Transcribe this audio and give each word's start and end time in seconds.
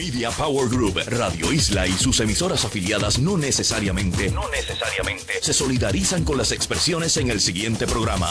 Media 0.00 0.30
Power 0.30 0.66
Group, 0.66 0.98
Radio 1.08 1.52
Isla 1.52 1.86
y 1.86 1.92
sus 1.92 2.20
emisoras 2.20 2.64
afiliadas 2.64 3.18
no 3.18 3.36
necesariamente, 3.36 4.32
se 5.42 5.52
solidarizan 5.52 6.24
con 6.24 6.38
las 6.38 6.52
expresiones 6.52 7.18
en 7.18 7.30
el 7.30 7.38
siguiente 7.38 7.86
programa. 7.86 8.30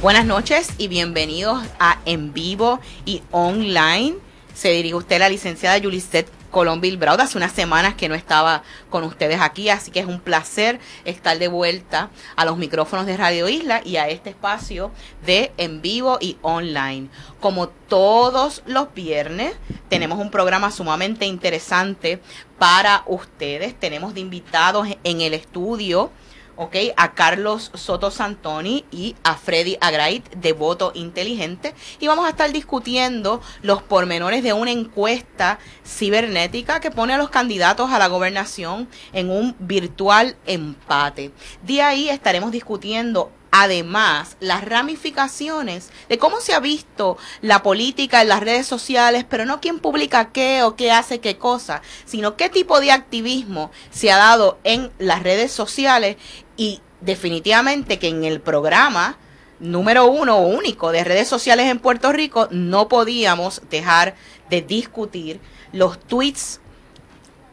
Buenas 0.00 0.24
noches 0.24 0.68
y 0.78 0.88
bienvenidos 0.88 1.62
a 1.78 2.00
En 2.06 2.32
Vivo 2.32 2.80
y 3.04 3.20
Online. 3.32 4.14
Se 4.54 4.70
dirige 4.70 4.94
usted 4.94 5.18
la 5.18 5.28
licenciada 5.28 5.76
Yulisette 5.76 6.30
Colón 6.56 6.80
Bilbrao. 6.80 7.20
Hace 7.20 7.36
unas 7.36 7.52
semanas 7.52 7.96
que 7.96 8.08
no 8.08 8.14
estaba 8.14 8.62
con 8.88 9.04
ustedes 9.04 9.42
aquí, 9.42 9.68
así 9.68 9.90
que 9.90 10.00
es 10.00 10.06
un 10.06 10.20
placer 10.20 10.80
estar 11.04 11.38
de 11.38 11.48
vuelta 11.48 12.08
a 12.34 12.46
los 12.46 12.56
micrófonos 12.56 13.04
de 13.04 13.14
Radio 13.14 13.46
Isla 13.46 13.82
y 13.84 13.96
a 13.96 14.08
este 14.08 14.30
espacio 14.30 14.90
de 15.26 15.52
en 15.58 15.82
vivo 15.82 16.16
y 16.18 16.38
online. 16.40 17.10
Como 17.40 17.68
todos 17.68 18.62
los 18.64 18.94
viernes, 18.94 19.54
tenemos 19.90 20.18
un 20.18 20.30
programa 20.30 20.70
sumamente 20.70 21.26
interesante 21.26 22.22
para 22.58 23.02
ustedes. 23.04 23.78
Tenemos 23.78 24.14
de 24.14 24.20
invitados 24.20 24.88
en 25.04 25.20
el 25.20 25.34
estudio 25.34 26.10
¿ok? 26.56 26.76
A 26.96 27.14
Carlos 27.14 27.70
Soto 27.74 28.10
Santoni 28.10 28.84
y 28.90 29.14
a 29.22 29.36
Freddy 29.36 29.76
Agrait 29.80 30.28
de 30.34 30.52
Voto 30.52 30.92
Inteligente. 30.94 31.74
Y 32.00 32.06
vamos 32.06 32.26
a 32.26 32.30
estar 32.30 32.50
discutiendo 32.52 33.40
los 33.62 33.82
pormenores 33.82 34.42
de 34.42 34.52
una 34.52 34.70
encuesta 34.70 35.58
cibernética 35.84 36.80
que 36.80 36.90
pone 36.90 37.14
a 37.14 37.18
los 37.18 37.30
candidatos 37.30 37.90
a 37.90 37.98
la 37.98 38.08
gobernación 38.08 38.88
en 39.12 39.30
un 39.30 39.54
virtual 39.58 40.36
empate. 40.46 41.32
De 41.62 41.82
ahí 41.82 42.08
estaremos 42.08 42.50
discutiendo 42.50 43.30
además 43.50 44.36
las 44.40 44.64
ramificaciones 44.64 45.90
de 46.10 46.18
cómo 46.18 46.40
se 46.40 46.52
ha 46.52 46.60
visto 46.60 47.16
la 47.40 47.62
política 47.62 48.20
en 48.20 48.28
las 48.28 48.40
redes 48.40 48.66
sociales, 48.66 49.24
pero 49.28 49.46
no 49.46 49.62
quién 49.62 49.78
publica 49.78 50.30
qué 50.30 50.62
o 50.62 50.76
qué 50.76 50.92
hace 50.92 51.20
qué 51.20 51.38
cosa, 51.38 51.80
sino 52.04 52.36
qué 52.36 52.50
tipo 52.50 52.80
de 52.80 52.92
activismo 52.92 53.70
se 53.90 54.12
ha 54.12 54.18
dado 54.18 54.58
en 54.62 54.92
las 54.98 55.22
redes 55.22 55.52
sociales 55.52 56.16
y 56.56 56.80
definitivamente 57.00 57.98
que 57.98 58.08
en 58.08 58.24
el 58.24 58.40
programa 58.40 59.18
número 59.60 60.06
uno 60.06 60.38
o 60.38 60.46
único 60.48 60.92
de 60.92 61.04
redes 61.04 61.28
sociales 61.28 61.66
en 61.66 61.78
Puerto 61.78 62.12
Rico 62.12 62.48
no 62.50 62.88
podíamos 62.88 63.62
dejar 63.70 64.14
de 64.50 64.62
discutir 64.62 65.40
los 65.72 65.98
tweets 65.98 66.60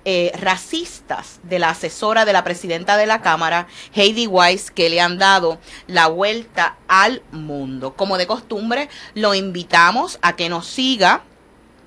eh, 0.06 0.34
racistas 0.38 1.40
de 1.44 1.59
la 1.59 1.70
asesora 1.70 2.26
de 2.26 2.34
la 2.34 2.44
presidenta 2.44 2.98
de 2.98 3.06
la 3.06 3.22
Cámara, 3.22 3.68
Heidi 3.94 4.28
Weiss, 4.28 4.70
que 4.70 4.90
le 4.90 5.00
han 5.00 5.18
dado 5.18 5.59
la 5.88 6.08
vuelta 6.08 6.76
al 6.90 7.22
mundo. 7.31 7.94
Como 7.94 8.18
de 8.18 8.28
costumbre, 8.28 8.90
lo 9.14 9.34
invitamos 9.34 10.20
a 10.22 10.36
que 10.36 10.50
nos 10.50 10.68
siga 10.68 11.24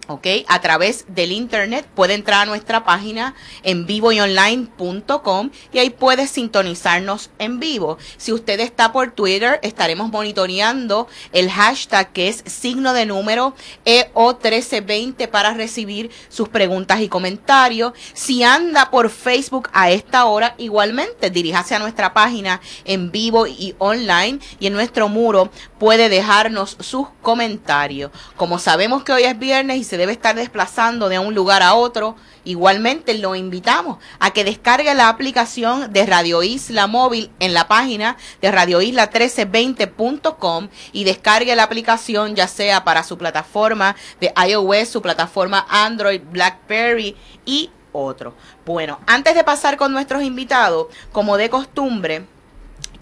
¿ok? 0.09 0.27
A 0.49 0.61
través 0.61 1.05
del 1.09 1.33
internet 1.33 1.87
puede 1.95 2.15
entrar 2.15 2.43
a 2.43 2.47
nuestra 2.47 2.85
página 2.85 3.35
en 3.63 3.87
vivoyonline.com 3.87 5.51
y 5.73 5.79
ahí 5.79 5.91
puede 5.91 6.27
sintonizarnos 6.27 7.31
en 7.39 7.61
vivo. 7.61 7.99
Si 8.17 8.33
usted 8.33 8.61
está 8.61 8.93
por 8.93 9.13
Twitter, 9.13 9.59
estaremos 9.63 10.11
monitoreando 10.11 11.09
el 11.33 11.51
hashtag 11.51 12.13
que 12.13 12.29
es 12.29 12.43
signo 12.47 12.93
de 12.93 13.07
número 13.07 13.55
EO1320 13.85 15.29
para 15.29 15.55
recibir 15.55 16.11
sus 16.29 16.49
preguntas 16.49 17.01
y 17.01 17.09
comentarios. 17.09 17.93
Si 18.13 18.43
anda 18.43 18.91
por 18.91 19.11
Facebook 19.11 19.69
a 19.73 19.91
esta 19.91 20.27
hora, 20.27 20.55
igualmente 20.59 21.31
diríjase 21.31 21.75
a 21.75 21.79
nuestra 21.79 22.15
página 22.15 22.61
en 22.85 23.11
vivo 23.11 23.47
y 23.47 23.75
online 23.79 24.39
y 24.61 24.67
en 24.67 24.73
nuestro 24.73 25.09
muro 25.09 25.51
puede 25.79 26.09
dejarnos 26.09 26.77
sus 26.81 27.09
comentarios. 27.23 28.11
Como 28.37 28.59
sabemos 28.59 29.05
que 29.05 29.13
hoy 29.13 29.23
es 29.25 29.39
viernes 29.39 29.79
y 29.79 29.85
se 29.85 29.97
debe 29.97 30.13
estar 30.13 30.35
desplazando 30.35 31.09
de 31.09 31.19
un 31.19 31.35
lugar 31.35 31.63
a 31.63 31.75
otro, 31.75 32.17
igualmente 32.45 33.15
lo 33.15 33.35
invitamos 33.35 33.99
a 34.19 34.31
que 34.31 34.45
descargue 34.45 34.95
la 34.95 35.09
aplicación 35.09 35.91
de 35.93 36.07
Radio 36.07 36.43
Isla 36.43 36.87
Móvil 36.87 37.31
en 37.41 37.55
la 37.55 37.69
página 37.69 38.17
de 38.41 38.53
radioisla1320.com 38.53 40.69
y 40.93 41.05
descargue 41.05 41.57
la 41.57 41.65
aplicación 41.65 42.35
ya 42.35 42.49
sea 42.49 42.85
para 42.85 43.03
su 43.03 43.19
plataforma 43.19 43.97
de 44.21 44.33
iOS, 44.49 44.89
su 44.89 45.03
plataforma 45.03 45.67
Android, 45.69 46.23
BlackBerry 46.31 47.17
y 47.45 47.71
otro. 47.93 48.35
Bueno, 48.65 49.01
antes 49.07 49.35
de 49.35 49.45
pasar 49.45 49.77
con 49.77 49.93
nuestros 49.93 50.23
invitados, 50.23 50.87
como 51.13 51.37
de 51.37 51.51
costumbre, 51.51 52.25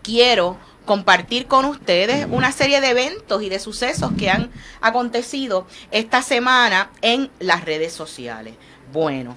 quiero 0.02 0.56
compartir 0.84 1.46
con 1.46 1.64
ustedes 1.64 2.26
una 2.30 2.52
serie 2.52 2.80
de 2.80 2.90
eventos 2.90 3.42
y 3.42 3.48
de 3.48 3.58
sucesos 3.58 4.12
que 4.18 4.30
han 4.30 4.50
acontecido 4.80 5.66
esta 5.90 6.22
semana 6.22 6.90
en 7.02 7.30
las 7.38 7.64
redes 7.64 7.92
sociales. 7.92 8.54
Bueno, 8.92 9.36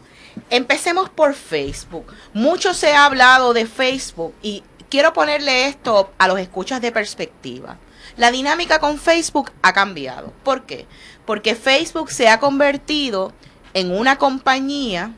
empecemos 0.49 1.09
por 1.09 1.33
Facebook. 1.33 2.13
Mucho 2.33 2.73
se 2.73 2.93
ha 2.93 3.05
hablado 3.05 3.53
de 3.53 3.65
Facebook 3.65 4.33
y 4.41 4.63
quiero 4.89 5.13
ponerle 5.13 5.67
esto 5.67 6.11
a 6.17 6.27
los 6.27 6.39
escuchas 6.39 6.81
de 6.81 6.91
perspectiva. 6.91 7.77
La 8.17 8.31
dinámica 8.31 8.79
con 8.79 8.97
Facebook 8.97 9.51
ha 9.61 9.73
cambiado. 9.73 10.33
¿Por 10.43 10.65
qué? 10.65 10.87
Porque 11.25 11.55
Facebook 11.55 12.11
se 12.11 12.29
ha 12.29 12.39
convertido 12.39 13.31
en 13.73 13.91
una 13.91 14.17
compañía 14.17 15.11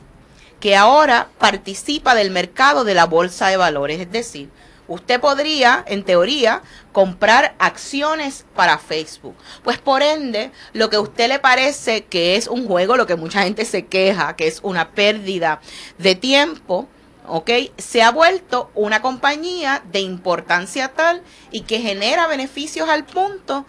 que 0.60 0.76
ahora 0.76 1.28
participa 1.38 2.14
del 2.14 2.30
mercado 2.30 2.84
de 2.84 2.94
la 2.94 3.06
bolsa 3.06 3.48
de 3.48 3.56
valores, 3.56 4.00
es 4.00 4.12
decir, 4.12 4.50
usted 4.90 5.20
podría, 5.20 5.84
en 5.86 6.02
teoría, 6.02 6.62
comprar 6.92 7.54
acciones 7.58 8.44
para 8.54 8.76
Facebook. 8.78 9.36
Pues 9.62 9.78
por 9.78 10.02
ende, 10.02 10.50
lo 10.72 10.90
que 10.90 10.96
a 10.96 11.00
usted 11.00 11.28
le 11.28 11.38
parece 11.38 12.04
que 12.04 12.34
es 12.36 12.48
un 12.48 12.66
juego, 12.66 12.96
lo 12.96 13.06
que 13.06 13.14
mucha 13.14 13.44
gente 13.44 13.64
se 13.64 13.86
queja, 13.86 14.34
que 14.34 14.48
es 14.48 14.58
una 14.64 14.90
pérdida 14.90 15.60
de 15.98 16.16
tiempo, 16.16 16.88
¿ok? 17.28 17.50
Se 17.78 18.02
ha 18.02 18.10
vuelto 18.10 18.70
una 18.74 19.00
compañía 19.00 19.82
de 19.92 20.00
importancia 20.00 20.88
tal 20.88 21.22
y 21.52 21.60
que 21.62 21.78
genera 21.78 22.26
beneficios 22.26 22.88
al 22.88 23.06
punto 23.06 23.64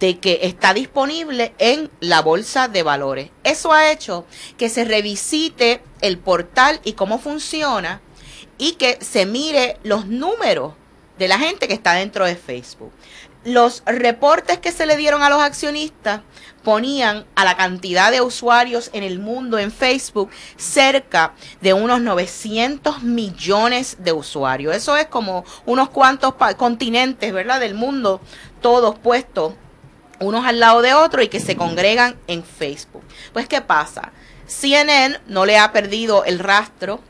de 0.00 0.18
que 0.18 0.40
está 0.42 0.74
disponible 0.74 1.54
en 1.58 1.88
la 2.00 2.20
bolsa 2.20 2.66
de 2.66 2.82
valores. 2.82 3.30
Eso 3.44 3.72
ha 3.72 3.92
hecho 3.92 4.26
que 4.56 4.68
se 4.68 4.84
revisite 4.84 5.82
el 6.00 6.18
portal 6.18 6.80
y 6.84 6.94
cómo 6.94 7.18
funciona 7.18 8.00
y 8.60 8.72
que 8.72 8.98
se 9.00 9.24
mire 9.26 9.78
los 9.82 10.06
números 10.06 10.74
de 11.18 11.28
la 11.28 11.38
gente 11.38 11.66
que 11.66 11.74
está 11.74 11.94
dentro 11.94 12.26
de 12.26 12.36
Facebook. 12.36 12.92
Los 13.42 13.82
reportes 13.86 14.58
que 14.58 14.70
se 14.70 14.84
le 14.84 14.98
dieron 14.98 15.22
a 15.22 15.30
los 15.30 15.40
accionistas 15.40 16.20
ponían 16.62 17.24
a 17.36 17.46
la 17.46 17.56
cantidad 17.56 18.12
de 18.12 18.20
usuarios 18.20 18.90
en 18.92 19.02
el 19.02 19.18
mundo 19.18 19.58
en 19.58 19.72
Facebook 19.72 20.30
cerca 20.58 21.32
de 21.62 21.72
unos 21.72 22.02
900 22.02 23.02
millones 23.02 23.96
de 24.00 24.12
usuarios. 24.12 24.76
Eso 24.76 24.94
es 24.98 25.06
como 25.06 25.44
unos 25.64 25.88
cuantos 25.88 26.34
continentes, 26.58 27.32
¿verdad? 27.32 27.60
Del 27.60 27.72
mundo, 27.72 28.20
todos 28.60 28.98
puestos 28.98 29.54
unos 30.18 30.44
al 30.44 30.60
lado 30.60 30.82
de 30.82 30.92
otros 30.92 31.24
y 31.24 31.28
que 31.28 31.40
se 31.40 31.56
congregan 31.56 32.18
en 32.26 32.44
Facebook. 32.44 33.04
Pues, 33.32 33.48
¿qué 33.48 33.62
pasa? 33.62 34.12
CNN 34.46 35.18
no 35.28 35.46
le 35.46 35.56
ha 35.56 35.72
perdido 35.72 36.24
el 36.24 36.38
rastro 36.38 37.00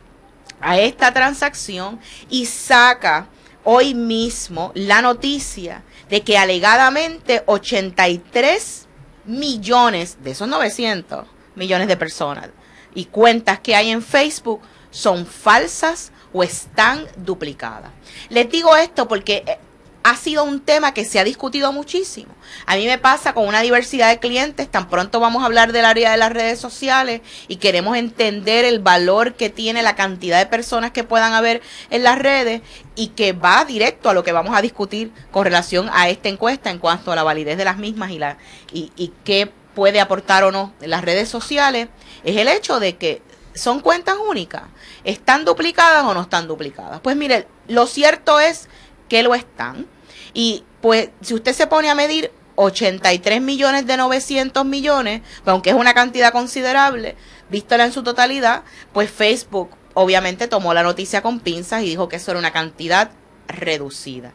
a 0.60 0.78
esta 0.78 1.12
transacción 1.12 2.00
y 2.28 2.46
saca 2.46 3.28
hoy 3.64 3.94
mismo 3.94 4.72
la 4.74 5.02
noticia 5.02 5.82
de 6.08 6.22
que 6.22 6.38
alegadamente 6.38 7.42
83 7.46 8.86
millones 9.24 10.18
de 10.22 10.30
esos 10.32 10.48
900 10.48 11.26
millones 11.54 11.88
de 11.88 11.96
personas 11.96 12.50
y 12.94 13.06
cuentas 13.06 13.60
que 13.60 13.74
hay 13.74 13.90
en 13.90 14.02
Facebook 14.02 14.60
son 14.90 15.26
falsas 15.26 16.10
o 16.32 16.42
están 16.42 17.06
duplicadas. 17.16 17.90
Les 18.28 18.50
digo 18.50 18.76
esto 18.76 19.06
porque 19.06 19.44
eh, 19.46 19.58
ha 20.02 20.16
sido 20.16 20.44
un 20.44 20.60
tema 20.60 20.94
que 20.94 21.04
se 21.04 21.18
ha 21.18 21.24
discutido 21.24 21.72
muchísimo. 21.72 22.32
A 22.66 22.76
mí 22.76 22.86
me 22.86 22.98
pasa 22.98 23.34
con 23.34 23.46
una 23.46 23.60
diversidad 23.60 24.08
de 24.08 24.18
clientes, 24.18 24.70
tan 24.70 24.88
pronto 24.88 25.20
vamos 25.20 25.42
a 25.42 25.46
hablar 25.46 25.72
del 25.72 25.84
área 25.84 26.10
de 26.10 26.16
las 26.16 26.32
redes 26.32 26.58
sociales 26.58 27.20
y 27.48 27.56
queremos 27.56 27.96
entender 27.96 28.64
el 28.64 28.78
valor 28.78 29.34
que 29.34 29.50
tiene 29.50 29.82
la 29.82 29.96
cantidad 29.96 30.38
de 30.38 30.46
personas 30.46 30.90
que 30.90 31.04
puedan 31.04 31.32
haber 31.32 31.60
en 31.90 32.02
las 32.02 32.18
redes 32.18 32.62
y 32.96 33.08
que 33.08 33.32
va 33.32 33.64
directo 33.64 34.08
a 34.08 34.14
lo 34.14 34.24
que 34.24 34.32
vamos 34.32 34.56
a 34.56 34.62
discutir 34.62 35.12
con 35.30 35.44
relación 35.44 35.90
a 35.92 36.08
esta 36.08 36.28
encuesta 36.28 36.70
en 36.70 36.78
cuanto 36.78 37.12
a 37.12 37.16
la 37.16 37.22
validez 37.22 37.58
de 37.58 37.64
las 37.64 37.76
mismas 37.76 38.10
y, 38.10 38.18
la, 38.18 38.38
y, 38.72 38.92
y 38.96 39.12
qué 39.24 39.52
puede 39.74 40.00
aportar 40.00 40.44
o 40.44 40.52
no 40.52 40.72
en 40.80 40.90
las 40.90 41.02
redes 41.02 41.28
sociales, 41.28 41.88
es 42.24 42.36
el 42.36 42.48
hecho 42.48 42.80
de 42.80 42.96
que 42.96 43.22
son 43.54 43.80
cuentas 43.80 44.16
únicas. 44.28 44.62
¿Están 45.04 45.44
duplicadas 45.44 46.04
o 46.04 46.14
no 46.14 46.22
están 46.22 46.46
duplicadas? 46.48 47.00
Pues 47.00 47.16
mire, 47.16 47.46
lo 47.68 47.86
cierto 47.86 48.40
es 48.40 48.68
que 49.08 49.22
lo 49.22 49.34
están. 49.34 49.86
Y 50.34 50.64
pues 50.80 51.10
si 51.20 51.34
usted 51.34 51.52
se 51.52 51.66
pone 51.66 51.90
a 51.90 51.94
medir 51.94 52.32
83 52.56 53.40
millones 53.40 53.86
de 53.86 53.96
900 53.96 54.64
millones, 54.64 55.22
aunque 55.46 55.70
es 55.70 55.76
una 55.76 55.94
cantidad 55.94 56.32
considerable, 56.32 57.16
vístola 57.48 57.84
en 57.84 57.92
su 57.92 58.02
totalidad, 58.02 58.62
pues 58.92 59.10
Facebook 59.10 59.70
obviamente 59.94 60.48
tomó 60.48 60.74
la 60.74 60.82
noticia 60.82 61.22
con 61.22 61.40
pinzas 61.40 61.82
y 61.82 61.86
dijo 61.86 62.08
que 62.08 62.16
eso 62.16 62.30
era 62.30 62.40
una 62.40 62.52
cantidad 62.52 63.10
reducida. 63.48 64.32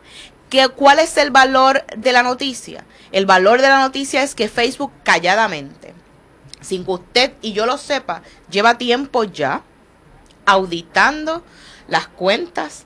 ¿Qué, 0.49 0.67
¿Cuál 0.69 0.99
es 0.99 1.17
el 1.17 1.31
valor 1.31 1.85
de 1.95 2.11
la 2.11 2.23
noticia? 2.23 2.85
El 3.11 3.25
valor 3.25 3.61
de 3.61 3.69
la 3.69 3.79
noticia 3.79 4.23
es 4.23 4.35
que 4.35 4.49
Facebook 4.49 4.91
calladamente, 5.03 5.93
sin 6.61 6.85
que 6.85 6.91
usted 6.91 7.33
y 7.41 7.53
yo 7.53 7.65
lo 7.65 7.77
sepa, 7.77 8.21
lleva 8.49 8.77
tiempo 8.77 9.23
ya 9.23 9.63
auditando 10.45 11.43
las 11.87 12.07
cuentas 12.07 12.85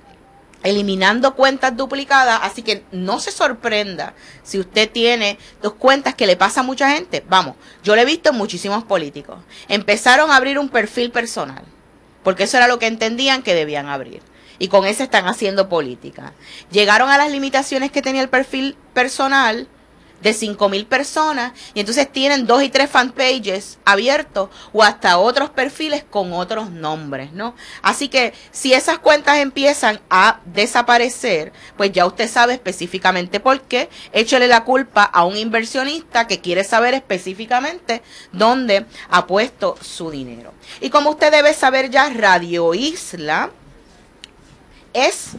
eliminando 0.63 1.35
cuentas 1.35 1.75
duplicadas, 1.75 2.39
así 2.43 2.63
que 2.63 2.83
no 2.91 3.19
se 3.19 3.31
sorprenda 3.31 4.13
si 4.43 4.59
usted 4.59 4.89
tiene 4.89 5.37
dos 5.61 5.73
cuentas 5.73 6.15
que 6.15 6.27
le 6.27 6.35
pasa 6.35 6.61
a 6.61 6.63
mucha 6.63 6.91
gente. 6.91 7.23
Vamos, 7.29 7.55
yo 7.83 7.95
lo 7.95 8.01
he 8.01 8.05
visto 8.05 8.29
en 8.29 8.37
muchísimos 8.37 8.83
políticos. 8.83 9.39
Empezaron 9.67 10.31
a 10.31 10.35
abrir 10.35 10.59
un 10.59 10.69
perfil 10.69 11.11
personal, 11.11 11.63
porque 12.23 12.43
eso 12.43 12.57
era 12.57 12.67
lo 12.67 12.79
que 12.79 12.87
entendían 12.87 13.43
que 13.43 13.55
debían 13.55 13.87
abrir. 13.87 14.21
Y 14.61 14.67
con 14.67 14.85
ese 14.85 15.03
están 15.03 15.27
haciendo 15.27 15.69
política. 15.69 16.33
Llegaron 16.69 17.09
a 17.09 17.17
las 17.17 17.31
limitaciones 17.31 17.91
que 17.91 18.01
tenía 18.01 18.21
el 18.21 18.29
perfil 18.29 18.75
personal 18.93 19.69
de 20.21 20.31
5.000 20.31 20.85
personas 20.85 21.53
y 21.73 21.79
entonces 21.79 22.11
tienen 22.11 22.45
dos 22.45 22.63
y 22.63 22.69
tres 22.69 22.89
fanpages 22.89 23.79
abiertos 23.85 24.49
o 24.73 24.83
hasta 24.83 25.17
otros 25.17 25.49
perfiles 25.49 26.03
con 26.09 26.33
otros 26.33 26.71
nombres, 26.71 27.31
¿no? 27.33 27.55
Así 27.81 28.09
que 28.09 28.33
si 28.51 28.73
esas 28.73 28.99
cuentas 28.99 29.37
empiezan 29.37 29.99
a 30.09 30.39
desaparecer, 30.45 31.53
pues 31.77 31.91
ya 31.91 32.05
usted 32.05 32.29
sabe 32.29 32.53
específicamente 32.53 33.39
por 33.39 33.61
qué, 33.61 33.89
échele 34.11 34.47
la 34.47 34.63
culpa 34.63 35.03
a 35.03 35.25
un 35.25 35.37
inversionista 35.37 36.27
que 36.27 36.39
quiere 36.39 36.63
saber 36.63 36.93
específicamente 36.93 38.01
dónde 38.31 38.85
ha 39.09 39.27
puesto 39.27 39.77
su 39.81 40.11
dinero. 40.11 40.53
Y 40.81 40.89
como 40.89 41.11
usted 41.11 41.31
debe 41.31 41.53
saber 41.53 41.89
ya, 41.89 42.09
Radio 42.09 42.73
Isla 42.73 43.51
es 44.93 45.31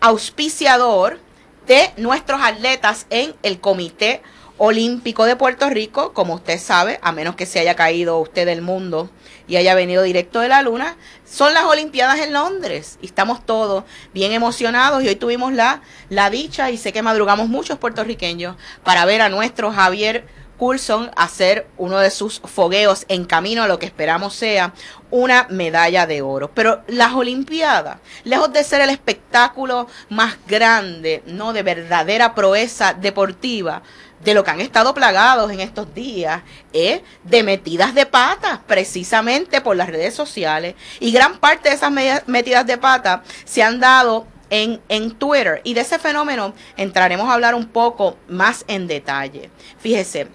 auspiciador 0.00 1.20
de 1.66 1.90
nuestros 1.96 2.40
atletas 2.42 3.06
en 3.10 3.34
el 3.42 3.60
Comité 3.60 4.22
Olímpico 4.58 5.24
de 5.24 5.34
Puerto 5.34 5.68
Rico, 5.70 6.12
como 6.12 6.34
usted 6.34 6.58
sabe, 6.58 7.00
a 7.02 7.10
menos 7.10 7.34
que 7.34 7.46
se 7.46 7.58
haya 7.58 7.74
caído 7.74 8.18
usted 8.18 8.46
del 8.46 8.62
mundo 8.62 9.10
y 9.48 9.56
haya 9.56 9.74
venido 9.74 10.02
directo 10.02 10.40
de 10.40 10.48
la 10.48 10.62
luna, 10.62 10.96
son 11.24 11.52
las 11.52 11.64
Olimpiadas 11.64 12.20
en 12.20 12.32
Londres 12.32 12.98
y 13.02 13.06
estamos 13.06 13.44
todos 13.44 13.84
bien 14.14 14.32
emocionados 14.32 15.02
y 15.02 15.08
hoy 15.08 15.16
tuvimos 15.16 15.52
la, 15.52 15.82
la 16.10 16.30
dicha 16.30 16.70
y 16.70 16.78
sé 16.78 16.92
que 16.92 17.02
madrugamos 17.02 17.48
muchos 17.48 17.78
puertorriqueños 17.78 18.56
para 18.84 19.04
ver 19.04 19.22
a 19.22 19.28
nuestro 19.28 19.72
Javier 19.72 20.26
Coulson 20.62 21.10
hacer 21.16 21.66
uno 21.76 21.98
de 21.98 22.12
sus 22.12 22.38
fogueos 22.38 23.04
en 23.08 23.24
camino 23.24 23.64
a 23.64 23.66
lo 23.66 23.80
que 23.80 23.86
esperamos 23.86 24.32
sea 24.32 24.72
una 25.10 25.48
medalla 25.50 26.06
de 26.06 26.22
oro. 26.22 26.52
Pero 26.54 26.84
las 26.86 27.14
Olimpiadas, 27.14 27.96
lejos 28.22 28.52
de 28.52 28.62
ser 28.62 28.80
el 28.80 28.90
espectáculo 28.90 29.88
más 30.08 30.36
grande, 30.46 31.24
no 31.26 31.52
de 31.52 31.64
verdadera 31.64 32.36
proeza 32.36 32.94
deportiva, 32.94 33.82
de 34.22 34.34
lo 34.34 34.44
que 34.44 34.52
han 34.52 34.60
estado 34.60 34.94
plagados 34.94 35.50
en 35.50 35.58
estos 35.58 35.92
días 35.94 36.42
es 36.72 37.00
de 37.24 37.42
metidas 37.42 37.92
de 37.92 38.06
patas, 38.06 38.60
precisamente 38.64 39.62
por 39.62 39.74
las 39.74 39.88
redes 39.88 40.14
sociales. 40.14 40.76
Y 41.00 41.10
gran 41.10 41.38
parte 41.38 41.70
de 41.70 41.74
esas 41.74 41.90
metidas 42.28 42.66
de 42.66 42.78
pata 42.78 43.24
se 43.44 43.64
han 43.64 43.80
dado 43.80 44.28
en, 44.48 44.80
en, 44.88 45.10
Twitter. 45.10 45.60
Y 45.64 45.74
de 45.74 45.80
ese 45.80 45.98
fenómeno 45.98 46.54
entraremos 46.76 47.28
a 47.28 47.34
hablar 47.34 47.56
un 47.56 47.66
poco 47.66 48.16
más 48.28 48.64
en 48.68 48.86
detalle. 48.86 49.50
Fíjese, 49.80 50.28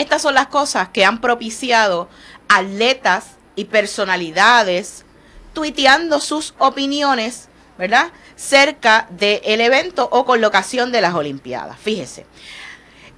estas 0.00 0.22
son 0.22 0.34
las 0.34 0.46
cosas 0.46 0.88
que 0.88 1.04
han 1.04 1.20
propiciado 1.20 2.08
atletas 2.48 3.36
y 3.56 3.64
personalidades 3.64 5.04
tuiteando 5.52 6.20
sus 6.20 6.54
opiniones, 6.58 7.48
¿verdad? 7.76 8.12
Cerca 8.36 9.08
del 9.10 9.60
evento 9.60 10.08
o 10.10 10.24
colocación 10.24 10.92
de 10.92 11.00
las 11.00 11.14
Olimpiadas. 11.14 11.76
Fíjese, 11.78 12.26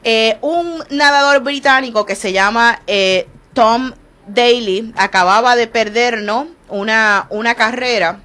eh, 0.02 0.38
un 0.40 0.82
nadador 0.90 1.42
británico 1.42 2.06
que 2.06 2.16
se 2.16 2.32
llama 2.32 2.80
eh, 2.86 3.28
Tom 3.52 3.92
Daly 4.26 4.94
acababa 4.96 5.56
de 5.56 5.66
perder, 5.66 6.22
¿no? 6.22 6.48
Una, 6.68 7.26
una 7.30 7.54
carrera 7.54 8.20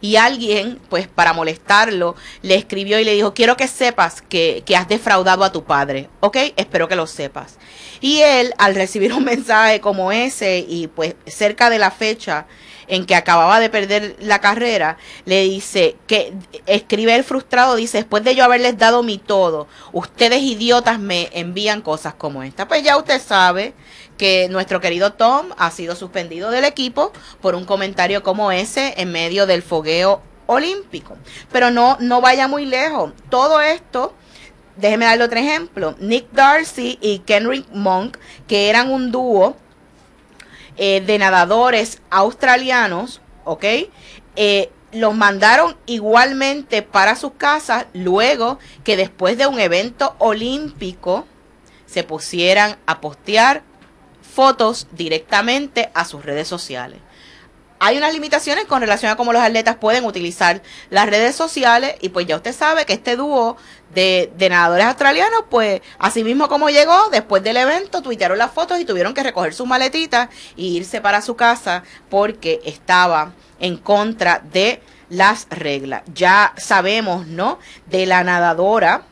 y 0.00 0.16
alguien, 0.16 0.78
pues 0.88 1.08
para 1.08 1.32
molestarlo, 1.32 2.14
le 2.42 2.54
escribió 2.54 2.98
y 2.98 3.04
le 3.04 3.14
dijo, 3.14 3.34
quiero 3.34 3.56
que 3.56 3.68
sepas 3.68 4.22
que, 4.22 4.62
que, 4.64 4.76
has 4.76 4.88
defraudado 4.88 5.44
a 5.44 5.52
tu 5.52 5.64
padre, 5.64 6.08
¿ok? 6.20 6.36
Espero 6.56 6.88
que 6.88 6.96
lo 6.96 7.06
sepas. 7.06 7.58
Y 8.00 8.20
él, 8.20 8.54
al 8.58 8.74
recibir 8.74 9.12
un 9.12 9.24
mensaje 9.24 9.80
como 9.80 10.12
ese 10.12 10.64
y 10.66 10.86
pues 10.88 11.14
cerca 11.26 11.70
de 11.70 11.78
la 11.78 11.90
fecha 11.90 12.46
en 12.88 13.04
que 13.04 13.14
acababa 13.14 13.60
de 13.60 13.70
perder 13.70 14.16
la 14.18 14.40
carrera, 14.40 14.96
le 15.26 15.42
dice 15.42 15.96
que 16.06 16.32
escribe 16.66 17.14
el 17.14 17.22
frustrado, 17.22 17.76
dice, 17.76 17.98
después 17.98 18.24
de 18.24 18.34
yo 18.34 18.44
haberles 18.44 18.78
dado 18.78 19.02
mi 19.02 19.18
todo, 19.18 19.68
ustedes 19.92 20.42
idiotas 20.42 20.98
me 20.98 21.28
envían 21.32 21.82
cosas 21.82 22.14
como 22.14 22.42
esta. 22.42 22.66
Pues 22.66 22.82
ya 22.82 22.96
usted 22.96 23.20
sabe 23.20 23.74
que 24.18 24.48
nuestro 24.50 24.80
querido 24.80 25.14
Tom 25.14 25.46
ha 25.56 25.70
sido 25.70 25.96
suspendido 25.96 26.50
del 26.50 26.64
equipo 26.64 27.12
por 27.40 27.54
un 27.54 27.64
comentario 27.64 28.22
como 28.22 28.52
ese 28.52 28.94
en 28.98 29.12
medio 29.12 29.46
del 29.46 29.62
fogueo 29.62 30.20
olímpico. 30.46 31.16
Pero 31.52 31.70
no, 31.70 31.96
no 32.00 32.20
vaya 32.20 32.48
muy 32.48 32.66
lejos. 32.66 33.12
Todo 33.30 33.60
esto, 33.60 34.12
déjeme 34.76 35.06
darle 35.06 35.24
otro 35.24 35.38
ejemplo. 35.38 35.94
Nick 36.00 36.30
Darcy 36.32 36.98
y 37.00 37.20
Kenrick 37.20 37.66
Monk, 37.72 38.18
que 38.46 38.68
eran 38.68 38.90
un 38.90 39.12
dúo 39.12 39.56
eh, 40.76 41.00
de 41.00 41.18
nadadores 41.18 42.02
australianos, 42.10 43.20
¿ok? 43.44 43.64
Eh, 44.36 44.70
los 44.92 45.14
mandaron 45.14 45.76
igualmente 45.86 46.82
para 46.82 47.14
sus 47.14 47.32
casas 47.32 47.86
luego 47.92 48.58
que 48.84 48.96
después 48.96 49.36
de 49.36 49.46
un 49.46 49.60
evento 49.60 50.14
olímpico 50.18 51.26
se 51.86 52.04
pusieran 52.04 52.76
a 52.86 53.00
postear 53.00 53.62
fotos 54.38 54.86
directamente 54.92 55.90
a 55.94 56.04
sus 56.04 56.24
redes 56.24 56.46
sociales. 56.46 57.00
Hay 57.80 57.98
unas 57.98 58.12
limitaciones 58.12 58.66
con 58.66 58.80
relación 58.80 59.10
a 59.10 59.16
cómo 59.16 59.32
los 59.32 59.42
atletas 59.42 59.74
pueden 59.74 60.04
utilizar 60.04 60.62
las 60.90 61.06
redes 61.06 61.34
sociales 61.34 61.96
y 62.02 62.10
pues 62.10 62.28
ya 62.28 62.36
usted 62.36 62.54
sabe 62.54 62.86
que 62.86 62.92
este 62.92 63.16
dúo 63.16 63.56
de, 63.92 64.30
nadadores 64.48 64.86
australianos, 64.86 65.42
pues 65.50 65.80
así 65.98 66.22
mismo 66.22 66.48
como 66.48 66.70
llegó, 66.70 67.08
después 67.10 67.42
del 67.42 67.56
evento, 67.56 68.00
tuitearon 68.00 68.38
las 68.38 68.52
fotos 68.52 68.78
y 68.78 68.84
tuvieron 68.84 69.12
que 69.12 69.24
recoger 69.24 69.54
sus 69.54 69.66
maletitas 69.66 70.28
e 70.56 70.62
irse 70.62 71.00
para 71.00 71.20
su 71.20 71.34
casa 71.34 71.82
porque 72.08 72.60
estaba 72.64 73.32
en 73.58 73.76
contra 73.76 74.40
de 74.52 74.80
las 75.08 75.48
reglas. 75.50 76.02
Ya 76.14 76.52
sabemos, 76.56 77.26
¿no? 77.26 77.58
De 77.86 78.06
la 78.06 78.22
nadadora 78.22 79.02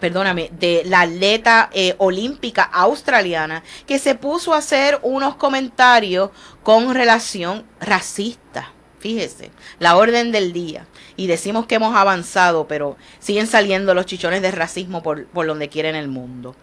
perdóname, 0.00 0.50
de 0.58 0.82
la 0.86 1.02
atleta 1.02 1.70
eh, 1.72 1.94
olímpica 1.98 2.62
australiana 2.62 3.62
que 3.86 3.98
se 3.98 4.14
puso 4.14 4.54
a 4.54 4.58
hacer 4.58 4.98
unos 5.02 5.36
comentarios 5.36 6.30
con 6.62 6.94
relación 6.94 7.64
racista. 7.80 8.72
Fíjese, 8.98 9.50
la 9.78 9.96
orden 9.96 10.32
del 10.32 10.52
día. 10.52 10.86
Y 11.16 11.28
decimos 11.28 11.66
que 11.66 11.76
hemos 11.76 11.94
avanzado, 11.94 12.66
pero 12.66 12.96
siguen 13.20 13.46
saliendo 13.46 13.94
los 13.94 14.06
chichones 14.06 14.42
de 14.42 14.50
racismo 14.50 15.02
por, 15.02 15.26
por 15.26 15.46
donde 15.46 15.68
quiera 15.68 15.88
en 15.88 15.96
el 15.96 16.08
mundo. 16.08 16.56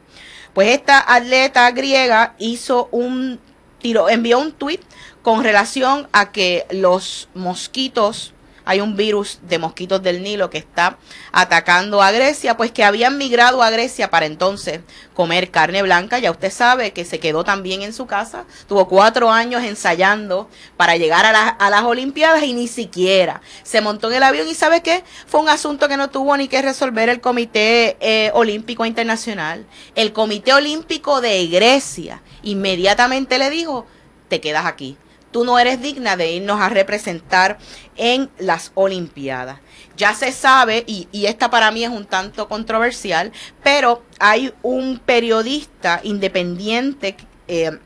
Pues 0.54 0.70
esta 0.70 1.04
atleta 1.14 1.70
griega 1.72 2.36
hizo 2.38 2.88
un 2.92 3.40
tiro, 3.80 4.10
envió 4.10 4.40
un 4.40 4.52
tuit 4.52 4.82
con 5.22 5.44
relación 5.44 6.08
a 6.12 6.32
que 6.32 6.66
los 6.72 7.30
mosquitos 7.34 8.35
hay 8.66 8.82
un 8.82 8.98
virus 8.98 9.40
de 9.44 9.60
mosquitos 9.60 10.02
del 10.02 10.24
Nilo 10.24 10.50
que 10.50 10.58
está 10.58 10.98
atacando 11.32 12.02
a 12.02 12.12
Grecia, 12.12 12.58
pues 12.58 12.72
que 12.72 12.84
habían 12.84 13.18
migrado 13.18 13.62
a 13.62 13.70
Grecia 13.70 14.10
para 14.10 14.26
entonces 14.26 14.82
comer 15.14 15.52
carne 15.52 15.82
blanca. 15.84 16.20
Ya 16.20 16.32
usted 16.32 16.52
sabe 16.52 16.92
que 16.92 17.06
se 17.06 17.20
quedó 17.20 17.44
también 17.44 17.84
en 17.84 17.94
su 17.94 18.08
casa, 18.08 18.46
tuvo 18.68 18.88
cuatro 18.88 19.32
años 19.32 19.64
ensayando 19.64 20.50
para 20.78 20.98
llegar 20.98 21.26
a, 21.26 21.70
las 21.70 21.84
Olimpiadas 21.84 22.44
y 22.44 22.54
ni 22.54 22.68
siquiera 22.68 23.42
se 23.64 23.82
montó 23.82 24.10
en 24.10 24.18
el 24.18 24.24
avión 24.24 24.48
y 24.48 24.56
sabe 24.56 24.82
qué, 24.82 25.04
fue 25.28 25.42
un 25.42 25.50
asunto 25.50 25.88
que 25.88 25.98
no 25.98 26.10
tuvo 26.10 26.36
ni 26.38 26.48
que 26.48 26.62
resolver 26.62 27.10
el 27.10 27.22
Comité 27.22 27.98
eh, 28.00 28.32
Olímpico 28.34 28.86
Internacional. 28.86 29.66
El 29.96 30.14
Comité 30.14 30.54
Olímpico 30.54 31.22
de 31.22 31.48
Grecia 31.48 32.22
inmediatamente 32.44 33.38
le 33.38 33.50
dijo, 33.50 33.86
te 34.28 34.42
quedas 34.42 34.66
aquí 34.66 34.98
tú 35.36 35.44
no 35.44 35.60
eres 35.60 35.82
digna 35.82 36.16
de 36.16 36.32
irnos 36.32 36.62
a 36.62 36.70
representar 36.70 37.58
en 37.98 38.30
las 38.40 38.72
Olimpiadas. 38.74 39.60
Ya 39.98 40.14
se 40.14 40.32
sabe, 40.32 40.86
y, 40.88 41.10
esta 41.26 41.50
para 41.50 41.72
mí 41.72 41.84
es 41.84 41.90
un 41.90 42.06
tanto 42.06 42.48
controversial, 42.48 43.34
pero 43.62 44.02
hay 44.18 44.54
un 44.62 44.98
periodista 44.98 46.00
independiente 46.04 47.18
eh, 47.50 47.78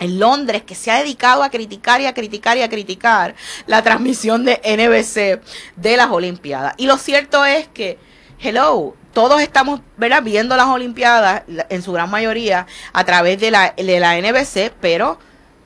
en 0.00 0.18
Londres 0.18 0.64
que 0.64 0.74
se 0.74 0.90
ha 0.90 0.98
dedicado 0.98 1.44
a 1.44 1.50
criticar 1.50 2.00
y 2.00 2.06
a 2.06 2.14
criticar 2.14 2.56
y 2.56 2.62
a 2.62 2.68
criticar 2.68 3.36
la 3.68 3.80
transmisión 3.82 4.44
de 4.44 4.60
NBC 4.64 5.40
de 5.76 5.96
las 5.96 6.10
Olimpiadas. 6.10 6.74
Y 6.78 6.86
lo 6.86 6.98
cierto 6.98 7.44
es 7.44 7.68
que, 7.68 7.96
hello, 8.40 8.96
todos 9.12 9.40
estamos 9.40 9.82
viendo 10.24 10.56
las 10.56 10.66
Olimpiadas 10.66 11.44
en 11.46 11.80
su 11.80 11.92
gran 11.92 12.10
mayoría 12.10 12.66
a 12.92 13.04
través 13.04 13.38
de 13.38 13.52
la, 13.52 13.72
de 13.76 14.00
la 14.00 14.20
NBC, 14.20 14.72
pero 14.80 15.20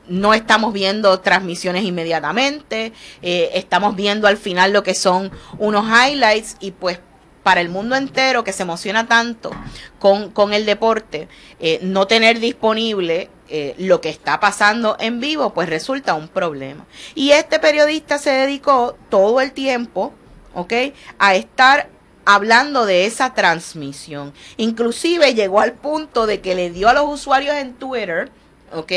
no 0.08 0.34
estamos 0.34 0.72
viendo 0.72 1.20
transmisiones 1.20 1.84
inmediatamente, 1.84 2.92
eh, 3.22 3.50
estamos 3.54 3.96
viendo 3.96 4.26
al 4.26 4.36
final 4.36 4.72
lo 4.72 4.82
que 4.82 4.94
son 4.94 5.30
unos 5.58 5.86
highlights 5.86 6.56
y 6.60 6.72
pues 6.72 7.00
para 7.42 7.60
el 7.60 7.68
mundo 7.68 7.96
entero 7.96 8.44
que 8.44 8.52
se 8.52 8.62
emociona 8.62 9.06
tanto 9.06 9.50
con, 9.98 10.52
el 10.52 10.64
deporte, 10.64 11.28
eh, 11.60 11.78
no 11.82 12.06
tener 12.06 12.38
disponible 12.38 13.30
eh, 13.48 13.74
lo 13.78 14.00
que 14.00 14.08
está 14.08 14.40
pasando 14.40 14.96
en 15.00 15.20
vivo, 15.20 15.52
pues 15.52 15.68
resulta 15.68 16.14
un 16.14 16.28
problema. 16.28 16.86
Y 17.14 17.32
este 17.32 17.58
periodista 17.58 18.18
se 18.18 18.30
dedicó 18.30 18.96
todo 19.10 19.40
el 19.40 19.52
tiempo, 19.52 20.12
¿ok? 20.54 20.72
A 21.18 21.34
estar 21.34 21.88
hablando 22.24 22.86
de 22.86 23.06
esa 23.06 23.34
transmisión. 23.34 24.32
Inclusive 24.56 25.34
llegó 25.34 25.60
al 25.60 25.72
punto 25.72 26.26
de 26.26 26.40
que 26.40 26.54
le 26.54 26.70
dio 26.70 26.88
a 26.88 26.94
los 26.94 27.08
usuarios 27.08 27.56
en 27.56 27.74
Twitter, 27.74 28.30
¿ok? 28.72 28.92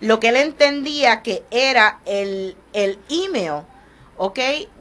Lo 0.00 0.20
que 0.20 0.28
él 0.28 0.36
entendía 0.36 1.22
que 1.22 1.44
era 1.50 2.00
el, 2.06 2.56
el 2.72 2.98
email 3.08 3.64
¿ok? 4.16 4.38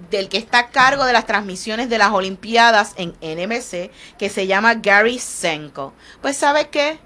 Del 0.10 0.30
que 0.30 0.38
está 0.38 0.60
a 0.60 0.70
cargo 0.70 1.06
de 1.06 1.14
las 1.14 1.26
transmisiones 1.26 1.90
de 1.90 1.98
las 1.98 2.12
Olimpiadas 2.12 2.94
en 2.98 3.16
NBC, 3.22 3.92
que 4.18 4.30
se 4.30 4.48
llama 4.48 4.76
Gary 4.76 5.20
Senko. 5.20 5.94
Pues 6.22 6.38
¿sabe 6.38 6.70
qué? 6.70 7.00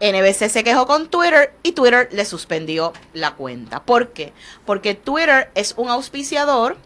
NBC 0.00 0.50
se 0.50 0.64
quejó 0.64 0.86
con 0.86 1.08
Twitter 1.08 1.54
y 1.62 1.72
Twitter 1.72 2.08
le 2.12 2.24
suspendió 2.24 2.92
la 3.12 3.34
cuenta. 3.34 3.84
¿Por 3.84 4.12
qué? 4.12 4.32
Porque 4.66 4.94
Twitter 4.94 5.50
es 5.54 5.74
un 5.76 5.88
auspiciador 5.88 6.76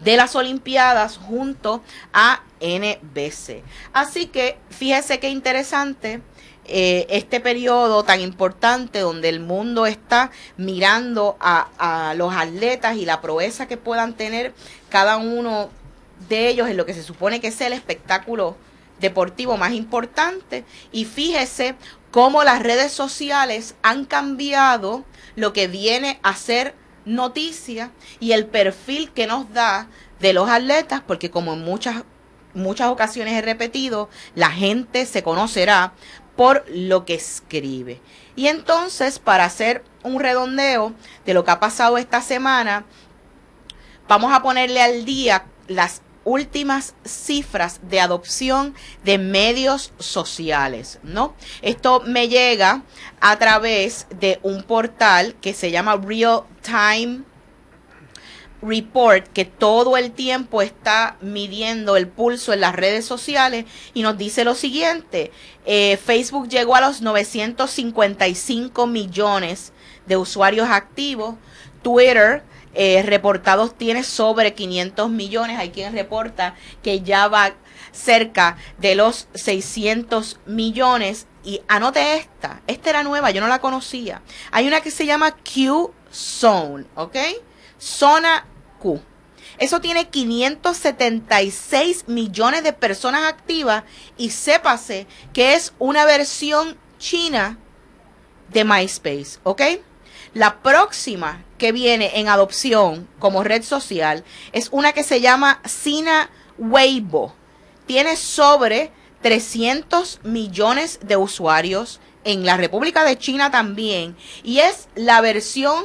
de 0.00 0.16
las 0.16 0.34
Olimpiadas 0.34 1.18
junto 1.18 1.82
a 2.12 2.42
NBC. 2.60 3.62
Así 3.92 4.26
que 4.26 4.58
fíjese 4.70 5.18
qué 5.20 5.28
interesante 5.28 6.22
eh, 6.66 7.06
este 7.10 7.40
periodo 7.40 8.04
tan 8.04 8.20
importante 8.20 9.00
donde 9.00 9.28
el 9.28 9.40
mundo 9.40 9.84
está 9.86 10.30
mirando 10.56 11.36
a, 11.38 12.14
los 12.16 12.34
atletas 12.34 12.96
y 12.96 13.04
la 13.04 13.20
proeza 13.20 13.68
que 13.68 13.76
puedan 13.76 14.14
tener 14.14 14.54
cada 14.88 15.18
uno 15.18 15.68
de 16.28 16.48
ellos 16.48 16.68
en 16.68 16.76
lo 16.76 16.86
que 16.86 16.94
se 16.94 17.02
supone 17.02 17.40
que 17.40 17.48
es 17.48 17.60
el 17.60 17.72
espectáculo 17.72 18.56
deportivo 19.00 19.56
más 19.56 19.72
importante. 19.72 20.64
Y 20.90 21.04
fíjese 21.04 21.74
cómo 22.10 22.44
las 22.44 22.62
redes 22.62 22.92
sociales 22.92 23.74
han 23.82 24.04
cambiado 24.04 25.04
lo 25.36 25.52
que 25.52 25.68
viene 25.68 26.18
a 26.22 26.34
ser 26.34 26.74
noticia 27.04 27.90
y 28.20 28.32
el 28.32 28.46
perfil 28.46 29.10
que 29.10 29.26
nos 29.26 29.52
da 29.52 29.88
de 30.20 30.32
los 30.32 30.48
atletas, 30.48 31.02
porque 31.06 31.30
como 31.30 31.52
en 31.52 31.60
muchas 31.60 32.04
muchas 32.54 32.88
ocasiones 32.88 33.34
he 33.34 33.42
repetido, 33.42 34.08
la 34.34 34.50
gente 34.50 35.06
se 35.06 35.22
conocerá 35.22 35.92
por 36.36 36.64
lo 36.68 37.04
que 37.04 37.14
escribe. 37.14 38.00
Y 38.36 38.48
entonces, 38.48 39.18
para 39.18 39.44
hacer 39.44 39.84
un 40.02 40.20
redondeo 40.20 40.92
de 41.24 41.34
lo 41.34 41.44
que 41.44 41.50
ha 41.52 41.60
pasado 41.60 41.98
esta 41.98 42.20
semana, 42.20 42.84
vamos 44.08 44.32
a 44.32 44.42
ponerle 44.42 44.82
al 44.82 45.04
día 45.04 45.46
las 45.68 46.02
últimas 46.24 46.94
cifras 47.04 47.80
de 47.82 48.00
adopción 48.00 48.74
de 49.04 49.18
medios 49.18 49.92
sociales, 49.98 50.98
¿no? 51.02 51.34
Esto 51.62 52.02
me 52.06 52.28
llega 52.28 52.82
a 53.20 53.38
través 53.38 54.06
de 54.10 54.40
un 54.42 54.62
portal 54.62 55.36
que 55.40 55.52
se 55.52 55.70
llama 55.70 55.96
Real 55.96 56.44
Time 56.62 57.24
Report 58.66 59.26
que 59.28 59.44
todo 59.44 59.96
el 59.96 60.12
tiempo 60.12 60.62
está 60.62 61.16
midiendo 61.20 61.96
el 61.96 62.08
pulso 62.08 62.52
en 62.52 62.60
las 62.60 62.74
redes 62.74 63.04
sociales 63.04 63.66
y 63.92 64.02
nos 64.02 64.16
dice 64.16 64.44
lo 64.44 64.54
siguiente, 64.54 65.32
eh, 65.66 65.98
Facebook 65.98 66.48
llegó 66.48 66.74
a 66.76 66.80
los 66.80 67.02
955 67.02 68.86
millones 68.86 69.72
de 70.06 70.16
usuarios 70.16 70.68
activos, 70.68 71.36
Twitter 71.82 72.42
eh, 72.74 73.02
reportados 73.02 73.76
tiene 73.76 74.02
sobre 74.02 74.54
500 74.54 75.08
millones, 75.08 75.58
hay 75.58 75.70
quien 75.70 75.92
reporta 75.92 76.54
que 76.82 77.02
ya 77.02 77.28
va 77.28 77.54
cerca 77.92 78.56
de 78.78 78.96
los 78.96 79.28
600 79.34 80.40
millones 80.46 81.26
y 81.44 81.60
anote 81.68 82.16
esta, 82.16 82.62
esta 82.66 82.90
era 82.90 83.02
nueva, 83.04 83.30
yo 83.30 83.40
no 83.40 83.46
la 83.46 83.60
conocía. 83.60 84.22
Hay 84.50 84.66
una 84.66 84.80
que 84.80 84.90
se 84.90 85.06
llama 85.06 85.36
Q 85.36 85.92
Zone, 86.10 86.86
¿ok? 86.96 87.16
Zona 87.78 88.46
eso 89.58 89.80
tiene 89.80 90.08
576 90.08 92.08
millones 92.08 92.64
de 92.64 92.72
personas 92.72 93.24
activas 93.24 93.84
y 94.16 94.30
sépase 94.30 95.06
que 95.32 95.54
es 95.54 95.72
una 95.78 96.04
versión 96.04 96.76
china 96.98 97.58
de 98.52 98.64
MySpace, 98.64 99.38
¿ok? 99.42 99.62
La 100.32 100.62
próxima 100.62 101.44
que 101.58 101.72
viene 101.72 102.18
en 102.18 102.28
adopción 102.28 103.08
como 103.18 103.44
red 103.44 103.62
social 103.62 104.24
es 104.52 104.68
una 104.72 104.92
que 104.92 105.04
se 105.04 105.20
llama 105.20 105.60
Sina 105.64 106.30
Weibo. 106.58 107.34
Tiene 107.86 108.16
sobre 108.16 108.90
300 109.22 110.20
millones 110.24 110.98
de 111.02 111.16
usuarios 111.16 112.00
en 112.24 112.44
la 112.44 112.56
República 112.56 113.04
de 113.04 113.18
China 113.18 113.50
también 113.50 114.16
y 114.42 114.58
es 114.58 114.88
la 114.96 115.20
versión 115.20 115.84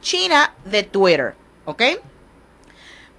china 0.00 0.54
de 0.64 0.84
Twitter, 0.84 1.34
¿ok? 1.66 1.82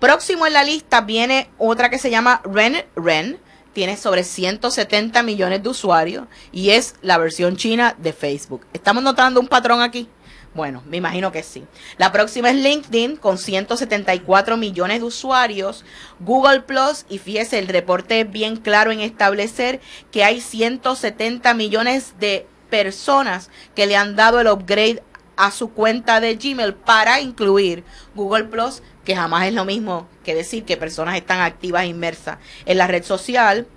Próximo 0.01 0.47
en 0.47 0.53
la 0.53 0.63
lista 0.63 1.01
viene 1.01 1.51
otra 1.59 1.91
que 1.91 1.99
se 1.99 2.09
llama 2.09 2.41
Ren 2.43 2.83
Ren. 2.95 3.37
Tiene 3.71 3.95
sobre 3.97 4.23
170 4.23 5.21
millones 5.21 5.61
de 5.61 5.69
usuarios 5.69 6.25
y 6.51 6.71
es 6.71 6.95
la 7.03 7.19
versión 7.19 7.55
china 7.55 7.95
de 7.99 8.11
Facebook. 8.11 8.65
¿Estamos 8.73 9.03
notando 9.03 9.39
un 9.39 9.47
patrón 9.47 9.79
aquí? 9.79 10.09
Bueno, 10.55 10.81
me 10.87 10.97
imagino 10.97 11.31
que 11.31 11.43
sí. 11.43 11.65
La 11.99 12.11
próxima 12.11 12.49
es 12.49 12.55
LinkedIn 12.55 13.15
con 13.15 13.37
174 13.37 14.57
millones 14.57 15.01
de 15.01 15.05
usuarios. 15.05 15.85
Google 16.19 16.61
Plus, 16.61 17.05
y 17.07 17.19
fíjese, 17.19 17.59
el 17.59 17.67
reporte 17.67 18.21
es 18.21 18.31
bien 18.31 18.55
claro 18.55 18.91
en 18.91 19.01
establecer 19.01 19.81
que 20.09 20.23
hay 20.23 20.41
170 20.41 21.53
millones 21.53 22.15
de 22.19 22.47
personas 22.71 23.51
que 23.75 23.85
le 23.85 23.95
han 23.95 24.15
dado 24.15 24.39
el 24.39 24.47
upgrade 24.47 25.03
a 25.41 25.51
su 25.51 25.71
cuenta 25.71 26.19
de 26.19 26.35
Gmail 26.35 26.73
para 26.73 27.19
incluir 27.19 27.83
Google 28.13 28.45
Plus 28.45 28.83
que 29.03 29.15
jamás 29.15 29.47
es 29.47 29.53
lo 29.53 29.65
mismo 29.65 30.07
que 30.23 30.35
decir 30.35 30.65
que 30.65 30.77
personas 30.77 31.15
están 31.15 31.39
activas 31.41 31.83
e 31.83 31.87
inmersas 31.87 32.37
en 32.65 32.77
la 32.77 32.87
red 32.87 33.03
social. 33.03 33.67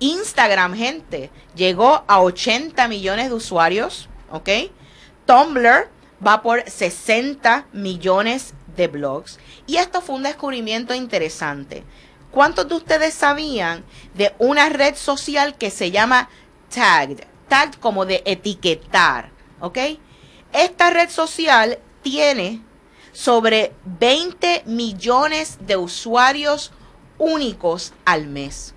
Instagram, 0.00 0.74
gente, 0.74 1.30
llegó 1.54 2.04
a 2.06 2.22
80 2.22 2.88
millones 2.88 3.28
de 3.28 3.34
usuarios, 3.34 4.08
¿ok? 4.30 4.48
Tumblr 5.26 5.90
va 6.26 6.42
por 6.42 6.68
60 6.68 7.66
millones 7.72 8.54
de 8.76 8.88
blogs. 8.88 9.38
Y 9.66 9.76
esto 9.76 10.00
fue 10.00 10.16
un 10.16 10.22
descubrimiento 10.22 10.94
interesante. 10.94 11.84
¿Cuántos 12.30 12.68
de 12.68 12.76
ustedes 12.76 13.12
sabían 13.12 13.84
de 14.14 14.32
una 14.38 14.68
red 14.68 14.94
social 14.94 15.56
que 15.56 15.70
se 15.70 15.90
llama 15.90 16.28
Tagged? 16.74 17.24
Tagged 17.48 17.74
como 17.74 18.06
de 18.06 18.22
etiquetar, 18.24 19.30
¿ok? 19.60 19.78
Esta 20.52 20.90
red 20.90 21.10
social 21.10 21.78
tiene 22.02 22.62
sobre 23.12 23.72
20 23.84 24.62
millones 24.66 25.58
de 25.60 25.76
usuarios 25.76 26.72
únicos 27.18 27.92
al 28.04 28.26
mes. 28.26 28.74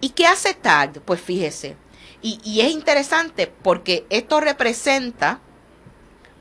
¿Y 0.00 0.10
qué 0.10 0.26
hace 0.26 0.54
Tag? 0.54 1.00
Pues 1.02 1.20
fíjese, 1.20 1.76
y, 2.22 2.40
y 2.44 2.60
es 2.60 2.70
interesante 2.70 3.46
porque 3.46 4.06
esto 4.10 4.40
representa 4.40 5.40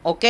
¿ok? 0.03 0.25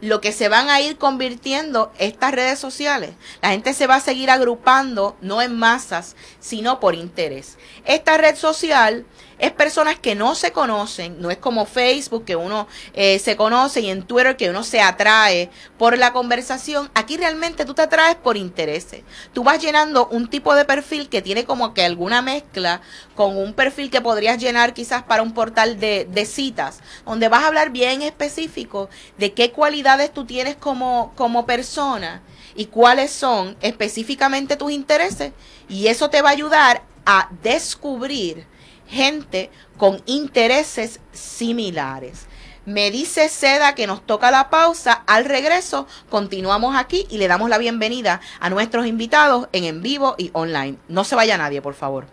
Lo 0.00 0.20
que 0.20 0.32
se 0.32 0.48
van 0.48 0.70
a 0.70 0.80
ir 0.80 0.98
convirtiendo 0.98 1.92
estas 1.98 2.32
redes 2.32 2.58
sociales. 2.58 3.14
La 3.40 3.50
gente 3.50 3.74
se 3.74 3.86
va 3.86 3.96
a 3.96 4.00
seguir 4.00 4.30
agrupando, 4.30 5.16
no 5.20 5.42
en 5.42 5.56
masas, 5.56 6.16
sino 6.40 6.80
por 6.80 6.94
interés. 6.94 7.58
Esta 7.84 8.16
red 8.16 8.36
social 8.36 9.06
es 9.42 9.50
personas 9.50 9.98
que 9.98 10.14
no 10.14 10.36
se 10.36 10.52
conocen, 10.52 11.20
no 11.20 11.32
es 11.32 11.36
como 11.36 11.66
Facebook 11.66 12.24
que 12.24 12.36
uno 12.36 12.68
eh, 12.94 13.18
se 13.18 13.36
conoce 13.36 13.80
y 13.80 13.90
en 13.90 14.04
Twitter 14.04 14.36
que 14.36 14.48
uno 14.48 14.62
se 14.62 14.80
atrae 14.80 15.50
por 15.78 15.98
la 15.98 16.12
conversación. 16.12 16.88
Aquí 16.94 17.16
realmente 17.16 17.64
tú 17.64 17.74
te 17.74 17.82
atraes 17.82 18.14
por 18.14 18.36
intereses. 18.36 19.02
Tú 19.32 19.42
vas 19.42 19.60
llenando 19.60 20.06
un 20.06 20.30
tipo 20.30 20.54
de 20.54 20.64
perfil 20.64 21.08
que 21.08 21.22
tiene 21.22 21.44
como 21.44 21.74
que 21.74 21.84
alguna 21.84 22.22
mezcla 22.22 22.82
con 23.16 23.36
un 23.36 23.52
perfil 23.52 23.90
que 23.90 24.00
podrías 24.00 24.38
llenar 24.38 24.74
quizás 24.74 25.02
para 25.02 25.24
un 25.24 25.34
portal 25.34 25.80
de, 25.80 26.06
de 26.08 26.24
citas, 26.24 26.78
donde 27.04 27.28
vas 27.28 27.42
a 27.42 27.48
hablar 27.48 27.70
bien 27.70 28.02
específico 28.02 28.90
de 29.18 29.32
qué 29.32 29.50
cualidades 29.50 30.12
tú 30.12 30.24
tienes 30.24 30.54
como, 30.54 31.12
como 31.16 31.46
persona 31.46 32.22
y 32.54 32.66
cuáles 32.66 33.10
son 33.10 33.56
específicamente 33.60 34.54
tus 34.54 34.70
intereses 34.70 35.32
y 35.68 35.88
eso 35.88 36.10
te 36.10 36.22
va 36.22 36.28
a 36.28 36.32
ayudar 36.32 36.84
a 37.04 37.28
descubrir 37.42 38.46
gente 38.92 39.50
con 39.76 40.00
intereses 40.06 41.00
similares. 41.12 42.26
Me 42.64 42.92
dice 42.92 43.28
Seda 43.28 43.74
que 43.74 43.88
nos 43.88 44.06
toca 44.06 44.30
la 44.30 44.48
pausa. 44.48 45.02
Al 45.08 45.24
regreso 45.24 45.88
continuamos 46.08 46.76
aquí 46.76 47.06
y 47.10 47.18
le 47.18 47.26
damos 47.26 47.50
la 47.50 47.58
bienvenida 47.58 48.20
a 48.38 48.50
nuestros 48.50 48.86
invitados 48.86 49.48
en 49.52 49.64
en 49.64 49.82
vivo 49.82 50.14
y 50.16 50.30
online. 50.32 50.78
No 50.86 51.02
se 51.02 51.16
vaya 51.16 51.36
nadie, 51.36 51.60
por 51.60 51.74
favor. 51.74 52.06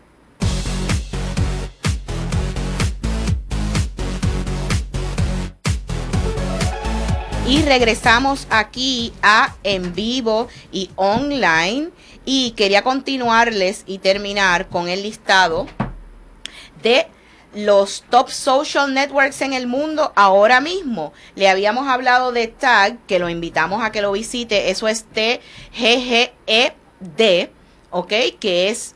Y 7.45 7.63
regresamos 7.63 8.47
aquí 8.51 9.11
a 9.23 9.55
en 9.63 9.95
vivo 9.95 10.47
y 10.71 10.91
online 10.95 11.89
Y 12.23 12.51
quería 12.51 12.83
continuarles 12.83 13.83
y 13.87 13.97
terminar 13.97 14.69
con 14.69 14.87
el 14.87 15.01
listado 15.01 15.65
de 16.81 17.07
los 17.53 18.03
top 18.09 18.29
social 18.29 18.93
networks 18.93 19.41
en 19.41 19.53
el 19.53 19.65
mundo 19.67 20.13
ahora 20.15 20.61
mismo. 20.61 21.13
Le 21.35 21.49
habíamos 21.49 21.87
hablado 21.87 22.31
de 22.31 22.47
Tag, 22.47 22.99
que 23.07 23.19
lo 23.19 23.29
invitamos 23.29 23.83
a 23.83 23.91
que 23.91 24.01
lo 24.01 24.11
visite. 24.11 24.69
Eso 24.69 24.87
es 24.87 25.05
T-G-G-E-D, 25.05 25.41
¿ok? 27.89 28.13
Que 28.39 28.69
es 28.69 28.95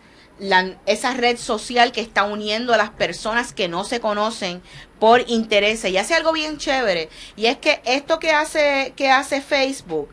esa 0.85 1.13
red 1.13 1.37
social 1.37 1.91
que 1.91 2.01
está 2.01 2.25
uniendo 2.25 2.73
a 2.73 2.77
las 2.77 2.89
personas 2.91 3.53
que 3.53 3.67
no 3.67 3.83
se 3.85 3.99
conocen 3.99 4.61
por 4.99 5.27
intereses. 5.29 5.91
Y 5.91 5.97
hace 5.97 6.13
algo 6.13 6.31
bien 6.31 6.57
chévere. 6.57 7.09
Y 7.35 7.47
es 7.47 7.57
que 7.57 7.81
esto 7.85 8.19
que 8.19 8.31
hace, 8.31 8.93
que 8.95 9.09
hace 9.09 9.41
Facebook 9.41 10.09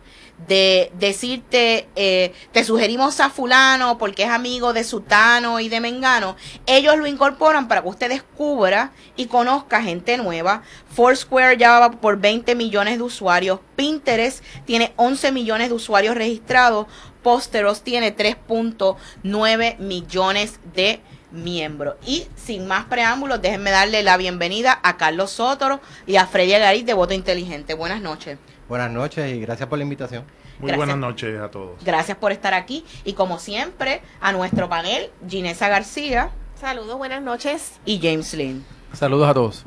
de 0.46 0.90
decirte, 0.98 1.88
eh, 1.96 2.32
te 2.52 2.64
sugerimos 2.64 3.20
a 3.20 3.30
fulano 3.30 3.98
porque 3.98 4.24
es 4.24 4.30
amigo 4.30 4.72
de 4.72 4.84
Sutano 4.84 5.60
y 5.60 5.68
de 5.68 5.80
Mengano, 5.80 6.36
ellos 6.66 6.96
lo 6.96 7.06
incorporan 7.06 7.68
para 7.68 7.82
que 7.82 7.88
usted 7.88 8.08
descubra 8.08 8.92
y 9.16 9.26
conozca 9.26 9.82
gente 9.82 10.16
nueva. 10.16 10.62
Foursquare 10.94 11.56
ya 11.56 11.78
va 11.78 11.90
por 11.90 12.18
20 12.18 12.54
millones 12.54 12.98
de 12.98 13.04
usuarios, 13.04 13.60
Pinterest 13.76 14.42
tiene 14.64 14.92
11 14.96 15.32
millones 15.32 15.68
de 15.68 15.74
usuarios 15.74 16.14
registrados, 16.14 16.86
Posteros 17.22 17.82
tiene 17.82 18.16
3.9 18.16 19.78
millones 19.78 20.58
de 20.74 21.00
miembros. 21.30 21.96
Y 22.06 22.26
sin 22.34 22.66
más 22.66 22.86
preámbulos, 22.86 23.42
déjenme 23.42 23.70
darle 23.70 24.02
la 24.02 24.16
bienvenida 24.16 24.80
a 24.82 24.96
Carlos 24.96 25.30
Sotoro 25.30 25.80
y 26.06 26.16
a 26.16 26.26
Freddy 26.26 26.52
Garit 26.52 26.86
de 26.86 26.94
Voto 26.94 27.14
Inteligente. 27.14 27.74
Buenas 27.74 28.00
noches. 28.00 28.38
Buenas 28.70 28.92
noches 28.92 29.34
y 29.34 29.40
gracias 29.40 29.68
por 29.68 29.78
la 29.78 29.82
invitación. 29.82 30.22
Muy 30.60 30.70
buenas 30.74 30.96
noches 30.96 31.40
a 31.40 31.50
todos. 31.50 31.82
Gracias 31.84 32.16
por 32.16 32.30
estar 32.30 32.54
aquí 32.54 32.84
y 33.04 33.14
como 33.14 33.40
siempre 33.40 34.00
a 34.20 34.30
nuestro 34.30 34.68
panel, 34.68 35.10
Ginesa 35.28 35.68
García. 35.68 36.30
Saludos, 36.54 36.96
buenas 36.96 37.20
noches. 37.20 37.80
Y 37.84 37.98
James 37.98 38.32
Lynn. 38.32 38.64
Saludos 38.92 39.28
a 39.28 39.34
todos. 39.34 39.64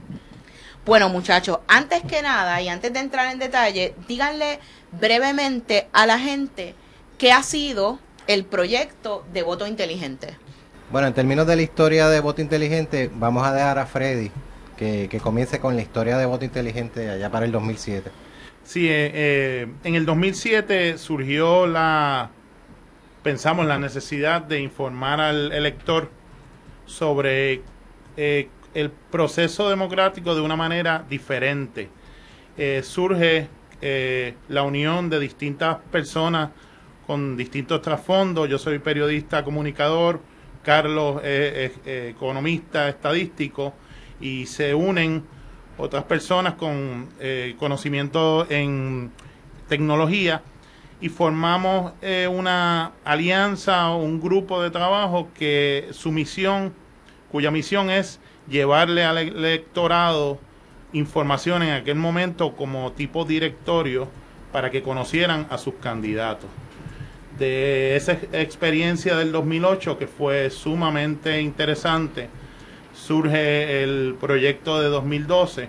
Bueno 0.86 1.10
muchachos, 1.10 1.60
antes 1.68 2.02
que 2.04 2.22
nada 2.22 2.62
y 2.62 2.70
antes 2.70 2.94
de 2.94 3.00
entrar 3.00 3.30
en 3.34 3.40
detalle, 3.40 3.94
díganle 4.08 4.62
brevemente 4.94 5.90
a 5.92 6.06
la 6.06 6.18
gente 6.18 6.74
qué 7.18 7.34
ha 7.34 7.44
sido 7.44 8.00
el 8.28 8.46
proyecto 8.46 9.26
de 9.34 9.44
voto 9.44 9.68
inteligente. 9.68 10.38
Bueno, 10.94 11.10
en 11.10 11.14
términos 11.14 11.46
de 11.46 11.58
la 11.58 11.62
historia 11.62 12.08
de 12.08 12.22
voto 12.22 12.40
inteligente, 12.40 13.12
vamos 13.14 13.46
a 13.46 13.54
dejar 13.54 13.80
a 13.80 13.86
Freddy 13.86 14.32
que, 14.78 15.10
que 15.10 15.20
comience 15.20 15.60
con 15.60 15.76
la 15.76 15.82
historia 15.82 16.18
de 16.18 16.26
voto 16.26 16.46
inteligente 16.46 17.10
allá 17.10 17.30
para 17.30 17.46
el 17.46 17.52
2007. 17.52 18.10
Sí, 18.64 18.88
eh, 18.88 19.12
eh, 19.14 19.68
en 19.84 19.96
el 19.96 20.06
2007 20.06 20.98
surgió 20.98 21.68
la, 21.68 22.32
pensamos, 23.22 23.66
la 23.66 23.78
necesidad 23.78 24.42
de 24.42 24.62
informar 24.62 25.20
al 25.20 25.52
elector 25.52 26.10
sobre 26.86 27.62
eh, 28.16 28.48
el 28.74 28.90
proceso 28.90 29.70
democrático 29.70 30.34
de 30.34 30.42
una 30.42 30.56
manera 30.56 31.06
diferente. 31.10 31.90
surge 32.84 33.50
la 34.48 34.64
unión 34.64 35.10
de 35.10 35.20
distintas 35.20 35.78
personas 35.92 36.52
con 37.06 37.36
distintos 37.36 37.82
trasfondos. 37.82 38.48
Yo 38.48 38.58
soy 38.58 38.80
periodista, 38.80 39.44
comunicador, 39.44 40.22
Carlos 40.64 41.22
es 41.24 41.74
economista, 41.86 42.88
estadístico, 42.88 43.74
y 44.22 44.46
se 44.46 44.74
unen 44.74 45.24
otras 45.78 46.04
personas 46.04 46.54
con 46.54 47.10
eh, 47.20 47.56
conocimiento 47.58 48.46
en 48.50 49.12
tecnología 49.68 50.42
y 51.02 51.10
formamos 51.10 51.94
eh, 52.02 52.28
una 52.28 52.94
alianza 53.04 53.90
o 53.90 53.98
un 54.04 54.22
grupo 54.22 54.62
de 54.62 54.72
trabajo 54.72 55.30
que 55.38 55.90
su 55.92 56.12
misión, 56.12 56.74
cuya 57.32 57.52
misión 57.52 57.90
es 57.90 58.20
llevarle 58.48 59.04
al 59.04 59.18
electorado 59.18 60.40
información 60.94 61.64
en 61.64 61.72
aquel 61.72 61.96
momento 61.96 62.56
como 62.56 62.92
tipo 62.92 63.26
directorio 63.26 64.08
para 64.52 64.70
que 64.70 64.84
conocieran 64.84 65.48
a 65.50 65.58
sus 65.58 65.74
candidatos. 65.76 66.50
De 67.38 67.96
esa 67.96 68.14
experiencia 68.32 69.16
del 69.16 69.32
2008 69.32 69.98
que 69.98 70.08
fue 70.08 70.52
sumamente 70.52 71.42
interesante, 71.42 72.30
surge 73.06 73.84
el 73.84 74.16
proyecto 74.20 74.82
de 74.82 74.88
2012 74.88 75.68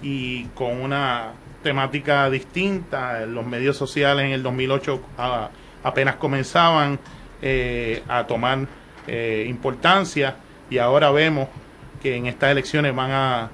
y 0.00 0.44
con 0.54 0.80
una 0.80 1.32
temática 1.62 2.30
distinta. 2.30 3.26
Los 3.26 3.44
medios 3.46 3.76
sociales 3.76 4.26
en 4.26 4.32
el 4.32 4.42
2008 4.42 5.00
apenas 5.82 6.16
comenzaban 6.16 6.98
eh, 7.42 8.02
a 8.08 8.26
tomar 8.26 8.66
eh, 9.06 9.46
importancia 9.48 10.36
y 10.70 10.78
ahora 10.78 11.10
vemos 11.10 11.48
que 12.00 12.14
en 12.14 12.26
estas 12.26 12.52
elecciones 12.52 12.94
van 12.94 13.10
a 13.10 13.50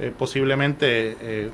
eh, 0.00 0.12
posiblemente 0.16 1.50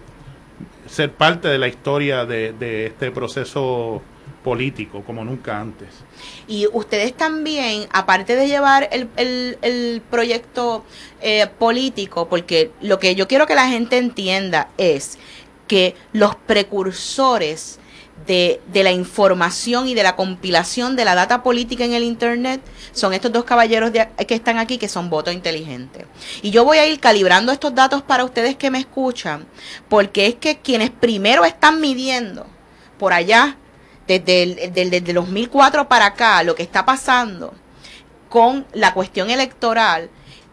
ser 0.87 1.13
parte 1.13 1.49
de 1.49 1.59
la 1.59 1.67
historia 1.67 2.25
de 2.25 2.87
este 2.87 3.11
proceso 3.11 4.01
político 4.45 5.03
como 5.03 5.25
nunca 5.25 5.61
antes. 5.61 6.05
Y 6.47 6.67
ustedes 6.73 7.17
también, 7.17 7.87
aparte 7.93 8.37
de 8.37 8.49
llevar 8.49 8.89
el, 8.93 9.09
el, 9.63 10.03
proyecto 10.11 10.85
eh, 11.21 11.47
político, 11.59 12.29
porque 12.29 12.71
lo 12.81 12.99
que 12.99 13.15
yo 13.15 13.29
quiero 13.29 13.47
que 13.47 13.55
la 13.55 13.69
gente 13.69 13.99
entienda 13.99 14.69
es 14.79 15.19
que 15.69 15.95
los 16.13 16.35
precursores 16.35 17.79
de, 18.27 18.61
de, 18.73 18.83
la 18.83 18.93
información 18.93 19.89
y 19.89 19.95
de 19.95 20.03
la 20.03 20.17
compilación 20.17 20.97
de 20.97 21.05
la 21.05 21.15
data 21.15 21.43
política 21.43 21.85
en 21.85 21.95
el 21.95 22.03
Internet 22.03 22.61
son 22.93 23.15
estos 23.15 23.33
dos 23.33 23.45
caballeros 23.45 23.93
que 23.93 24.35
están 24.35 24.59
aquí 24.59 24.79
que 24.79 24.89
son 24.89 25.09
voto 25.09 25.31
inteligente. 25.31 26.07
Y 26.43 26.51
yo 26.51 26.65
voy 26.65 26.79
a 26.79 26.87
ir 26.87 27.01
calibrando 27.01 27.53
estos 27.53 27.75
datos 27.75 28.03
para 28.03 28.25
ustedes 28.25 28.57
que 28.57 28.71
me 28.71 28.79
escuchan, 28.79 29.47
porque 29.89 30.27
es 30.27 30.35
que 30.35 30.59
quienes 30.59 30.91
primero 30.91 31.45
están 31.45 31.81
midiendo 31.81 32.47
por 32.99 33.13
allá 33.13 33.57
desde 34.19 34.43
el 34.43 34.91
desde 34.91 35.13
2004 35.13 35.89
para 35.89 36.07
acá, 36.07 36.43
lo 36.43 36.55
que 36.55 36.63
está 36.63 36.85
pasando 36.85 37.55
con 38.29 38.67
la 38.73 38.95
cuestión 38.95 39.31
electoral, 39.31 40.11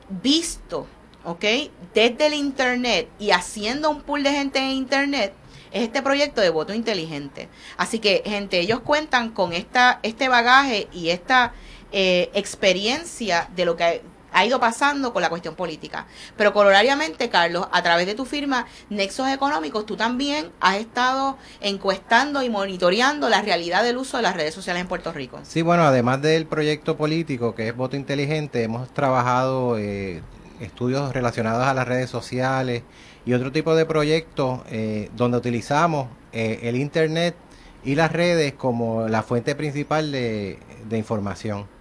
visto, 0.10 0.88
¿ok? 1.24 1.46
Desde 1.94 2.28
el 2.28 2.34
Internet 2.34 3.10
y 3.20 3.32
haciendo 3.32 3.90
un 3.90 4.02
pool 4.02 4.24
de 4.24 4.32
gente 4.32 4.60
en 4.60 4.72
Internet, 4.72 5.34
es 5.72 5.84
este 5.84 6.02
proyecto 6.02 6.42
de 6.42 6.50
voto 6.50 6.74
inteligente. 6.74 7.50
Así 7.78 8.00
que, 8.00 8.24
gente, 8.26 8.60
ellos 8.60 8.80
cuentan 8.82 9.30
con 9.30 9.54
esta, 9.54 10.00
este 10.04 10.30
bagaje 10.30 10.88
y 10.92 11.10
esta 11.10 11.54
eh, 11.92 12.30
experiencia 12.34 13.50
de 13.56 13.66
lo 13.66 13.76
que 13.76 14.02
ha 14.32 14.46
ido 14.46 14.60
pasando 14.60 15.14
con 15.14 15.22
la 15.22 15.30
cuestión 15.30 15.56
política. 15.56 16.06
Pero 16.36 16.54
colorariamente, 16.54 17.30
Carlos, 17.30 17.68
a 17.72 17.82
través 17.82 18.06
de 18.06 18.16
tu 18.16 18.26
firma 18.26 18.68
Nexos 18.90 19.30
Económicos, 19.30 19.86
tú 19.86 19.96
también 19.96 20.52
has 20.60 20.78
estado 20.78 21.38
encuestando 21.62 22.44
y 22.44 22.50
monitoreando 22.50 23.30
la 23.30 23.42
realidad 23.42 23.84
del 23.84 23.98
uso 23.98 24.18
de 24.18 24.24
las 24.24 24.36
redes 24.36 24.54
sociales 24.54 24.82
en 24.82 24.88
Puerto 24.88 25.12
Rico. 25.12 25.40
Sí, 25.44 25.62
bueno, 25.62 25.84
además 25.84 26.22
del 26.22 26.46
proyecto 26.46 26.98
político 26.98 27.56
que 27.56 27.70
es 27.70 27.76
Voto 27.76 27.96
Inteligente, 27.96 28.64
hemos 28.64 28.90
trabajado 28.94 29.78
eh, 29.78 30.22
estudios 30.60 31.14
relacionados 31.14 31.66
a 31.66 31.74
las 31.74 31.88
redes 31.88 32.10
sociales 32.10 32.84
y 33.26 33.34
otro 33.34 33.52
tipo 33.52 33.76
de 33.76 33.86
proyectos 33.86 34.62
eh, 34.70 35.10
donde 35.16 35.38
utilizamos 35.38 36.08
eh, 36.32 36.60
el 36.64 36.76
Internet 36.76 37.36
y 37.84 37.96
las 37.96 38.12
redes 38.12 38.54
como 38.54 39.08
la 39.08 39.24
fuente 39.24 39.56
principal 39.56 40.12
de 40.12 40.58
información. 40.92 41.77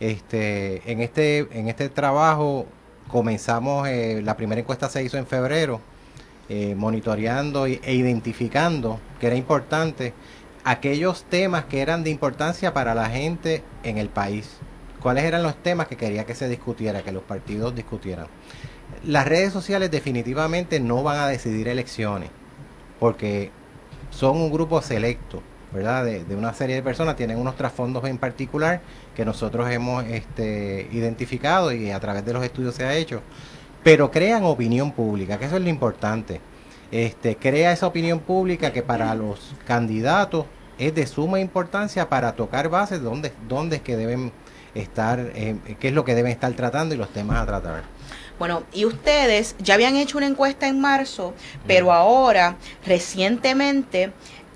Este, 0.00 0.90
en, 0.90 1.00
este, 1.00 1.46
en 1.50 1.68
este 1.68 1.88
trabajo 1.88 2.66
comenzamos, 3.08 3.88
eh, 3.88 4.20
la 4.22 4.36
primera 4.36 4.60
encuesta 4.60 4.88
se 4.88 5.02
hizo 5.02 5.16
en 5.16 5.26
febrero, 5.26 5.80
eh, 6.48 6.74
monitoreando 6.76 7.66
e 7.66 7.80
identificando 7.94 9.00
que 9.18 9.26
era 9.26 9.36
importante 9.36 10.12
aquellos 10.64 11.24
temas 11.24 11.64
que 11.64 11.80
eran 11.80 12.04
de 12.04 12.10
importancia 12.10 12.74
para 12.74 12.94
la 12.94 13.08
gente 13.08 13.62
en 13.84 13.98
el 13.98 14.08
país. 14.08 14.58
¿Cuáles 15.00 15.24
eran 15.24 15.42
los 15.42 15.56
temas 15.62 15.86
que 15.86 15.96
quería 15.96 16.24
que 16.24 16.34
se 16.34 16.48
discutiera, 16.48 17.02
que 17.02 17.12
los 17.12 17.22
partidos 17.22 17.74
discutieran? 17.74 18.26
Las 19.04 19.26
redes 19.26 19.52
sociales 19.52 19.90
definitivamente 19.90 20.80
no 20.80 21.02
van 21.02 21.18
a 21.18 21.28
decidir 21.28 21.68
elecciones, 21.68 22.30
porque 22.98 23.50
son 24.10 24.36
un 24.36 24.52
grupo 24.52 24.82
selecto 24.82 25.42
¿verdad? 25.72 26.04
De, 26.04 26.36
una 26.36 26.54
serie 26.54 26.76
de 26.76 26.82
personas, 26.82 27.16
tienen 27.16 27.38
unos 27.38 27.56
trasfondos 27.56 28.04
en 28.04 28.18
particular 28.18 28.80
que 29.16 29.24
nosotros 29.24 29.68
hemos 29.70 30.04
este, 30.04 30.88
identificado 30.92 31.72
y 31.72 31.90
a 31.90 31.98
través 31.98 32.24
de 32.24 32.34
los 32.34 32.44
estudios 32.44 32.74
se 32.74 32.84
ha 32.84 32.94
hecho, 32.94 33.22
pero 33.82 34.10
crean 34.10 34.44
opinión 34.44 34.92
pública, 34.92 35.38
que 35.38 35.46
eso 35.46 35.56
es 35.56 35.62
lo 35.62 35.70
importante. 35.70 36.40
Este, 36.92 37.36
crea 37.36 37.72
esa 37.72 37.86
opinión 37.86 38.20
pública 38.20 38.72
que 38.72 38.82
para 38.82 39.14
los 39.14 39.54
candidatos 39.66 40.44
es 40.78 40.94
de 40.94 41.06
suma 41.06 41.40
importancia 41.40 42.08
para 42.08 42.32
tocar 42.32 42.68
bases 42.68 43.02
donde, 43.02 43.32
dónde 43.48 43.76
es 43.76 43.82
que 43.82 43.96
deben 43.96 44.32
estar, 44.74 45.18
eh, 45.34 45.56
qué 45.80 45.88
es 45.88 45.94
lo 45.94 46.04
que 46.04 46.14
deben 46.14 46.30
estar 46.30 46.52
tratando 46.52 46.94
y 46.94 46.98
los 46.98 47.08
temas 47.08 47.38
a 47.38 47.46
tratar. 47.46 47.84
Bueno, 48.38 48.64
y 48.74 48.84
ustedes 48.84 49.56
ya 49.58 49.74
habían 49.74 49.96
hecho 49.96 50.18
una 50.18 50.26
encuesta 50.26 50.68
en 50.68 50.78
marzo, 50.78 51.32
pero 51.66 51.90
ahora, 51.90 52.56
recientemente, 52.84 54.12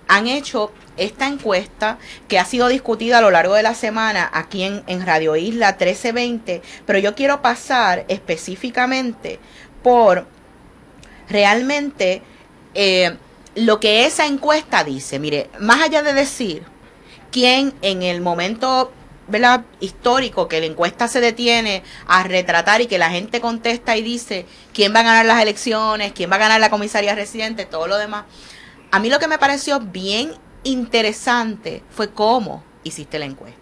han 0.07 0.27
hecho 0.27 0.71
esta 1.01 1.27
encuesta 1.27 1.99
que 2.29 2.39
ha 2.39 2.45
sido 2.45 2.69
discutida 2.69 3.19
a 3.19 3.21
lo 3.21 3.31
largo 3.31 3.55
de 3.55 3.63
la 3.63 3.75
semana 3.75 4.31
aquí 4.33 4.63
en, 4.63 5.07
Radio 5.07 5.35
Isla 5.35 5.73
1320, 5.73 6.63
pero 6.87 6.99
yo 6.99 7.15
quiero 7.15 7.43
pasar 7.43 8.05
específicamente 8.09 9.41
por 9.83 10.27
realmente 11.29 12.23
eh, 12.75 13.17
lo 13.55 13.81
que 13.81 14.05
esa 14.05 14.27
encuesta 14.27 14.85
dice. 14.85 15.19
Mire, 15.19 15.49
más 15.59 15.81
allá 15.81 16.03
de 16.03 16.13
decir 16.13 16.63
quién 17.31 17.73
en 17.83 18.03
el 18.03 18.21
momento 18.21 18.93
histórico 19.81 20.49
que 20.49 20.61
la 20.61 20.67
encuesta 20.67 21.09
se 21.09 21.21
detiene 21.21 21.83
a 22.07 22.25
retratar 22.25 22.81
y 22.81 22.87
que 22.87 22.99
la 22.99 23.11
gente 23.11 23.41
contesta 23.41 23.97
y 23.97 24.03
dice 24.03 24.47
quién 24.75 24.95
va 24.95 25.01
a 25.01 25.05
ganar 25.05 25.27
las 25.27 25.41
elecciones, 25.41 26.13
quién 26.13 26.31
va 26.31 26.37
a 26.37 26.41
ganar 26.41 26.61
la 26.61 26.71
comisaría 26.71 27.15
residente, 27.15 27.65
todo 27.65 27.87
lo 27.87 27.97
demás. 27.97 28.25
A 28.91 28.99
mí 28.99 29.09
lo 29.09 29.19
que 29.19 29.29
me 29.29 29.39
pareció 29.39 29.81
bien 29.81 30.33
interesante 30.65 31.83
fue 31.91 32.11
cómo 32.11 32.63
hiciste 32.85 33.19
la 33.19 33.27
encuesta. 33.27 33.59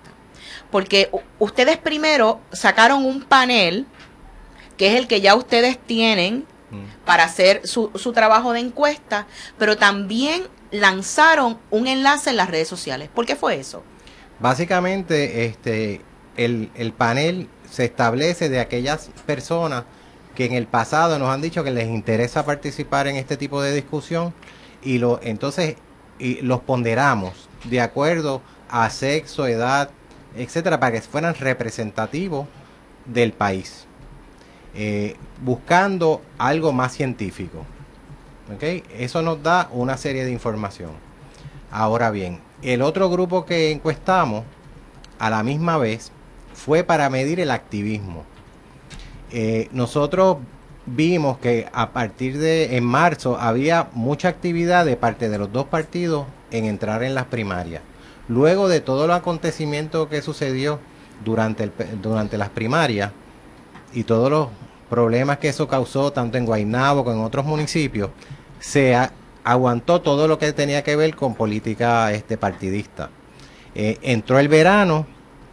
Porque 0.70 1.10
ustedes 1.38 1.78
primero 1.78 2.40
sacaron 2.52 3.04
un 3.04 3.22
panel, 3.22 3.86
que 4.76 4.88
es 4.88 4.94
el 4.94 5.06
que 5.06 5.20
ya 5.20 5.34
ustedes 5.34 5.78
tienen 5.78 6.44
mm. 6.70 7.04
para 7.04 7.24
hacer 7.24 7.66
su, 7.66 7.90
su 7.94 8.12
trabajo 8.12 8.52
de 8.52 8.60
encuesta, 8.60 9.26
pero 9.58 9.76
también 9.76 10.42
lanzaron 10.70 11.58
un 11.70 11.86
enlace 11.86 12.30
en 12.30 12.36
las 12.36 12.50
redes 12.50 12.68
sociales. 12.68 13.08
¿Por 13.14 13.24
qué 13.24 13.36
fue 13.36 13.56
eso? 13.56 13.82
Básicamente, 14.40 15.46
este, 15.46 16.02
el, 16.36 16.70
el 16.74 16.92
panel 16.92 17.48
se 17.70 17.84
establece 17.84 18.48
de 18.48 18.60
aquellas 18.60 19.10
personas 19.26 19.84
que 20.34 20.44
en 20.44 20.52
el 20.52 20.66
pasado 20.66 21.18
nos 21.18 21.30
han 21.30 21.40
dicho 21.40 21.64
que 21.64 21.70
les 21.72 21.88
interesa 21.88 22.46
participar 22.46 23.08
en 23.08 23.16
este 23.16 23.36
tipo 23.36 23.60
de 23.60 23.74
discusión 23.74 24.32
y 24.82 24.98
lo 24.98 25.18
entonces 25.22 25.74
y 26.18 26.40
los 26.42 26.60
ponderamos 26.60 27.48
de 27.64 27.80
acuerdo 27.80 28.42
a 28.68 28.90
sexo, 28.90 29.46
edad, 29.46 29.90
etcétera, 30.36 30.78
para 30.78 30.92
que 30.92 31.02
fueran 31.02 31.34
representativos 31.34 32.46
del 33.04 33.32
país, 33.32 33.86
eh, 34.74 35.16
buscando 35.42 36.22
algo 36.38 36.72
más 36.72 36.92
científico. 36.92 37.64
Eso 38.96 39.20
nos 39.22 39.42
da 39.42 39.68
una 39.72 39.96
serie 39.96 40.24
de 40.24 40.32
información. 40.32 40.92
Ahora 41.70 42.10
bien, 42.10 42.40
el 42.62 42.80
otro 42.80 43.10
grupo 43.10 43.44
que 43.44 43.70
encuestamos 43.70 44.44
a 45.18 45.28
la 45.28 45.42
misma 45.42 45.76
vez 45.76 46.12
fue 46.54 46.82
para 46.82 47.10
medir 47.10 47.40
el 47.40 47.50
activismo. 47.50 48.24
Eh, 49.30 49.68
nosotros 49.72 50.38
vimos 50.94 51.38
que 51.38 51.68
a 51.72 51.90
partir 51.90 52.38
de 52.38 52.76
en 52.76 52.84
marzo 52.84 53.38
había 53.38 53.88
mucha 53.92 54.28
actividad 54.28 54.84
de 54.84 54.96
parte 54.96 55.28
de 55.28 55.38
los 55.38 55.52
dos 55.52 55.66
partidos 55.66 56.26
en 56.50 56.64
entrar 56.64 57.02
en 57.02 57.14
las 57.14 57.26
primarias. 57.26 57.82
Luego 58.28 58.68
de 58.68 58.80
todo 58.80 59.06
el 59.06 59.10
acontecimiento 59.12 60.08
que 60.08 60.22
sucedió 60.22 60.80
durante, 61.24 61.64
el, 61.64 61.72
durante 62.02 62.38
las 62.38 62.50
primarias 62.50 63.12
y 63.92 64.04
todos 64.04 64.30
los 64.30 64.48
problemas 64.88 65.38
que 65.38 65.48
eso 65.48 65.68
causó 65.68 66.12
tanto 66.12 66.38
en 66.38 66.46
Guaynabo 66.46 67.04
como 67.04 67.16
en 67.16 67.24
otros 67.24 67.44
municipios, 67.44 68.10
se 68.58 68.96
aguantó 69.44 70.00
todo 70.00 70.28
lo 70.28 70.38
que 70.38 70.52
tenía 70.52 70.82
que 70.82 70.96
ver 70.96 71.14
con 71.14 71.34
política 71.34 72.12
este, 72.12 72.36
partidista. 72.36 73.10
Eh, 73.74 73.98
entró 74.02 74.38
el 74.38 74.48
verano 74.48 75.06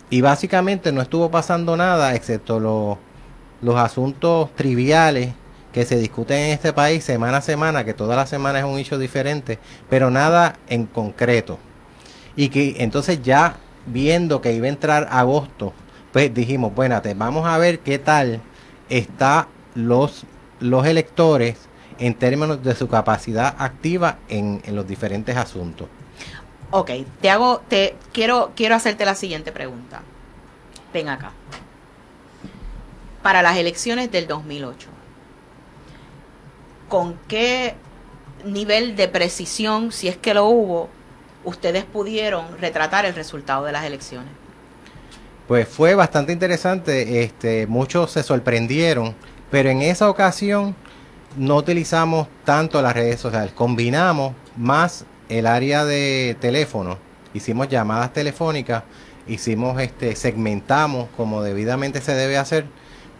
y 0.10 0.22
básicamente 0.22 0.92
no 0.92 1.02
estuvo 1.02 1.30
pasando 1.30 1.76
nada 1.78 2.16
excepto 2.16 2.60
los 2.60 2.98
los 3.62 3.76
asuntos 3.76 4.54
triviales 4.56 5.34
que 5.76 5.86
se 5.86 5.98
discuten 5.98 6.38
en 6.38 6.52
este 6.52 6.72
país 6.72 7.04
semana 7.04 7.38
a 7.38 7.42
semana, 7.42 7.84
que 7.84 7.94
toda 7.94 8.16
la 8.16 8.26
semana 8.26 8.60
es 8.60 8.66
un 8.66 8.80
hecho 8.80 8.98
diferente, 8.98 9.60
pero 9.90 10.10
nada 10.10 10.58
en 10.70 10.86
concreto. 10.86 11.60
Y 12.38 12.48
que 12.48 12.76
entonces 12.80 13.22
ya 13.22 13.58
viendo 13.86 14.40
que 14.40 14.54
iba 14.54 14.68
a 14.68 14.70
entrar 14.70 15.08
agosto, 15.12 15.74
pues 16.14 16.34
dijimos, 16.34 16.74
bueno, 16.74 17.02
vamos 17.18 17.46
a 17.46 17.58
ver 17.58 17.80
qué 17.80 18.00
tal 18.00 18.40
está 18.88 19.50
los, 19.74 20.26
los 20.62 20.86
electores 20.86 21.58
en 22.00 22.14
términos 22.14 22.64
de 22.64 22.74
su 22.74 22.88
capacidad 22.88 23.56
activa 23.58 24.20
en, 24.30 24.62
en 24.66 24.76
los 24.78 24.88
diferentes 24.88 25.36
asuntos. 25.36 25.90
Ok, 26.72 26.92
te 27.20 27.30
hago, 27.30 27.62
te 27.68 27.96
quiero, 28.14 28.54
quiero 28.56 28.76
hacerte 28.76 29.04
la 29.04 29.16
siguiente 29.16 29.52
pregunta. 29.52 30.02
Ven 30.94 31.10
acá 31.10 31.34
para 33.26 33.42
las 33.42 33.58
elecciones 33.58 34.12
del 34.12 34.28
2008. 34.28 34.88
¿Con 36.88 37.18
qué 37.28 37.74
nivel 38.46 38.96
de 38.96 39.08
precisión, 39.08 39.92
si 39.92 40.08
es 40.08 40.16
que 40.16 40.36
lo 40.36 40.46
hubo, 40.46 40.90
ustedes 41.44 41.86
pudieron 41.86 42.46
retratar 42.62 43.04
el 43.04 43.16
resultado 43.16 43.66
de 43.66 43.72
las 43.72 43.84
elecciones? 43.84 44.30
Pues 45.48 45.68
fue 45.68 45.96
bastante 45.96 46.34
interesante, 46.34 47.24
este, 47.24 47.66
muchos 47.66 48.12
se 48.12 48.22
sorprendieron, 48.22 49.16
pero 49.50 49.72
en 49.72 49.82
esa 49.82 50.08
ocasión 50.08 50.76
no 51.36 51.56
utilizamos 51.56 52.28
tanto 52.44 52.80
las 52.80 52.94
redes 52.94 53.20
sociales, 53.20 53.54
combinamos 53.54 54.36
más 54.56 55.04
el 55.30 55.48
área 55.48 55.84
de 55.84 56.38
teléfono, 56.40 57.00
hicimos 57.34 57.70
llamadas 57.70 58.14
telefónicas, 58.14 58.84
hicimos 59.26 59.82
este, 59.82 60.16
segmentamos 60.16 61.10
como 61.18 61.42
debidamente 61.42 62.02
se 62.02 62.14
debe 62.14 62.38
hacer 62.38 62.68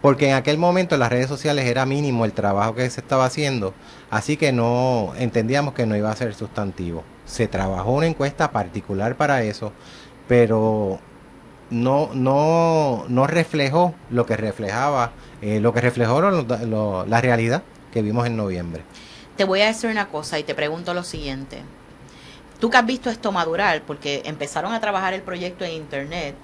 porque 0.06 0.28
en 0.28 0.36
aquel 0.36 0.56
momento 0.56 0.94
en 0.94 1.00
las 1.00 1.10
redes 1.10 1.26
sociales 1.26 1.66
era 1.66 1.84
mínimo 1.84 2.24
el 2.24 2.32
trabajo 2.32 2.76
que 2.76 2.88
se 2.90 3.00
estaba 3.00 3.24
haciendo, 3.24 3.74
así 4.08 4.36
que 4.36 4.52
no 4.52 5.12
entendíamos 5.18 5.74
que 5.74 5.84
no 5.84 5.96
iba 5.96 6.12
a 6.12 6.14
ser 6.14 6.32
sustantivo. 6.32 7.02
Se 7.24 7.48
trabajó 7.48 7.90
una 7.90 8.06
encuesta 8.06 8.52
particular 8.52 9.16
para 9.16 9.42
eso, 9.42 9.72
pero 10.28 11.00
no, 11.70 12.10
no, 12.14 13.04
no 13.08 13.26
reflejó 13.26 13.96
lo 14.08 14.26
que 14.26 14.36
reflejaba, 14.36 15.10
eh, 15.42 15.58
lo 15.58 15.74
que 15.74 15.80
reflejó 15.80 16.20
la 16.20 17.20
realidad 17.20 17.64
que 17.92 18.00
vimos 18.00 18.28
en 18.28 18.36
noviembre. 18.36 18.84
Te 19.36 19.42
voy 19.42 19.62
a 19.62 19.66
decir 19.66 19.90
una 19.90 20.06
cosa 20.06 20.38
y 20.38 20.44
te 20.44 20.54
pregunto 20.54 20.94
lo 20.94 21.02
siguiente. 21.02 21.62
Tú 22.60 22.70
que 22.70 22.76
has 22.76 22.86
visto 22.86 23.10
esto 23.10 23.32
madurar, 23.32 23.82
porque 23.82 24.22
empezaron 24.24 24.72
a 24.72 24.78
trabajar 24.78 25.14
el 25.14 25.22
proyecto 25.22 25.64
en 25.64 25.72
internet, 25.72 26.36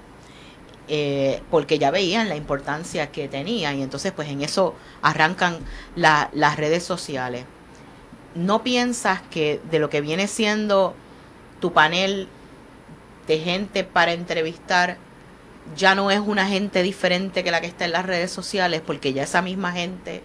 eh, 0.87 1.41
porque 1.49 1.79
ya 1.79 1.91
veían 1.91 2.27
la 2.29 2.35
importancia 2.35 3.11
que 3.11 3.27
tenía 3.27 3.73
y 3.73 3.81
entonces 3.81 4.11
pues 4.11 4.27
en 4.29 4.41
eso 4.41 4.75
arrancan 5.01 5.59
las 5.95 6.57
redes 6.57 6.83
sociales. 6.83 7.45
¿No 8.35 8.63
piensas 8.63 9.21
que 9.21 9.61
de 9.69 9.79
lo 9.79 9.89
que 9.89 10.01
viene 10.01 10.27
siendo 10.27 10.95
tu 11.59 11.71
panel 11.71 12.27
de 13.27 13.39
gente 13.39 13.83
para 13.83 14.13
entrevistar 14.13 14.97
ya 15.77 15.95
no 15.95 16.11
es 16.11 16.19
una 16.19 16.47
gente 16.47 16.83
diferente 16.83 17.43
que 17.43 17.51
la 17.51 17.61
que 17.61 17.67
está 17.67 17.85
en 17.85 17.93
las 17.93 18.05
redes 18.05 18.31
sociales 18.31 18.81
porque 18.85 19.13
ya 19.13 19.23
esa 19.23 19.41
misma 19.41 19.71
gente 19.71 20.21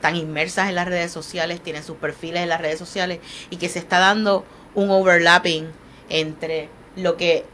tan 0.00 0.14
inmersas 0.14 0.68
en 0.68 0.76
las 0.76 0.86
redes 0.86 1.10
sociales 1.10 1.60
tienen 1.60 1.82
sus 1.82 1.96
perfiles 1.96 2.42
en 2.42 2.48
las 2.48 2.60
redes 2.60 2.78
sociales 2.78 3.18
y 3.50 3.56
que 3.56 3.68
se 3.68 3.80
está 3.80 3.98
dando 3.98 4.44
un 4.74 4.90
overlapping 4.90 5.68
entre 6.08 6.68
lo 6.94 7.16
que 7.16 7.44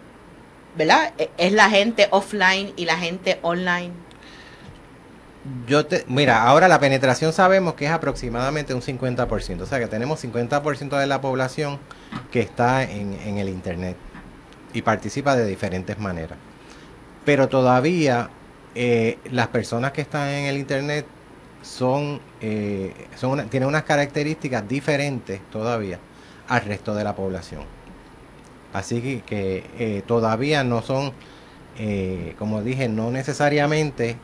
¿verdad? 0.76 1.12
E, 1.18 1.30
es 1.38 1.52
la 1.52 1.70
gente 1.70 2.08
offline 2.10 2.72
y 2.76 2.84
la 2.84 2.96
gente 2.96 3.38
online. 3.42 3.92
Yo 5.66 5.84
te, 5.86 6.04
mira, 6.06 6.44
ahora 6.44 6.68
la 6.68 6.78
penetración 6.78 7.32
sabemos 7.32 7.74
que 7.74 7.86
es 7.86 7.90
aproximadamente 7.90 8.74
un 8.74 8.80
50%, 8.80 9.62
o 9.62 9.66
sea 9.66 9.80
que 9.80 9.88
tenemos 9.88 10.22
50% 10.22 10.98
de 10.98 11.06
la 11.06 11.20
población 11.20 11.80
que 12.30 12.40
está 12.40 12.84
en, 12.84 13.38
el 13.38 13.48
Internet 13.48 13.96
y 14.72 14.82
participa 14.82 15.34
de 15.34 15.44
diferentes 15.44 15.98
maneras. 15.98 16.38
Pero 17.24 17.48
todavía 17.48 18.30
eh, 18.76 19.18
las 19.32 19.48
personas 19.48 19.90
que 19.90 20.02
están 20.02 20.28
en 20.28 20.44
el 20.44 20.58
Internet 20.58 21.06
son, 21.62 22.20
eh, 22.40 22.94
tienen 23.50 23.68
unas 23.68 23.82
características 23.82 24.68
diferentes 24.68 25.40
todavía 25.50 25.98
al 26.46 26.62
resto 26.62 26.94
de 26.94 27.02
la 27.02 27.16
población. 27.16 27.81
Así 28.72 29.22
que, 29.26 29.64
eh, 29.78 30.02
todavía 30.06 30.64
no 30.64 30.82
son, 30.82 31.12
eh, 31.78 32.34
como 32.38 32.62
dije, 32.62 32.88
no 32.88 33.10
necesariamente 33.10 34.16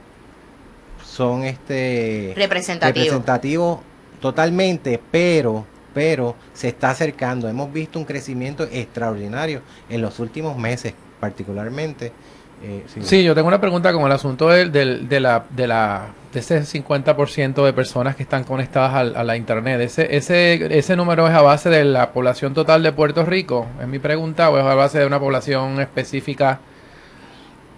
son 1.05 1.45
este 1.45 2.33
representativos 2.37 3.81
totalmente, 4.21 5.01
pero 5.11 5.67
pero 5.95 6.37
se 6.53 6.69
está 6.69 6.91
acercando. 6.91 7.49
Hemos 7.49 7.73
visto 7.73 7.99
un 7.99 8.05
crecimiento 8.05 8.65
extraordinario 8.65 9.63
en 9.89 10.01
los 10.01 10.21
últimos 10.21 10.57
meses, 10.57 10.95
particularmente 11.19 12.13
eh, 12.62 12.85
sí. 13.03 13.23
yo 13.23 13.35
tengo 13.35 13.49
una 13.49 13.61
pregunta 13.61 13.92
como 13.92 14.07
el 14.07 14.12
asunto 14.12 14.49
del, 14.49 14.73
de, 14.73 15.21
la, 15.21 15.44
de, 15.51 15.66
la, 15.66 16.09
de 16.33 16.40
ese 16.40 16.61
50% 16.61 17.64
de 17.64 17.73
personas 17.73 18.16
que 18.16 18.23
están 18.23 18.44
conectadas 18.44 19.14
a, 19.14 19.25
la 19.25 19.37
Internet. 19.37 19.81
Ese, 19.81 20.16
ese, 20.16 20.79
¿Ese 20.79 20.97
número 20.97 21.29
es 21.29 21.35
a 21.35 21.42
base 21.42 21.71
de 21.71 21.85
la 21.85 22.12
población 22.12 22.55
total 22.55 22.83
de 22.83 22.92
Puerto 22.92 23.25
Rico? 23.25 23.66
Es 23.81 23.87
mi 23.87 23.99
pregunta, 23.99 24.51
o 24.51 24.59
es 24.59 24.64
a 24.64 24.75
base 24.75 24.99
de 24.99 25.07
una 25.07 25.21
población 25.21 25.81
específica. 25.81 26.61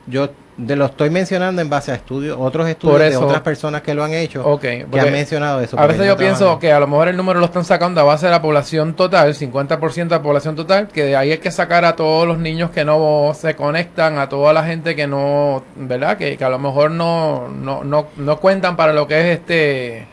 Yo 0.07 0.31
De 0.61 0.77
lo 0.77 0.87
estoy 0.87 1.09
mencionando 1.09 1.63
en 1.63 1.71
base 1.71 1.91
a 1.91 1.95
estudios, 1.95 2.37
otros 2.39 2.69
estudios 2.69 2.99
de 2.99 3.17
otras 3.17 3.41
personas 3.41 3.81
que 3.81 3.95
lo 3.95 4.05
han 4.05 4.13
hecho, 4.13 4.59
que 4.61 4.87
han 4.99 5.13
mencionado 5.13 5.61
eso. 5.61 5.79
A 5.79 5.87
veces 5.87 6.07
yo 6.07 6.17
pienso 6.17 6.59
que 6.59 6.71
a 6.71 6.79
lo 6.79 6.87
mejor 6.87 7.09
el 7.09 7.17
número 7.17 7.41
lo 7.41 7.47
están 7.47 7.65
sacando 7.65 8.01
a 8.01 8.05
base 8.05 8.27
de 8.27 8.33
la 8.33 8.43
población 8.43 8.95
total, 8.95 9.35
50% 9.35 9.95
de 9.95 10.05
la 10.11 10.23
población 10.23 10.57
total, 10.57 10.89
que 10.89 11.05
de 11.05 11.17
ahí 11.17 11.33
hay 11.33 11.39
que 11.39 11.51
sacar 11.51 11.85
a 11.85 11.97
todos 11.97 12.27
los 12.27 12.39
niños 12.39 12.71
que 12.71 12.85
no 12.85 13.33
se 13.35 13.57
conectan, 13.57 14.19
a 14.19 14.29
toda 14.29 14.53
la 14.53 14.65
gente 14.65 14.95
que 14.95 15.07
no, 15.07 15.65
¿verdad? 15.77 16.19
Que, 16.19 16.37
que 16.37 16.45
a 16.45 16.51
lo 16.51 16.59
mejor 16.59 16.91
no, 16.91 17.49
no, 17.49 17.83
no, 17.83 18.09
no 18.17 18.37
cuentan 18.39 18.77
para 18.77 18.93
lo 18.93 19.07
que 19.07 19.21
es 19.21 19.39
este 19.39 20.07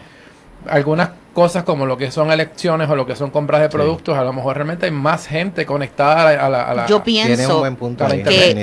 algunas 0.70 1.10
cosas 1.38 1.64
como 1.66 1.86
lo 1.86 2.00
que 2.00 2.10
son 2.10 2.32
elecciones 2.32 2.90
o 2.90 2.96
lo 2.96 3.06
que 3.06 3.16
son 3.16 3.30
compras 3.30 3.62
de 3.62 3.70
productos, 3.70 4.18
a 4.18 4.24
lo 4.24 4.34
mejor 4.34 4.56
realmente 4.56 4.88
hay 4.88 4.92
más 4.92 5.28
gente 5.28 5.68
conectada 5.68 6.44
a 6.44 6.50
la... 6.50 6.64
A 6.64 6.74
la 6.74 6.88
Yo 6.88 7.04
pienso 7.04 7.64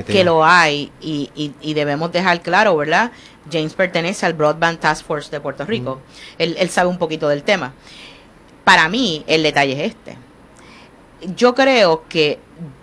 que, 0.09 0.25
lo 0.25 0.45
hay 0.45 0.91
y, 1.01 1.31
y, 1.37 1.75
debemos 1.75 2.11
dejar 2.11 2.43
claro, 2.43 2.77
¿verdad? 2.77 3.13
James 3.49 3.75
pertenece 3.75 4.27
al 4.27 4.33
Broadband 4.33 4.81
Task 4.81 5.07
Force 5.07 5.31
de 5.31 5.39
Puerto 5.39 5.65
Rico. 5.65 6.01
él, 6.37 6.57
él 6.59 6.69
sabe 6.69 6.89
un 6.89 6.99
poquito 6.99 7.29
del 7.29 7.45
tema. 7.45 7.75
Para 8.65 8.89
mí, 8.89 9.23
el 9.29 9.45
detalle 9.45 9.75
es 9.75 9.93
este. 9.93 10.19
Yo 11.37 11.55
creo 11.55 12.03
que 12.09 12.41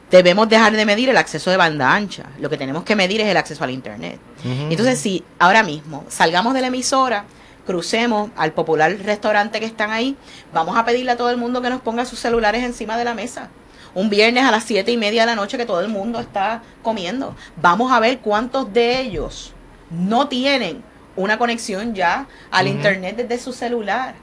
debemos 0.09 0.47
dejar 0.47 0.71
de 0.71 0.85
medir 0.85 1.09
el 1.09 1.17
acceso 1.17 1.51
de 1.51 1.57
banda 1.57 1.93
ancha. 1.93 2.27
Lo 2.39 2.49
que 2.49 2.55
tenemos 2.55 2.85
que 2.85 2.95
medir 2.95 3.19
es 3.19 3.27
el 3.27 3.35
acceso 3.35 3.65
al 3.65 3.71
Internet. 3.71 4.21
Entonces, 4.45 4.99
si 4.99 5.21
ahora 5.37 5.63
mismo 5.63 6.05
salgamos 6.07 6.53
de 6.53 6.61
la 6.61 6.67
emisora 6.67 7.25
crucemos 7.65 8.31
al 8.35 8.53
popular 8.53 8.95
restaurante 9.03 9.59
que 9.59 9.65
están 9.65 9.91
ahí, 9.91 10.17
vamos 10.53 10.77
a 10.77 10.85
pedirle 10.85 11.11
a 11.11 11.17
todo 11.17 11.29
el 11.29 11.37
mundo 11.37 11.61
que 11.61 11.69
nos 11.69 11.81
ponga 11.81 12.05
sus 12.05 12.19
celulares 12.19 12.63
encima 12.63 12.97
de 12.97 13.05
la 13.05 13.13
mesa. 13.13 13.49
Un 13.93 14.09
viernes 14.09 14.45
a 14.45 14.51
las 14.51 14.63
siete 14.63 14.91
y 14.91 14.97
media 14.97 15.21
de 15.21 15.27
la 15.27 15.35
noche 15.35 15.57
que 15.57 15.65
todo 15.65 15.81
el 15.81 15.89
mundo 15.89 16.19
está 16.19 16.63
comiendo. 16.81 17.35
Vamos 17.57 17.91
a 17.91 17.99
ver 17.99 18.19
cuántos 18.19 18.71
de 18.71 19.01
ellos 19.01 19.53
no 19.89 20.27
tienen 20.27 20.83
una 21.15 21.37
conexión 21.37 21.93
ya 21.93 22.27
al 22.51 22.67
internet 22.67 23.17
desde 23.17 23.43
su 23.43 23.51
celular. 23.51 24.15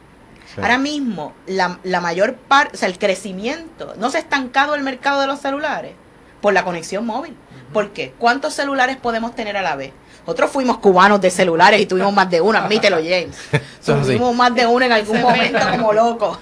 Ahora 0.57 0.79
mismo, 0.79 1.35
la, 1.47 1.79
la 1.83 2.01
mayor 2.01 2.37
parte, 2.37 2.77
o 2.77 2.79
sea, 2.79 2.89
el 2.89 2.99
crecimiento, 2.99 3.95
no 3.99 4.11
se 4.11 4.17
ha 4.17 4.21
estancado 4.21 4.75
el 4.75 4.83
mercado 4.83 5.21
de 5.21 5.27
los 5.27 5.41
celulares 5.41 5.93
por 6.41 6.55
la 6.55 6.65
conexión 6.65 7.05
móvil. 7.05 7.37
¿Por 7.73 7.93
qué? 7.93 8.15
¿Cuántos 8.19 8.55
celulares 8.55 8.97
podemos 8.97 9.35
tener 9.35 9.59
a 9.59 9.63
la 9.63 9.77
vez? 9.77 9.93
Nosotros 10.29 10.51
fuimos 10.51 10.77
cubanos 10.77 11.23
de 11.23 11.31
celulares 11.31 11.81
y 11.81 11.87
tuvimos 11.87 12.13
más 12.13 12.29
de 12.29 12.39
uno, 12.43 12.59
admítelo, 12.59 12.97
James. 13.03 13.35
tuvimos 13.83 14.37
más 14.37 14.55
de 14.55 14.67
uno 14.67 14.85
en 14.85 14.93
algún 14.93 15.23
momento 15.23 15.59
como 15.71 15.95
locos. 15.95 16.39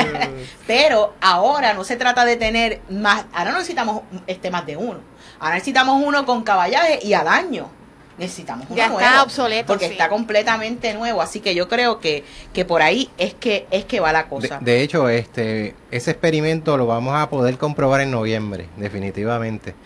Pero 0.66 1.12
ahora 1.20 1.74
no 1.74 1.84
se 1.84 1.96
trata 1.96 2.24
de 2.24 2.36
tener 2.36 2.80
más, 2.88 3.26
ahora 3.34 3.50
no 3.50 3.58
necesitamos 3.58 4.00
este 4.26 4.50
más 4.50 4.64
de 4.64 4.78
uno. 4.78 5.00
Ahora 5.40 5.56
necesitamos 5.56 6.02
uno 6.02 6.24
con 6.24 6.42
caballaje 6.42 7.00
y 7.02 7.12
al 7.12 7.28
año 7.28 7.68
necesitamos 8.16 8.64
uno 8.70 8.76
ya 8.78 8.86
está 8.86 9.22
obsoleto 9.22 9.66
porque 9.66 9.86
está 9.86 10.08
completamente 10.08 10.94
nuevo 10.94 11.22
así 11.22 11.38
que 11.38 11.54
yo 11.54 11.68
creo 11.68 12.00
que, 12.00 12.24
que 12.52 12.64
por 12.64 12.82
ahí 12.82 13.10
es 13.16 13.32
que 13.34 13.68
es 13.70 13.84
que 13.84 14.00
va 14.00 14.12
la 14.12 14.26
cosa 14.26 14.58
de, 14.60 14.82
hecho 14.82 15.08
este 15.08 15.76
ese 15.92 16.10
experimento 16.10 16.76
lo 16.76 16.86
vamos 16.86 17.14
a 17.14 17.30
poder 17.30 17.58
comprobar 17.58 18.00
en 18.00 18.10
noviembre 18.10 18.68
definitivamente 18.76 19.76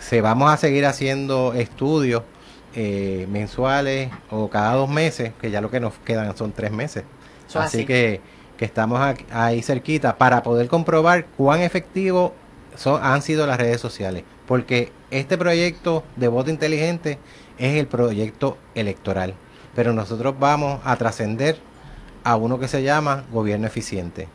se 0.00 0.20
vamos 0.20 0.50
a 0.50 0.56
seguir 0.56 0.86
haciendo 0.86 1.54
estudios 1.54 2.22
eh, 2.74 3.26
mensuales 3.30 4.10
o 4.30 4.48
cada 4.50 4.74
dos 4.74 4.88
meses, 4.88 5.32
que 5.40 5.50
ya 5.50 5.60
lo 5.60 5.70
que 5.70 5.80
nos 5.80 5.94
quedan 6.04 6.36
son 6.36 6.52
tres 6.52 6.72
meses. 6.72 7.04
así, 7.54 7.84
Que, 7.84 8.20
que, 8.56 8.64
estamos 8.64 9.00
ahí 9.30 9.62
cerquita 9.62 10.16
para 10.16 10.42
poder 10.42 10.68
comprobar 10.68 11.26
cuán 11.36 11.60
efectivo 11.60 12.34
son, 12.76 13.02
han 13.02 13.22
sido 13.22 13.46
las 13.46 13.58
redes 13.58 13.80
sociales. 13.80 14.24
Porque 14.46 14.92
este 15.10 15.38
proyecto 15.38 16.04
de 16.16 16.28
voto 16.28 16.50
inteligente 16.50 17.18
es 17.58 17.76
el 17.76 17.86
proyecto 17.86 18.58
electoral. 18.74 19.34
Pero 19.74 19.92
nosotros 19.92 20.34
vamos 20.38 20.80
a 20.84 20.96
trascender 20.96 21.58
a 22.24 22.36
uno 22.36 22.58
que 22.58 22.68
se 22.68 22.82
llama 22.82 23.24
gobierno 23.30 23.66
eficiente, 23.66 24.28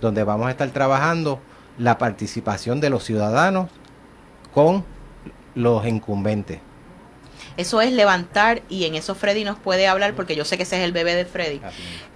donde 0.00 0.24
vamos 0.24 0.48
a 0.48 0.50
estar 0.50 0.68
trabajando 0.70 1.40
la 1.78 1.96
participación 1.96 2.80
de 2.80 2.90
los 2.90 3.04
ciudadanos 3.04 3.70
con 4.54 4.84
los 5.54 5.86
incumbentes. 5.86 6.60
Eso 7.56 7.80
es 7.80 7.92
levantar, 7.92 8.62
y 8.68 8.84
en 8.84 8.94
eso 8.94 9.14
Freddy 9.14 9.44
nos 9.44 9.58
puede 9.58 9.86
hablar, 9.86 10.14
porque 10.14 10.36
yo 10.36 10.44
sé 10.44 10.56
que 10.56 10.62
ese 10.62 10.78
es 10.78 10.84
el 10.84 10.92
bebé 10.92 11.14
de 11.14 11.24
Freddy. 11.24 11.60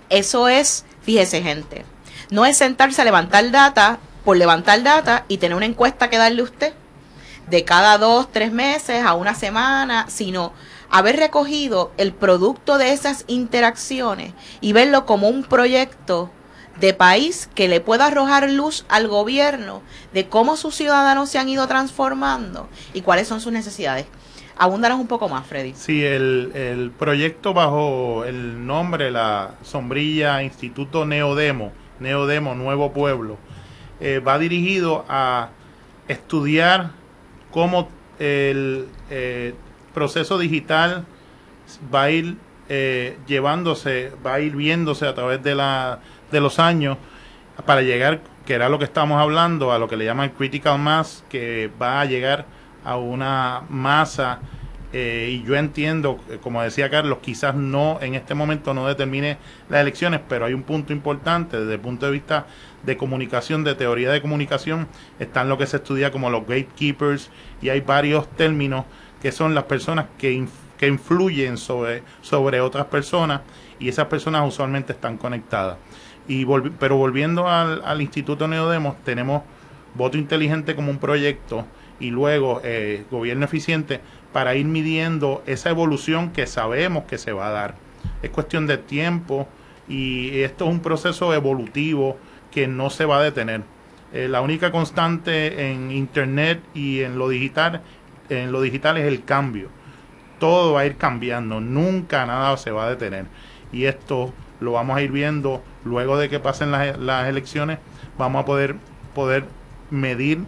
Eso 0.09 0.49
es, 0.49 0.85
fíjese 1.03 1.43
gente, 1.43 1.85
no 2.31 2.47
es 2.47 2.57
sentarse 2.57 3.03
a 3.03 3.05
levantar 3.05 3.51
data 3.51 3.99
por 4.25 4.37
levantar 4.37 4.83
data 4.83 5.25
y 5.29 5.39
tener 5.39 5.57
una 5.57 5.67
encuesta 5.67 6.09
que 6.09 6.17
darle 6.17 6.41
a 6.41 6.45
usted 6.45 6.73
de 7.49 7.65
cada 7.65 7.99
dos, 7.99 8.33
tres 8.33 8.53
meses 8.53 9.05
a 9.05 9.15
una 9.15 9.35
semana, 9.35 10.07
sino 10.09 10.53
haber 10.91 11.17
recogido 11.17 11.93
el 11.97 12.13
producto 12.13 12.79
de 12.79 12.93
esas 12.93 13.25
interacciones 13.27 14.33
y 14.61 14.73
verlo 14.73 15.05
como 15.05 15.29
un 15.29 15.45
proyecto 15.45 16.31
de 16.81 16.95
país 16.95 17.49
que 17.55 17.69
le 17.69 17.81
pueda 17.81 18.07
arrojar 18.07 18.51
luz 18.51 18.85
al 18.89 19.09
gobierno 19.09 19.83
de 20.13 20.29
cómo 20.29 20.57
sus 20.57 20.75
ciudadanos 20.75 21.31
se 21.31 21.39
han 21.39 21.49
ido 21.49 21.67
transformando 21.69 22.69
y 22.93 23.03
cuáles 23.03 23.29
son 23.29 23.41
sus 23.41 23.53
necesidades. 23.53 24.07
Abúndanos 24.57 25.01
un 25.01 25.09
poco 25.09 25.29
más, 25.29 25.47
Freddy. 25.47 25.75
Sí, 25.75 26.05
el, 26.05 26.53
el 26.55 26.91
proyecto 26.93 27.55
bajo 27.55 28.25
el 28.25 28.67
nombre, 28.67 29.11
la 29.11 29.55
sombrilla 29.63 30.43
Instituto 30.43 31.05
Neodemo, 31.05 31.73
Neodemo 31.99 32.55
Nuevo 32.55 32.93
Pueblo, 32.93 33.37
eh, 34.01 34.21
va 34.21 34.39
dirigido 34.39 35.05
a 35.09 35.51
estudiar 36.07 36.91
cómo 37.51 37.89
el 38.19 38.87
eh, 39.11 39.55
proceso 39.93 40.39
digital 40.39 41.05
va 41.93 42.05
a 42.05 42.11
ir 42.11 42.37
eh, 42.69 43.19
llevándose, 43.27 44.13
va 44.25 44.35
a 44.35 44.41
ir 44.41 44.57
viéndose 44.57 45.07
a 45.07 45.15
través 45.15 45.43
de 45.43 45.55
la 45.55 46.01
de 46.35 46.41
los 46.41 46.59
años 46.59 46.99
para 47.65 47.81
llegar, 47.83 48.21
que 48.45 48.55
era 48.55 48.69
lo 48.69 48.79
que 48.79 48.85
estamos 48.85 49.21
hablando, 49.21 49.73
a 49.73 49.79
lo 49.79 49.89
que 49.89 49.97
le 49.97 50.05
llaman 50.05 50.31
critical 50.31 50.79
mass, 50.81 51.25
que 51.31 51.71
va 51.81 52.01
a 52.01 52.05
llegar 52.05 52.45
a 52.85 52.97
una 52.97 53.63
masa. 53.69 54.41
Eh, 54.93 55.29
y 55.31 55.47
yo 55.47 55.55
entiendo, 55.57 56.21
eh, 56.29 56.39
como 56.43 56.61
decía 56.61 56.91
Carlos, 56.91 57.19
quizás 57.23 57.55
no 57.55 57.99
en 58.01 58.15
este 58.15 58.35
momento 58.35 58.75
no 58.75 58.87
determine 58.87 59.39
las 59.69 59.81
elecciones, 59.81 60.21
pero 60.29 60.45
hay 60.45 60.55
un 60.55 60.63
punto 60.65 60.93
importante 60.93 61.59
desde 61.59 61.75
el 61.75 61.81
punto 61.81 62.07
de 62.07 62.13
vista 62.13 62.47
de 62.83 62.97
comunicación, 62.97 63.65
de 63.65 63.75
teoría 63.75 64.11
de 64.11 64.21
comunicación, 64.21 64.89
están 65.19 65.49
lo 65.49 65.57
que 65.57 65.67
se 65.67 65.79
estudia 65.79 66.11
como 66.11 66.31
los 66.31 66.43
gatekeepers 66.43 67.31
y 67.63 67.71
hay 67.71 67.81
varios 67.81 68.29
términos 68.37 68.85
que 69.23 69.33
son 69.33 69.55
las 69.55 69.65
personas 69.65 70.07
que, 70.19 70.47
que 70.79 70.87
influyen 70.87 71.57
sobre, 71.57 72.03
sobre 72.21 72.61
otras 72.61 72.87
personas 72.87 73.41
y 73.81 73.89
esas 73.89 74.07
personas 74.07 74.47
usualmente 74.47 74.93
están 74.93 75.17
conectadas. 75.17 75.79
Y 76.27 76.47
pero 76.79 76.97
volviendo 76.97 77.49
al, 77.49 78.01
Instituto 78.01 78.49
Neodemos, 78.49 78.97
tenemos 79.05 79.43
voto 79.95 80.17
inteligente 80.17 80.75
como 80.75 80.91
un 80.91 80.99
proyecto 80.99 81.67
y 82.01 82.11
luego 82.11 82.61
eh, 82.65 83.05
gobierno 83.11 83.45
eficiente 83.45 84.01
para 84.33 84.55
ir 84.55 84.67
midiendo 84.67 85.43
esa 85.47 85.71
evolución 85.71 86.31
que 86.31 86.47
sabemos 86.47 87.05
que 87.05 87.19
se 87.19 87.33
va 87.33 87.49
a 87.49 87.53
dar. 87.53 87.75
Es 88.23 88.31
cuestión 88.31 88.67
de 88.67 88.79
tiempo 88.79 89.47
y 89.89 90.41
esto 90.41 90.65
es 90.65 90.71
un 90.71 90.81
proceso 90.81 91.33
evolutivo 91.35 92.17
que 92.51 92.67
no 92.67 92.91
se 92.91 93.05
va 93.05 93.19
a 93.19 93.23
detener. 93.23 93.63
Eh, 94.13 94.29
la 94.29 94.41
única 94.41 94.71
constante 94.71 95.71
en 95.71 95.91
internet 95.91 96.63
y 96.73 97.01
en 97.03 97.19
lo 97.19 97.29
digital, 97.29 97.83
en 98.29 98.53
lo 98.53 98.61
digital 98.63 98.97
es 98.97 99.07
el 99.07 99.25
cambio. 99.25 99.69
Todo 100.39 100.73
va 100.73 100.81
a 100.81 100.87
ir 100.87 100.97
cambiando, 100.97 101.61
nunca 101.61 102.25
nada 102.27 102.57
se 102.57 102.71
va 102.71 102.87
a 102.87 102.91
detener. 102.91 103.27
Y 103.73 103.85
esto 103.85 104.33
lo 104.65 104.73
vamos 104.73 104.97
a 104.97 105.03
ir 105.03 105.13
viendo 105.13 105.63
luego 105.85 106.17
de 106.17 106.29
que 106.29 106.41
pasen 106.41 106.73
las, 106.73 107.29
elecciones, 107.29 107.79
vamos 108.19 108.43
a 108.43 108.45
poder, 108.47 108.77
poder 109.15 109.45
medir 109.91 110.41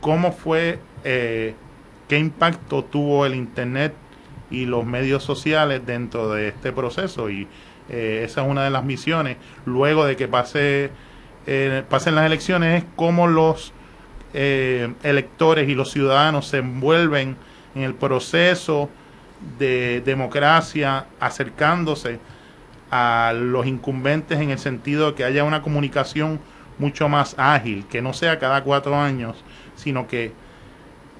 cómo 0.00 0.32
fue, 0.32 0.80
eh, 1.04 1.54
qué 2.08 2.18
impacto 2.18 2.84
tuvo 2.84 3.24
el 3.24 3.34
Internet 3.34 3.94
y 4.50 4.66
los 4.66 4.84
medios 4.84 5.22
sociales 5.22 5.86
dentro 5.86 6.30
de 6.30 6.48
este 6.48 6.72
proceso. 6.72 7.30
Y 7.30 7.46
eh, 7.88 8.22
esa 8.24 8.42
es 8.42 8.48
una 8.48 8.64
de 8.64 8.70
las 8.70 8.84
misiones. 8.84 9.36
Luego 9.64 10.04
de 10.04 10.16
que 10.16 10.26
pase, 10.26 10.90
eh, 11.46 11.84
pasen 11.88 12.16
las 12.16 12.26
elecciones, 12.26 12.82
es 12.82 12.88
cómo 12.96 13.26
los 13.26 13.72
electores 14.32 15.68
y 15.68 15.74
los 15.74 15.90
ciudadanos 15.90 16.46
se 16.46 16.58
envuelven 16.58 17.36
en 17.74 17.82
el 17.82 17.94
proceso 17.94 18.88
de 19.58 20.02
democracia, 20.02 21.06
acercándose 21.18 22.20
a 22.90 23.32
los 23.34 23.66
incumbentes 23.66 24.40
en 24.40 24.50
el 24.50 24.58
sentido 24.58 25.10
de 25.10 25.14
que 25.14 25.24
haya 25.24 25.44
una 25.44 25.62
comunicación 25.62 26.40
mucho 26.78 27.08
más 27.08 27.34
ágil, 27.38 27.86
que 27.86 28.02
no 28.02 28.12
sea 28.12 28.38
cada 28.38 28.64
cuatro 28.64 28.96
años, 28.96 29.36
sino 29.76 30.08
que 30.08 30.32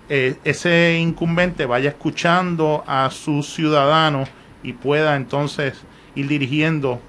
eh, 0.09 0.37
ese 0.42 0.98
incumbente 0.98 1.66
vaya 1.66 1.90
escuchando 1.90 2.83
a 2.87 3.11
sus 3.11 3.54
ciudadanos 3.54 4.28
y 4.62 4.72
pueda 4.72 5.16
entonces 5.16 5.83
ir 6.14 6.26
dirigiendo 6.26 7.00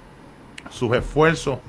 sus 0.70 0.96
esfuerzos 0.96 1.60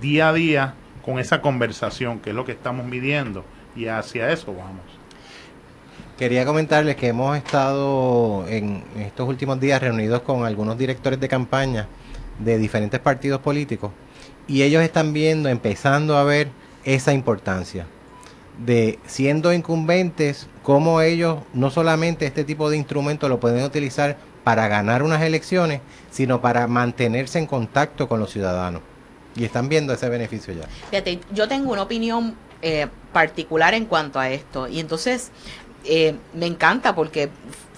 día 0.00 0.30
a 0.30 0.32
día 0.32 0.74
con 1.04 1.18
esa 1.18 1.40
conversación, 1.40 2.18
que 2.18 2.30
es 2.30 2.36
lo 2.36 2.44
que 2.44 2.52
estamos 2.52 2.86
midiendo, 2.86 3.44
y 3.76 3.86
hacia 3.86 4.30
eso 4.32 4.52
vamos. 4.54 4.82
Quería 6.18 6.44
comentarles 6.44 6.96
que 6.96 7.08
hemos 7.08 7.36
estado 7.36 8.46
en 8.48 8.84
estos 8.96 9.28
últimos 9.28 9.58
días 9.60 9.80
reunidos 9.80 10.22
con 10.22 10.44
algunos 10.44 10.78
directores 10.78 11.18
de 11.20 11.28
campaña 11.28 11.88
de 12.38 12.58
diferentes 12.58 13.00
partidos 13.00 13.40
políticos 13.40 13.92
y 14.46 14.62
ellos 14.62 14.82
están 14.82 15.12
viendo, 15.12 15.48
empezando 15.48 16.16
a 16.16 16.24
ver 16.24 16.48
esa 16.84 17.12
importancia 17.12 17.86
de 18.64 18.98
siendo 19.06 19.52
incumbentes, 19.52 20.46
cómo 20.62 21.00
ellos 21.00 21.38
no 21.54 21.70
solamente 21.70 22.26
este 22.26 22.44
tipo 22.44 22.70
de 22.70 22.76
instrumentos 22.76 23.28
lo 23.28 23.40
pueden 23.40 23.64
utilizar 23.64 24.16
para 24.44 24.68
ganar 24.68 25.02
unas 25.02 25.22
elecciones, 25.22 25.80
sino 26.10 26.40
para 26.40 26.66
mantenerse 26.66 27.38
en 27.38 27.46
contacto 27.46 28.08
con 28.08 28.20
los 28.20 28.30
ciudadanos. 28.30 28.82
Y 29.34 29.44
están 29.44 29.68
viendo 29.68 29.94
ese 29.94 30.08
beneficio 30.08 30.52
ya. 30.52 30.66
Fíjate, 30.90 31.20
yo 31.32 31.48
tengo 31.48 31.72
una 31.72 31.82
opinión 31.82 32.34
eh, 32.60 32.88
particular 33.12 33.72
en 33.74 33.86
cuanto 33.86 34.18
a 34.20 34.28
esto. 34.30 34.68
Y 34.68 34.78
entonces 34.78 35.30
eh, 35.84 36.16
me 36.34 36.46
encanta 36.46 36.94
porque 36.94 37.30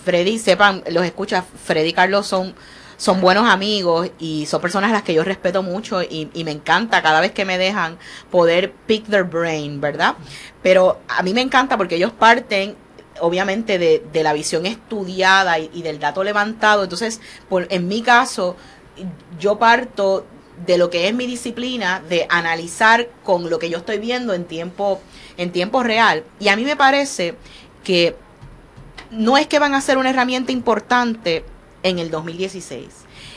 Freddy, 0.05 0.39
sepan, 0.39 0.83
los 0.91 1.05
escucha, 1.05 1.43
Freddy 1.43 1.91
y 1.91 1.93
Carlos 1.93 2.27
son 2.27 2.55
son 2.97 3.21
buenos 3.21 3.49
amigos 3.49 4.11
y 4.19 4.47
son 4.47 4.61
personas 4.61 4.91
a 4.91 4.95
las 4.95 5.03
que 5.03 5.15
yo 5.15 5.25
respeto 5.25 5.63
mucho 5.63 6.03
y, 6.03 6.31
me 6.45 6.51
encanta 6.51 7.03
cada 7.03 7.21
vez 7.21 7.33
que 7.33 7.45
me 7.45 7.59
dejan 7.59 7.99
poder 8.31 8.73
pick 8.87 9.07
their 9.07 9.25
brain, 9.25 9.81
¿verdad? 9.81 10.17
Pero 10.63 11.01
a 11.09 11.23
mí 11.23 11.33
me 11.33 11.41
encanta 11.41 11.77
porque 11.77 11.97
ellos 11.97 12.13
parten 12.13 12.77
obviamente 13.21 13.79
de, 13.79 14.23
la 14.23 14.33
visión 14.33 14.67
estudiada 14.67 15.59
y, 15.59 15.83
del 15.83 15.99
dato 15.99 16.25
levantado. 16.25 16.83
Entonces, 16.83 17.21
en 17.51 17.89
mi 17.89 18.03
caso, 18.03 18.57
yo 19.39 19.59
parto 19.59 20.27
de 20.67 20.79
lo 20.79 20.91
que 20.91 21.09
es 21.09 21.15
mi 21.15 21.27
disciplina, 21.27 22.03
de 22.09 22.27
analizar 22.29 23.09
con 23.23 23.51
lo 23.51 23.59
que 23.59 23.71
yo 23.71 23.79
estoy 23.79 23.99
viendo 23.99 24.35
en 24.35 24.45
tiempo, 24.45 25.01
en 25.37 25.51
tiempo 25.51 25.83
real. 25.83 26.25
Y 26.39 26.49
a 26.49 26.57
mí 26.57 26.65
me 26.65 26.77
parece 26.77 27.37
que 27.83 28.17
no 29.11 29.37
es 29.37 29.47
que 29.47 29.59
van 29.59 29.75
a 29.75 29.81
ser 29.81 29.99
una 29.99 30.11
herramienta 30.11 30.53
importante 30.53 31.45
en 31.85 32.01
el 32.01 32.11
2016. 32.11 32.87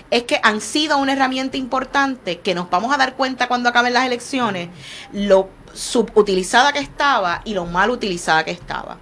Es 0.09 0.23
que 0.23 0.39
han 0.41 0.61
sido 0.61 0.97
una 0.97 1.13
herramienta 1.13 1.57
importante 1.57 2.39
que 2.39 2.55
nos 2.55 2.71
vamos 2.71 2.91
a 2.91 2.97
dar 2.97 3.15
cuenta 3.15 3.47
cuando 3.47 3.69
acaben 3.69 3.93
las 3.93 4.07
elecciones 4.07 4.69
lo 5.11 5.49
subutilizada 5.73 6.73
que 6.73 6.79
estaba 6.79 7.41
y 7.45 7.53
lo 7.53 7.65
mal 7.65 7.91
utilizada 7.91 8.43
que 8.43 8.51
estaba. 8.51 8.97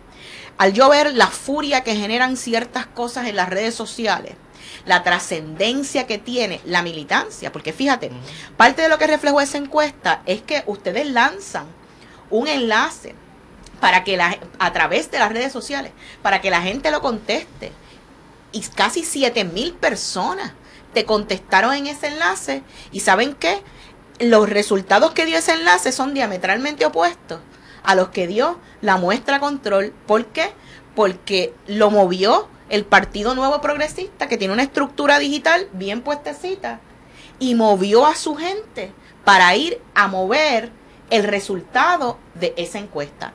Al 0.57 0.73
yo 0.73 0.89
ver 0.89 1.13
la 1.13 1.27
furia 1.27 1.83
que 1.83 1.95
generan 1.95 2.35
ciertas 2.35 2.87
cosas 2.87 3.27
en 3.27 3.35
las 3.35 3.49
redes 3.49 3.75
sociales, 3.75 4.35
la 4.85 5.03
trascendencia 5.03 6.07
que 6.07 6.17
tiene 6.17 6.59
la 6.65 6.81
militancia, 6.81 7.51
porque 7.51 7.71
fíjate, 7.71 8.11
parte 8.57 8.81
de 8.81 8.89
lo 8.89 8.97
que 8.97 9.07
reflejó 9.07 9.41
esa 9.41 9.57
encuesta 9.57 10.21
es 10.25 10.41
que 10.41 10.63
ustedes 10.65 11.07
lanzan 11.07 11.67
un 12.29 12.47
enlace 12.47 13.15
para 13.79 14.03
que 14.03 14.17
la, 14.17 14.37
a 14.57 14.73
través 14.73 15.11
de 15.11 15.19
las 15.19 15.31
redes 15.31 15.51
sociales, 15.51 15.91
para 16.21 16.41
que 16.41 16.49
la 16.49 16.61
gente 16.61 16.89
lo 16.89 17.01
conteste. 17.01 17.71
Y 18.51 18.61
casi 18.61 19.03
7 19.03 19.43
mil 19.43 19.73
personas 19.73 20.53
te 20.93 21.05
contestaron 21.05 21.73
en 21.73 21.87
ese 21.87 22.07
enlace. 22.07 22.63
¿Y 22.91 23.01
saben 23.01 23.33
qué? 23.33 23.61
Los 24.19 24.49
resultados 24.49 25.11
que 25.11 25.25
dio 25.25 25.37
ese 25.37 25.53
enlace 25.53 25.91
son 25.91 26.13
diametralmente 26.13 26.85
opuestos 26.85 27.39
a 27.83 27.95
los 27.95 28.09
que 28.09 28.27
dio 28.27 28.59
la 28.81 28.97
muestra 28.97 29.39
control. 29.39 29.93
¿Por 30.07 30.25
qué? 30.27 30.51
Porque 30.95 31.53
lo 31.67 31.91
movió 31.91 32.47
el 32.69 32.85
Partido 32.85 33.35
Nuevo 33.35 33.61
Progresista, 33.61 34.27
que 34.27 34.37
tiene 34.37 34.53
una 34.53 34.63
estructura 34.63 35.19
digital 35.19 35.67
bien 35.73 36.01
puestecita, 36.01 36.79
y 37.39 37.55
movió 37.55 38.05
a 38.05 38.15
su 38.15 38.35
gente 38.35 38.91
para 39.23 39.55
ir 39.55 39.81
a 39.93 40.07
mover 40.07 40.71
el 41.09 41.23
resultado 41.23 42.17
de 42.33 42.53
esa 42.57 42.79
encuesta. 42.79 43.33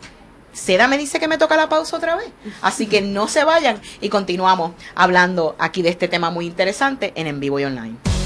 Seda 0.53 0.89
me 0.89 0.99
dice 0.99 1.21
que 1.21 1.29
me 1.29 1.39
toca 1.39 1.57
la 1.57 1.69
pausa 1.69 1.97
otra 1.97 2.17
vez. 2.17 2.29
Así 2.63 2.87
que 2.87 3.01
no 3.01 3.29
se 3.29 3.45
vayan 3.45 3.81
y 4.01 4.09
continuamos 4.09 4.73
hablando 4.95 5.57
aquí 5.59 5.83
de 5.83 5.91
este 5.91 6.09
tema 6.09 6.31
muy 6.31 6.47
interesante 6.47 7.13
en 7.15 7.27
En 7.27 7.41
Vivo 7.41 7.61
y 7.61 7.65
Online. 7.65 8.20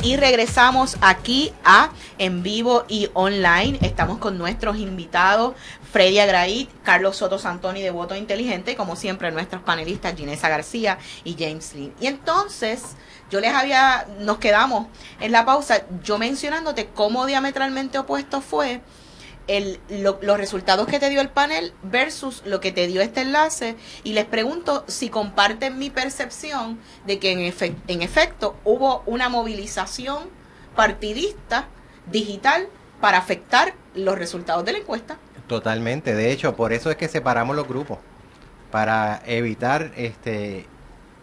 Y 0.00 0.16
regresamos 0.16 0.96
aquí 1.00 1.52
a 1.64 1.90
En 2.18 2.44
Vivo 2.44 2.84
y 2.86 3.10
Online. 3.14 3.78
Estamos 3.82 4.18
con 4.18 4.38
nuestros 4.38 4.76
invitados 4.76 5.54
Freddy 5.90 6.20
Agraí, 6.20 6.68
Carlos 6.84 7.16
Soto 7.16 7.38
Santoni 7.38 7.82
de 7.82 7.90
Voto 7.90 8.14
Inteligente, 8.14 8.76
como 8.76 8.94
siempre 8.94 9.32
nuestros 9.32 9.62
panelistas 9.62 10.14
Ginesa 10.14 10.48
García 10.48 10.98
y 11.24 11.34
James 11.36 11.74
Lee. 11.74 11.92
Y 12.00 12.06
entonces, 12.06 12.96
yo 13.28 13.40
les 13.40 13.52
había, 13.52 14.06
nos 14.20 14.38
quedamos 14.38 14.86
en 15.18 15.32
la 15.32 15.44
pausa, 15.44 15.82
yo 16.04 16.16
mencionándote 16.16 16.90
cómo 16.94 17.26
diametralmente 17.26 17.98
opuesto 17.98 18.40
fue 18.40 18.80
el, 19.48 19.80
los 19.90 20.38
resultados 20.38 20.86
que 20.86 21.00
te 21.00 21.10
dio 21.10 21.20
el 21.20 21.30
panel 21.30 21.72
versus 21.82 22.42
lo 22.46 22.60
que 22.60 22.70
te 22.70 22.86
dio 22.86 23.00
este 23.00 23.22
enlace 23.22 23.76
y 24.04 24.12
les 24.12 24.26
pregunto 24.26 24.84
si 24.86 25.08
comparten 25.08 25.78
mi 25.78 25.90
percepción 25.90 26.78
de 27.06 27.18
que 27.18 27.32
en, 27.32 27.74
en 27.88 28.02
efecto 28.02 28.56
hubo 28.64 29.02
una 29.06 29.28
movilización 29.28 30.28
partidista 30.76 31.66
digital 32.10 32.68
para 33.00 33.18
afectar 33.18 33.74
los 33.94 34.18
resultados 34.18 34.64
de 34.64 34.72
la 34.72 34.78
encuesta. 34.78 35.16
Totalmente, 35.46 36.14
de 36.14 36.30
hecho, 36.30 36.54
por 36.54 36.72
eso 36.72 36.90
es 36.90 36.96
que 36.96 37.08
separamos 37.08 37.56
los 37.56 37.66
grupos, 37.66 37.98
para 38.70 39.22
evitar 39.26 39.92
este 39.96 40.66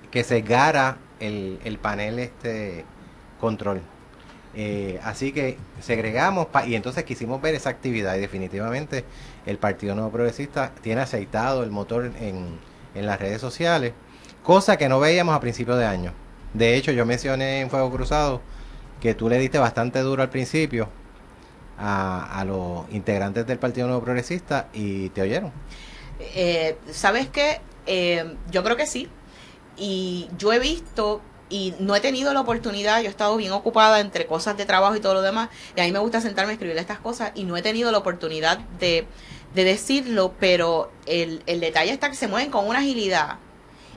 que 0.10 0.24
se 0.24 0.42
gara 0.42 0.98
el, 1.20 1.60
el 1.64 1.78
panel 1.78 2.20
este 2.20 2.86
control. 3.40 3.82
Eh, 4.56 5.00
así 5.04 5.34
que 5.34 5.58
segregamos 5.82 6.48
y 6.65 6.76
entonces 6.76 7.04
quisimos 7.04 7.41
ver 7.41 7.56
esa 7.56 7.70
actividad 7.70 8.15
y 8.15 8.22
definitivamente 8.22 9.04
el 9.46 9.58
Partido 9.58 9.96
Nuevo 9.96 10.12
Progresista 10.12 10.72
tiene 10.82 11.02
aceitado 11.02 11.63
el 11.63 11.72
motor 11.72 12.06
en, 12.06 12.58
en 12.96 13.06
las 13.06 13.20
redes 13.20 13.41
sociales, 13.41 13.94
cosa 14.44 14.78
que 14.78 14.88
no 14.88 15.00
veíamos 15.00 15.36
a 15.36 15.39
principios 15.41 15.78
de 15.78 15.86
año. 15.86 16.13
De 16.54 16.76
hecho, 16.76 16.91
yo 16.94 17.06
mencioné 17.06 17.60
en 17.60 17.70
Fuego 17.70 17.91
Cruzado 17.91 18.41
que 19.02 19.13
tú 19.13 19.28
le 19.28 19.38
diste 19.38 19.58
bastante 19.58 20.00
duro 20.00 20.24
al 20.24 20.30
principio, 20.30 20.88
a, 21.78 22.44
los 22.48 22.86
integrantes 22.94 23.46
del 23.46 23.60
Partido 23.60 23.88
Nuevo 23.88 24.04
Progresista 24.04 24.70
y 24.74 25.10
te 25.10 25.22
oyeron. 25.22 25.52
Eh, 26.20 26.78
¿Sabes 26.91 27.28
qué? 27.28 27.60
Eh, 27.86 28.36
yo 28.50 28.63
creo 28.63 28.78
que 28.78 28.88
sí. 28.88 29.10
Y 29.78 30.30
yo 30.38 30.54
he 30.54 30.60
visto 30.60 31.22
y 31.56 31.74
no 31.80 31.96
he 31.96 32.02
tenido 32.02 32.34
la 32.34 32.41
oportunidad, 32.41 33.00
yo 33.00 33.08
he 33.08 33.10
estado 33.10 33.38
bien 33.38 33.54
ocupada 33.54 34.02
entre 34.02 34.26
cosas 34.26 34.58
de 34.58 34.65
trabajo 34.65 34.98
y 34.98 35.00
todo 35.00 35.13
lo 35.13 35.22
demás, 35.22 35.48
y 35.74 35.80
a 35.80 35.86
mí 35.86 35.91
me 35.94 36.00
gusta 36.00 36.20
sentarme 36.20 36.52
a 36.52 36.54
escribir 36.56 36.78
estas 36.78 37.00
cosas 37.00 37.32
y 37.34 37.46
no 37.46 37.56
he 37.56 37.62
tenido 37.62 37.94
la 37.94 38.00
oportunidad 38.00 38.58
de, 38.78 39.08
de 39.54 39.63
decirlo, 39.63 40.34
pero 40.38 40.91
el, 41.06 41.44
el 41.46 41.62
detalle 41.62 41.94
está 41.94 42.10
que 42.10 42.18
se 42.18 42.28
mueven 42.28 42.52
con 42.52 42.68
una 42.68 42.80
agilidad 42.80 43.38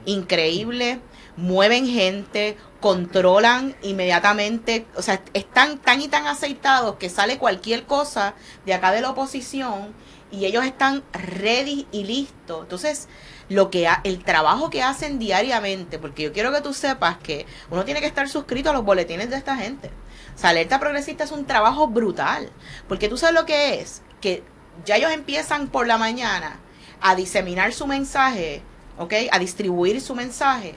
increíble, 0.04 1.00
mueven 1.36 1.88
gente, 1.88 2.56
controlan 2.80 3.74
inmediatamente, 3.82 4.86
o 4.94 5.02
sea, 5.02 5.20
están 5.34 5.78
tan 5.78 6.00
y 6.00 6.06
tan 6.06 6.28
aceitados 6.28 6.94
que 6.94 7.10
sale 7.10 7.38
cualquier 7.38 7.86
cosa 7.86 8.34
de 8.66 8.74
acá 8.74 8.92
de 8.92 9.00
la 9.00 9.10
oposición 9.10 9.92
y 10.30 10.44
ellos 10.44 10.64
están 10.64 11.02
ready 11.12 11.88
y 11.90 12.04
listos. 12.04 12.62
Entonces, 12.62 13.08
lo 13.48 13.70
que 13.70 13.88
el 14.04 14.24
trabajo 14.24 14.70
que 14.70 14.82
hacen 14.82 15.18
diariamente, 15.18 15.98
porque 15.98 16.24
yo 16.24 16.32
quiero 16.32 16.52
que 16.52 16.60
tú 16.60 16.74
sepas 16.74 17.16
que 17.18 17.46
uno 17.70 17.84
tiene 17.84 18.00
que 18.00 18.06
estar 18.06 18.28
suscrito 18.28 18.70
a 18.70 18.72
los 18.72 18.84
boletines 18.84 19.30
de 19.30 19.36
esta 19.36 19.56
gente. 19.56 19.90
O 20.34 20.38
sea, 20.38 20.50
alerta 20.50 20.78
progresista 20.78 21.24
es 21.24 21.32
un 21.32 21.46
trabajo 21.46 21.88
brutal, 21.88 22.50
porque 22.86 23.08
tú 23.08 23.16
sabes 23.16 23.34
lo 23.34 23.46
que 23.46 23.80
es, 23.80 24.02
que 24.20 24.42
ya 24.84 24.96
ellos 24.96 25.12
empiezan 25.12 25.68
por 25.68 25.86
la 25.86 25.98
mañana 25.98 26.60
a 27.00 27.14
diseminar 27.14 27.72
su 27.72 27.86
mensaje, 27.86 28.62
¿ok? 28.98 29.14
A 29.32 29.38
distribuir 29.38 30.00
su 30.00 30.14
mensaje 30.14 30.76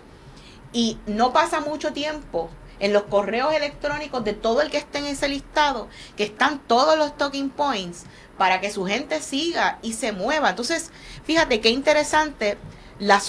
y 0.74 0.98
no 1.06 1.34
pasa 1.34 1.60
mucho 1.60 1.94
tiempo 1.94 2.50
en 2.80 2.94
los 2.94 3.04
correos 3.04 3.54
electrónicos 3.54 4.24
de 4.24 4.34
todo 4.34 4.62
el 4.62 4.72
que 4.72 4.78
esté 4.78 5.00
en 5.00 5.06
ese 5.06 5.28
listado, 5.28 5.88
que 6.18 6.24
están 6.24 6.60
todos 6.60 6.98
los 6.98 7.16
talking 7.16 7.50
points 7.50 8.06
para 8.42 8.60
que 8.60 8.72
su 8.72 8.88
gente 8.88 9.22
siga 9.22 9.78
y 9.84 9.94
se 9.94 10.14
mueva. 10.14 10.50
Entonces, 10.50 10.90
fíjate 11.26 11.62
qué 11.62 11.70
interesante 11.70 12.58
la, 12.98 13.22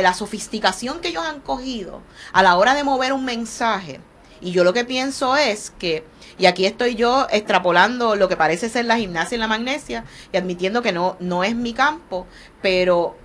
la 0.00 0.14
sofisticación 0.14 1.00
que 1.00 1.08
ellos 1.08 1.26
han 1.26 1.40
cogido 1.40 2.00
a 2.32 2.44
la 2.44 2.56
hora 2.56 2.74
de 2.74 2.84
mover 2.84 3.12
un 3.12 3.24
mensaje. 3.24 3.98
Y 4.40 4.52
yo 4.52 4.62
lo 4.62 4.72
que 4.72 4.84
pienso 4.84 5.36
es 5.36 5.72
que, 5.80 6.04
y 6.38 6.46
aquí 6.46 6.64
estoy 6.64 6.94
yo 6.94 7.26
extrapolando 7.32 8.14
lo 8.14 8.28
que 8.28 8.36
parece 8.36 8.68
ser 8.68 8.84
la 8.84 8.98
gimnasia 8.98 9.34
y 9.34 9.40
la 9.40 9.48
magnesia, 9.48 10.04
y 10.32 10.36
admitiendo 10.36 10.80
que 10.80 10.92
no, 10.92 11.16
no 11.18 11.42
es 11.42 11.56
mi 11.56 11.72
campo, 11.72 12.28
pero 12.62 13.16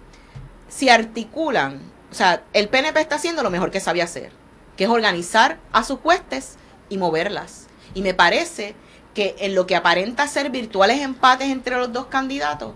si 0.69 0.89
articulan 0.89 1.93
o 2.11 2.15
sea, 2.15 2.43
el 2.53 2.67
PNP 2.67 2.99
está 2.99 3.17
haciendo 3.17 3.43
lo 3.43 3.51
mejor 3.51 3.69
que 3.69 3.79
sabía 3.79 4.05
hacer, 4.05 4.31
que 4.75 4.85
es 4.85 4.89
organizar 4.89 5.59
a 5.71 5.83
sus 5.83 5.99
huestes 6.03 6.55
y 6.89 6.97
moverlas. 6.97 7.67
Y 7.93 8.01
me 8.01 8.15
parece 8.15 8.73
que 9.15 9.35
en 9.39 9.55
lo 9.55 9.65
que 9.65 9.75
aparenta 9.75 10.27
ser 10.27 10.51
virtuales 10.51 11.01
empates 11.01 11.49
entre 11.49 11.77
los 11.77 11.91
dos 11.91 12.05
candidatos, 12.07 12.73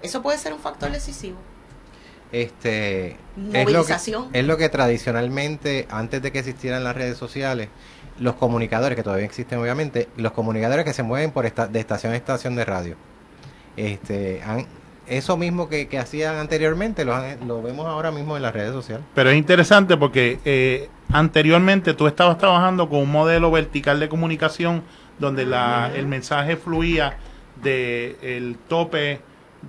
eso 0.00 0.22
puede 0.22 0.38
ser 0.38 0.54
un 0.54 0.60
factor 0.60 0.90
decisivo. 0.90 1.36
Este, 2.32 3.16
Movilización. 3.36 4.28
Es 4.32 4.44
lo, 4.46 4.56
que, 4.56 4.68
tradicionalmente, 4.68 5.86
antes 5.90 6.22
de 6.22 6.30
que 6.30 6.38
existieran 6.38 6.84
las 6.84 6.94
redes 6.94 7.18
sociales, 7.18 7.68
los 8.18 8.34
comunicadores, 8.36 8.96
que 8.96 9.02
todavía 9.02 9.24
existen 9.26 9.58
obviamente, 9.58 10.08
los 10.16 10.32
comunicadores 10.32 10.84
que 10.84 10.92
se 10.92 11.02
mueven 11.02 11.32
por 11.32 11.44
esta, 11.46 11.66
de 11.66 11.80
estación 11.80 12.12
a 12.12 12.16
estación 12.16 12.54
de 12.54 12.64
radio 12.64 12.96
este, 13.76 14.42
han, 14.44 14.66
eso 15.06 15.36
mismo 15.36 15.68
que, 15.68 15.88
que 15.88 15.98
hacían 15.98 16.36
anteriormente 16.36 17.04
lo, 17.04 17.14
han- 17.14 17.48
lo 17.48 17.62
vemos 17.62 17.86
ahora 17.86 18.10
mismo 18.12 18.36
en 18.36 18.42
las 18.42 18.52
redes 18.52 18.72
sociales. 18.72 19.04
Pero 19.14 19.30
es 19.30 19.36
interesante 19.36 19.96
porque 19.96 20.38
eh, 20.44 20.88
anteriormente 21.12 21.94
tú 21.94 22.06
estabas 22.06 22.38
trabajando 22.38 22.88
con 22.88 23.00
un 23.00 23.10
modelo 23.10 23.50
vertical 23.50 23.98
de 23.98 24.08
comunicación 24.08 24.82
donde 25.20 25.46
la, 25.46 25.92
el 25.94 26.06
mensaje 26.06 26.56
fluía 26.56 27.18
del 27.62 28.16
el 28.22 28.56
tope 28.68 29.20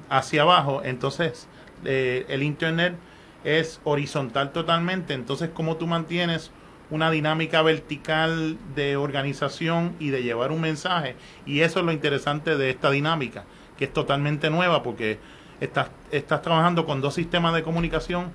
hacia 0.09 0.41
abajo. 0.41 0.81
Entonces, 0.83 1.47
eh, 1.85 2.25
el 2.29 2.41
Internet 2.41 2.95
es 3.43 3.81
horizontal 3.83 4.51
totalmente. 4.51 5.13
Entonces, 5.13 5.49
¿cómo 5.53 5.75
tú 5.75 5.87
mantienes 5.87 6.51
una 6.89 7.11
dinámica 7.11 7.61
vertical 7.61 8.57
de 8.75 8.97
organización 8.97 9.95
y 9.99 10.09
de 10.09 10.23
llevar 10.23 10.51
un 10.51 10.61
mensaje? 10.61 11.15
Y 11.45 11.59
eso 11.59 11.79
es 11.79 11.85
lo 11.85 11.91
interesante 11.91 12.57
de 12.57 12.69
esta 12.69 12.89
dinámica, 12.89 13.43
que 13.77 13.85
es 13.85 13.93
totalmente 13.93 14.49
nueva 14.49 14.81
porque 14.83 15.19
estás, 15.59 15.89
estás 16.11 16.41
trabajando 16.41 16.85
con 16.85 17.01
dos 17.01 17.13
sistemas 17.13 17.53
de 17.53 17.63
comunicación 17.63 18.33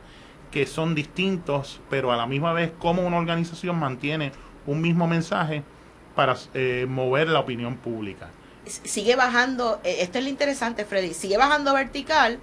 que 0.50 0.66
son 0.66 0.94
distintos, 0.94 1.80
pero 1.90 2.12
a 2.12 2.16
la 2.16 2.26
misma 2.26 2.52
vez 2.52 2.72
cómo 2.78 3.02
una 3.02 3.18
organización 3.18 3.78
mantiene 3.78 4.32
un 4.66 4.80
mismo 4.80 5.06
mensaje 5.06 5.64
para 6.16 6.36
eh, 6.54 6.86
mover 6.88 7.28
la 7.28 7.38
opinión 7.38 7.76
pública. 7.76 8.30
sigue 8.64 9.14
bajando, 9.14 9.80
eh, 9.84 9.98
esto 10.00 10.18
es 10.18 10.24
lo 10.24 10.30
interesante, 10.30 10.84
Freddy, 10.84 11.14
sigue 11.14 11.36
bajando 11.36 11.72
vertical, 11.74 12.40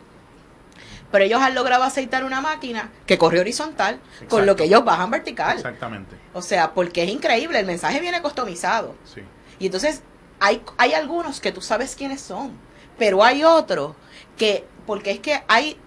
pero 1.12 1.26
ellos 1.26 1.42
han 1.42 1.54
logrado 1.54 1.84
aceitar 1.84 2.24
una 2.24 2.40
máquina 2.40 2.92
que 3.06 3.18
corre 3.18 3.42
horizontal, 3.42 4.00
con 4.30 4.46
lo 4.46 4.56
que 4.56 4.64
ellos 4.64 4.86
bajan 4.86 5.12
vertical. 5.12 5.58
Exactamente. 5.58 6.16
O 6.34 6.42
sea, 6.42 6.74
porque 6.74 7.04
es 7.04 7.10
increíble, 7.10 7.60
el 7.60 7.66
mensaje 7.66 8.00
viene 8.00 8.22
customizado. 8.22 8.96
Sí. 9.04 9.22
Y 9.60 9.66
entonces 9.66 10.02
hay, 10.40 10.64
hay 10.78 10.94
algunos 10.94 11.42
que 11.42 11.52
tú 11.52 11.62
sabes 11.62 11.96
quiénes 11.96 12.22
son, 12.22 12.54
pero 12.98 13.24
hay 13.24 13.44
otros 13.44 13.96
que, 14.38 14.66
porque 14.86 15.12
es 15.12 15.20
que 15.20 15.44
hay 15.48 15.78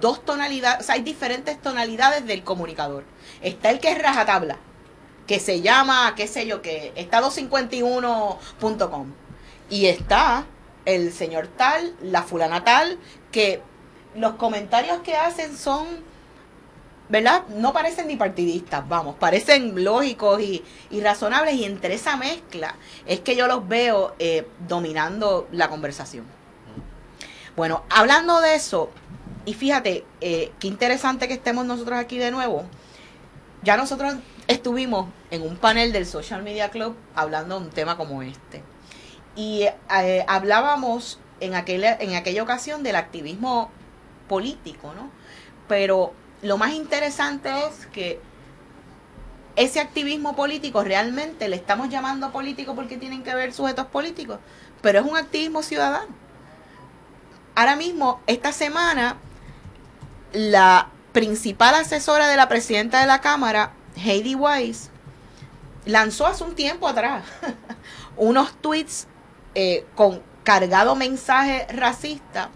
dos 0.00 0.24
tonalidades, 0.24 0.80
o 0.80 0.82
sea, 0.84 0.96
hay 0.96 1.02
diferentes 1.02 1.60
tonalidades 1.60 2.26
del 2.26 2.44
comunicador. 2.44 3.04
Está 3.40 3.70
el 3.70 3.80
que 3.80 3.90
es 3.90 4.00
rajatabla, 4.00 4.58
que 5.30 5.38
se 5.38 5.60
llama, 5.60 6.12
qué 6.16 6.26
sé 6.26 6.44
yo, 6.44 6.60
que 6.60 6.92
está 6.96 7.22
251.com. 7.22 9.12
Y 9.70 9.86
está 9.86 10.44
el 10.84 11.12
señor 11.12 11.46
tal, 11.46 11.94
la 12.02 12.24
fulana 12.24 12.64
tal, 12.64 12.98
que 13.30 13.62
los 14.16 14.34
comentarios 14.34 15.02
que 15.02 15.14
hacen 15.14 15.56
son, 15.56 15.86
¿verdad? 17.08 17.46
No 17.46 17.72
parecen 17.72 18.08
ni 18.08 18.16
partidistas, 18.16 18.88
vamos, 18.88 19.14
parecen 19.20 19.84
lógicos 19.84 20.42
y, 20.42 20.64
y 20.90 21.00
razonables 21.00 21.54
y 21.54 21.64
entre 21.64 21.94
esa 21.94 22.16
mezcla 22.16 22.74
es 23.06 23.20
que 23.20 23.36
yo 23.36 23.46
los 23.46 23.68
veo 23.68 24.16
eh, 24.18 24.48
dominando 24.66 25.46
la 25.52 25.68
conversación. 25.68 26.24
Bueno, 27.54 27.84
hablando 27.88 28.40
de 28.40 28.56
eso, 28.56 28.90
y 29.44 29.54
fíjate, 29.54 30.04
eh, 30.20 30.50
qué 30.58 30.66
interesante 30.66 31.28
que 31.28 31.34
estemos 31.34 31.64
nosotros 31.66 32.00
aquí 32.00 32.18
de 32.18 32.32
nuevo. 32.32 32.64
Ya 33.62 33.76
nosotros 33.76 34.14
estuvimos 34.46 35.08
en 35.30 35.42
un 35.42 35.56
panel 35.56 35.92
del 35.92 36.06
Social 36.06 36.42
Media 36.42 36.70
Club 36.70 36.96
hablando 37.14 37.58
de 37.58 37.66
un 37.66 37.70
tema 37.70 37.96
como 37.96 38.22
este. 38.22 38.62
Y 39.36 39.66
eh, 40.02 40.24
hablábamos 40.26 41.18
en 41.40 41.54
aquella, 41.54 41.94
en 41.94 42.14
aquella 42.14 42.42
ocasión 42.42 42.82
del 42.82 42.96
activismo 42.96 43.70
político, 44.28 44.94
¿no? 44.94 45.10
Pero 45.68 46.14
lo 46.42 46.56
más 46.56 46.72
interesante 46.72 47.50
es 47.66 47.86
que 47.86 48.20
ese 49.56 49.80
activismo 49.80 50.34
político 50.34 50.82
realmente 50.82 51.48
le 51.48 51.56
estamos 51.56 51.90
llamando 51.90 52.32
político 52.32 52.74
porque 52.74 52.96
tienen 52.96 53.22
que 53.22 53.34
ver 53.34 53.52
sujetos 53.52 53.86
políticos, 53.86 54.38
pero 54.80 55.00
es 55.00 55.06
un 55.06 55.16
activismo 55.16 55.62
ciudadano. 55.62 56.14
Ahora 57.54 57.76
mismo, 57.76 58.20
esta 58.26 58.52
semana, 58.52 59.16
la 60.32 60.88
principal 61.12 61.74
asesora 61.74 62.28
de 62.28 62.36
la 62.36 62.48
presidenta 62.48 63.00
de 63.00 63.06
la 63.06 63.20
Cámara, 63.20 63.72
Heidi 63.96 64.34
Weiss, 64.34 64.90
lanzó 65.84 66.26
hace 66.26 66.44
un 66.44 66.54
tiempo 66.54 66.88
atrás 66.88 67.24
unos 68.16 68.52
tweets 68.60 69.06
eh, 69.54 69.84
con 69.94 70.22
cargado 70.44 70.94
mensaje 70.94 71.66
racista 71.70 72.50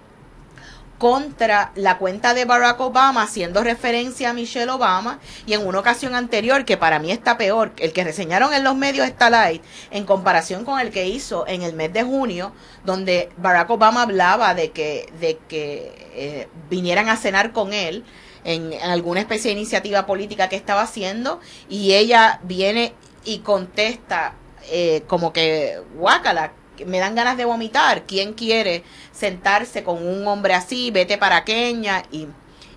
contra 0.99 1.73
la 1.75 1.99
cuenta 1.99 2.35
de 2.35 2.45
Barack 2.45 2.81
Obama 2.81 3.23
haciendo 3.23 3.63
referencia 3.63 4.31
a 4.31 4.33
Michelle 4.33 4.71
Obama 4.71 5.19
y 5.45 5.53
en 5.53 5.67
una 5.67 5.81
ocasión 5.81 6.15
anterior 6.15 6.65
que 6.65 6.77
para 6.77 6.99
mí 6.99 7.11
está 7.11 7.37
peor, 7.37 7.73
el 7.79 7.93
que 7.93 8.05
reseñaron 8.05 8.55
en 8.55 8.65
los 8.65 8.77
medios 8.77 9.07
está 9.07 9.29
light 9.29 9.63
en 9.91 10.05
comparación 10.05 10.65
con 10.65 10.81
el 10.81 10.91
que 10.91 11.09
hizo 11.09 11.47
en 11.47 11.63
el 11.63 11.75
mes 11.75 11.93
de 11.93 12.05
junio 12.05 12.53
donde 12.85 13.29
Barack 13.37 13.71
Obama 13.71 14.03
hablaba 14.03 14.55
de 14.55 14.71
que 14.71 15.13
de 15.21 15.39
que 15.49 16.11
eh, 16.15 16.49
vinieran 16.71 17.09
a 17.09 17.17
cenar 17.17 17.53
con 17.53 17.73
él 17.73 18.05
en, 18.45 18.73
alguna 18.83 19.21
especie 19.21 19.51
de 19.51 19.59
iniciativa 19.59 20.07
política 20.07 20.49
que 20.49 20.57
estaba 20.57 20.83
haciendo 20.83 21.41
y 21.69 21.95
ella 21.95 22.41
viene 22.45 22.95
y 23.25 23.39
contesta 23.39 24.35
eh, 24.71 25.03
como 25.07 25.33
que 25.33 25.81
guácala 25.97 26.53
me 26.85 26.99
dan 26.99 27.15
ganas 27.15 27.37
de 27.37 27.45
vomitar. 27.45 28.05
¿Quién 28.05 28.33
quiere 28.33 28.83
sentarse 29.13 29.85
con 29.85 30.05
un 30.05 30.27
hombre 30.27 30.55
así? 30.55 30.91
Vete 30.91 31.19
para 31.19 31.45
Kenia 31.45 32.05
y, 32.11 32.27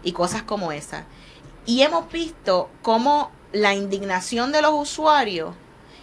y 0.03 0.11
cosas 0.11 0.43
como 0.43 0.71
esas. 0.71 1.03
Y 1.65 1.81
hemos 1.81 2.11
visto 2.11 2.69
cómo 2.81 3.31
la 3.51 3.73
indignación 3.73 4.51
de 4.51 4.61
los 4.61 4.73
usuarios 4.73 5.55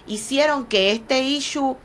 hicieron 0.07 0.67
que 0.67 0.93
este 0.93 1.21
issue 1.23 1.77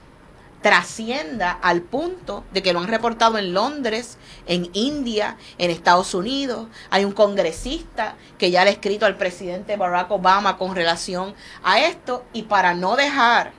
trascienda 0.62 1.52
al 1.52 1.82
punto 1.82 2.44
de 2.52 2.62
que 2.62 2.74
lo 2.74 2.80
han 2.80 2.88
reportado 2.88 3.38
en 3.38 3.54
Londres, 3.54 4.18
en 4.46 4.70
India, 4.74 5.38
en 5.58 5.72
Estados 5.72 6.14
Unidos. 6.14 6.68
Hay 6.90 7.06
un 7.06 7.14
congresista 7.14 8.16
que 8.38 8.52
ya 8.52 8.64
le 8.64 8.72
ha 8.72 8.74
escrito 8.74 9.06
al 9.06 9.18
presidente 9.18 9.78
Barack 9.78 10.12
Obama 10.12 10.58
con 10.58 10.76
relación 10.76 11.34
a 11.64 11.80
esto 11.80 12.26
y 12.34 12.44
para 12.44 12.74
no 12.74 12.96
dejar 12.96 13.54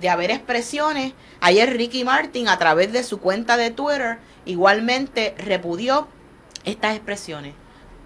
de 0.00 0.08
haber 0.10 0.30
expresiones, 0.30 1.14
ayer 1.40 1.76
Ricky 1.76 2.04
Martin 2.04 2.48
a 2.48 2.58
través 2.58 2.92
de 2.92 3.04
su 3.04 3.20
cuenta 3.20 3.56
de 3.56 3.70
Twitter 3.70 4.18
igualmente 4.44 5.34
repudió 5.38 6.08
estas 6.64 6.96
expresiones. 6.96 7.54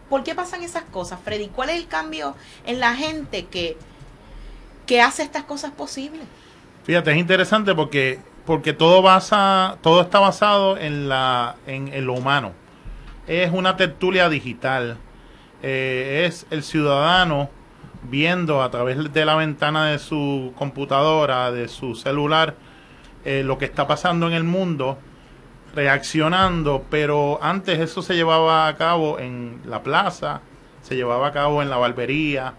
¿Por 0.09 0.22
qué 0.22 0.34
pasan 0.34 0.62
esas 0.62 0.84
cosas, 0.84 1.18
Freddy? 1.24 1.49
¿Cuál 1.49 1.70
es 1.70 1.76
el 1.76 1.89
cambio 1.89 2.34
en 2.66 2.80
la 2.80 2.95
gente 2.95 3.47
que, 3.47 3.76
que 4.86 5.01
hace 5.01 5.22
estas 5.22 5.45
cosas 5.45 5.72
posibles? 5.72 6.22
Fíjate, 6.89 7.11
es 7.11 7.18
interesante 7.18 7.74
porque 7.74 8.18
porque 8.47 8.72
todo 8.72 9.03
basa 9.03 9.76
todo 9.82 10.01
está 10.01 10.20
basado 10.20 10.78
en 10.78 11.07
la 11.07 11.57
en, 11.66 12.07
lo 12.07 12.14
humano. 12.14 12.53
Es 13.26 13.53
una 13.53 13.76
tertulia 13.76 14.30
digital. 14.30 14.97
Eh, 15.62 16.24
es 16.26 16.47
el 16.49 16.62
ciudadano 16.62 17.51
viendo 18.05 18.62
a 18.62 18.70
través 18.70 19.12
de 19.12 19.24
la 19.26 19.34
ventana 19.34 19.91
de 19.91 19.99
su 19.99 20.55
computadora, 20.57 21.53
de 21.53 21.68
su 21.68 21.95
celular, 21.95 22.55
eh, 23.26 23.43
lo 23.45 23.59
que 23.59 23.66
está 23.66 23.86
pasando 23.86 24.26
en 24.26 24.32
el 24.32 24.45
mundo, 24.45 24.97
reaccionando, 25.74 26.86
pero 26.89 27.39
antes 27.43 27.80
eso 27.80 28.01
se 28.01 28.16
llevaba 28.16 28.66
a 28.66 28.76
cabo 28.78 29.18
en 29.18 29.61
la 29.66 29.82
plaza, 29.82 30.41
se 30.80 30.97
llevaba 30.97 31.26
a 31.26 31.32
cabo 31.32 31.61
en 31.61 31.68
la 31.68 31.76
barbería, 31.76 32.55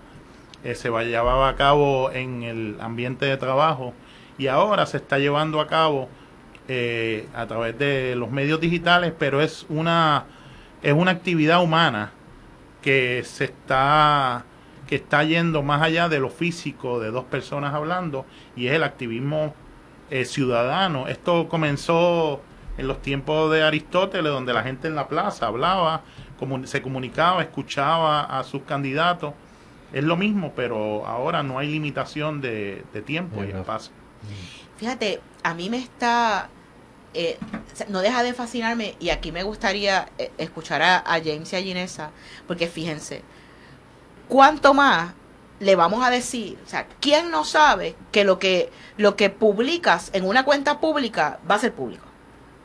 eh, 0.63 0.75
se 0.75 0.89
llevaba 0.89 1.49
a 1.49 1.55
cabo 1.55 2.11
en 2.11 2.43
el 2.43 2.77
ambiente 2.79 3.25
de 3.25 3.35
trabajo 3.35 3.95
y 4.39 4.47
ahora 4.47 4.87
se 4.87 4.97
está 4.97 5.19
llevando 5.19 5.59
a 5.59 5.67
cabo 5.67 6.09
eh, 6.67 7.27
a 7.35 7.45
través 7.45 7.77
de 7.77 8.15
los 8.15 8.31
medios 8.31 8.59
digitales, 8.59 9.13
pero 9.19 9.41
es 9.41 9.65
una 9.69 10.25
es 10.81 10.93
una 10.93 11.11
actividad 11.11 11.61
humana 11.61 12.11
que 12.81 13.21
se 13.25 13.43
está 13.45 14.45
que 14.87 14.95
está 14.95 15.23
yendo 15.23 15.61
más 15.61 15.81
allá 15.83 16.09
de 16.09 16.19
lo 16.19 16.29
físico 16.29 16.99
de 16.99 17.11
dos 17.11 17.25
personas 17.25 17.75
hablando 17.75 18.25
y 18.55 18.67
es 18.67 18.73
el 18.73 18.83
activismo 18.83 19.53
eh, 20.09 20.25
ciudadano. 20.25 21.07
Esto 21.07 21.47
comenzó 21.49 22.41
en 22.77 22.87
los 22.87 23.01
tiempos 23.01 23.51
de 23.51 23.61
Aristóteles, 23.61 24.31
donde 24.31 24.53
la 24.53 24.63
gente 24.63 24.87
en 24.87 24.95
la 24.95 25.07
plaza 25.07 25.47
hablaba, 25.47 26.01
comu 26.39 26.65
se 26.65 26.81
comunicaba, 26.81 27.41
escuchaba 27.41 28.21
a 28.21 28.43
sus 28.43 28.63
candidatos. 28.63 29.33
Es 29.91 30.03
lo 30.03 30.15
mismo, 30.15 30.53
pero 30.55 31.05
ahora 31.05 31.43
no 31.43 31.59
hay 31.59 31.69
limitación 31.69 32.41
de, 32.41 32.83
de 32.93 33.01
tiempo 33.01 33.43
y 33.43 33.49
espacio. 33.49 33.98
Fíjate, 34.77 35.21
a 35.43 35.53
mí 35.53 35.69
me 35.69 35.77
está, 35.77 36.49
eh, 37.13 37.37
no 37.89 37.99
deja 37.99 38.23
de 38.23 38.33
fascinarme 38.33 38.95
y 38.99 39.09
aquí 39.09 39.31
me 39.31 39.43
gustaría 39.43 40.09
eh, 40.17 40.31
escuchar 40.37 40.81
a, 40.81 41.03
James 41.23 41.51
y 41.51 41.55
a 41.55 41.61
Ginesa, 41.61 42.11
porque 42.47 42.67
fíjense, 42.67 43.21
¿cuánto 44.27 44.73
más 44.73 45.13
le 45.59 45.75
vamos 45.75 46.01
a 46.05 46.09
decir? 46.09 46.57
O 46.65 46.69
sea, 46.69 46.87
¿quién 47.01 47.29
no 47.29 47.43
sabe 47.43 47.95
que 48.11 48.23
lo 48.23 48.39
que, 48.39 48.71
lo 48.95 49.15
que 49.15 49.29
publicas 49.29 50.11
en 50.13 50.25
una 50.25 50.45
cuenta 50.45 50.79
pública 50.79 51.39
va 51.49 51.55
a 51.55 51.59
ser 51.59 51.73
público? 51.73 52.05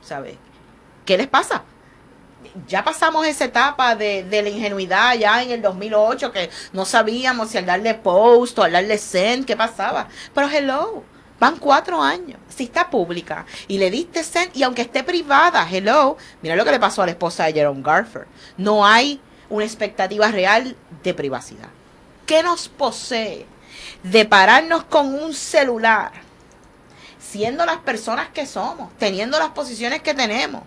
¿Sabes? 0.01 0.37
¿Qué 1.05 1.17
les 1.17 1.27
pasa? 1.27 1.65
ya 2.69 2.85
pasamos 2.85 3.27
esa 3.27 3.47
etapa 3.47 3.97
de, 3.97 4.23
de, 4.23 4.43
la 4.43 4.49
ingenuidad 4.49 5.15
ya 5.15 5.43
en 5.43 5.51
el 5.51 5.63
2008 5.63 6.31
que 6.31 6.51
no 6.73 6.85
sabíamos 6.85 7.49
si 7.49 7.59
al 7.59 7.67
darle 7.67 7.95
post 7.95 8.59
o 8.59 8.63
al 8.63 8.73
darle 8.73 8.99
send 8.99 9.45
qué 9.45 9.57
pasaba. 9.57 10.09
Pero 10.35 10.49
hello, 10.49 11.05
Van 11.41 11.57
cuatro 11.59 12.01
años. 12.01 12.39
Si 12.49 12.65
está 12.65 12.89
pública 12.89 13.45
y 13.67 13.79
le 13.79 13.91
diste 13.91 14.23
send, 14.23 14.57
y 14.57 14.63
aunque 14.63 14.83
esté 14.83 15.03
privada, 15.03 15.67
hello, 15.71 16.17
mira 16.43 16.57
lo 16.57 16.65
que 16.65 16.71
le 16.71 16.81
pasó 16.81 17.03
a 17.03 17.07
la 17.07 17.13
esposa 17.13 17.45
de 17.45 17.55
Jerome 17.55 17.83
Garfer. 17.83 18.27
No 18.57 18.87
hay 18.87 19.21
una 19.51 19.65
expectativa 19.65 20.29
real 20.29 20.77
de 21.03 21.15
privacidad. 21.15 21.69
¿Qué 22.27 22.43
nos 22.43 22.69
posee 22.69 23.47
de 24.03 24.25
pararnos 24.25 24.85
con 24.85 25.15
un 25.15 25.35
celular, 25.35 26.13
siendo 27.19 27.67
las 27.67 27.79
personas 27.79 28.29
que 28.29 28.47
somos, 28.47 28.91
teniendo 28.99 29.39
las 29.39 29.51
posiciones 29.51 30.03
que 30.03 30.15
tenemos? 30.15 30.63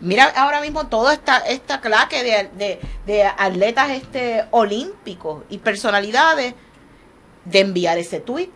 Mira 0.00 0.24
ahora 0.36 0.60
mismo 0.60 0.86
toda 0.86 1.12
esta, 1.12 1.38
esta 1.38 1.80
claque 1.80 2.50
de, 2.56 2.80
de 3.06 3.24
atletas 3.24 3.90
este, 3.90 4.46
olímpicos 4.50 5.44
y 5.48 5.58
personalidades 5.58 6.54
de 7.44 7.60
enviar 7.60 7.98
ese 7.98 8.20
tweet, 8.20 8.50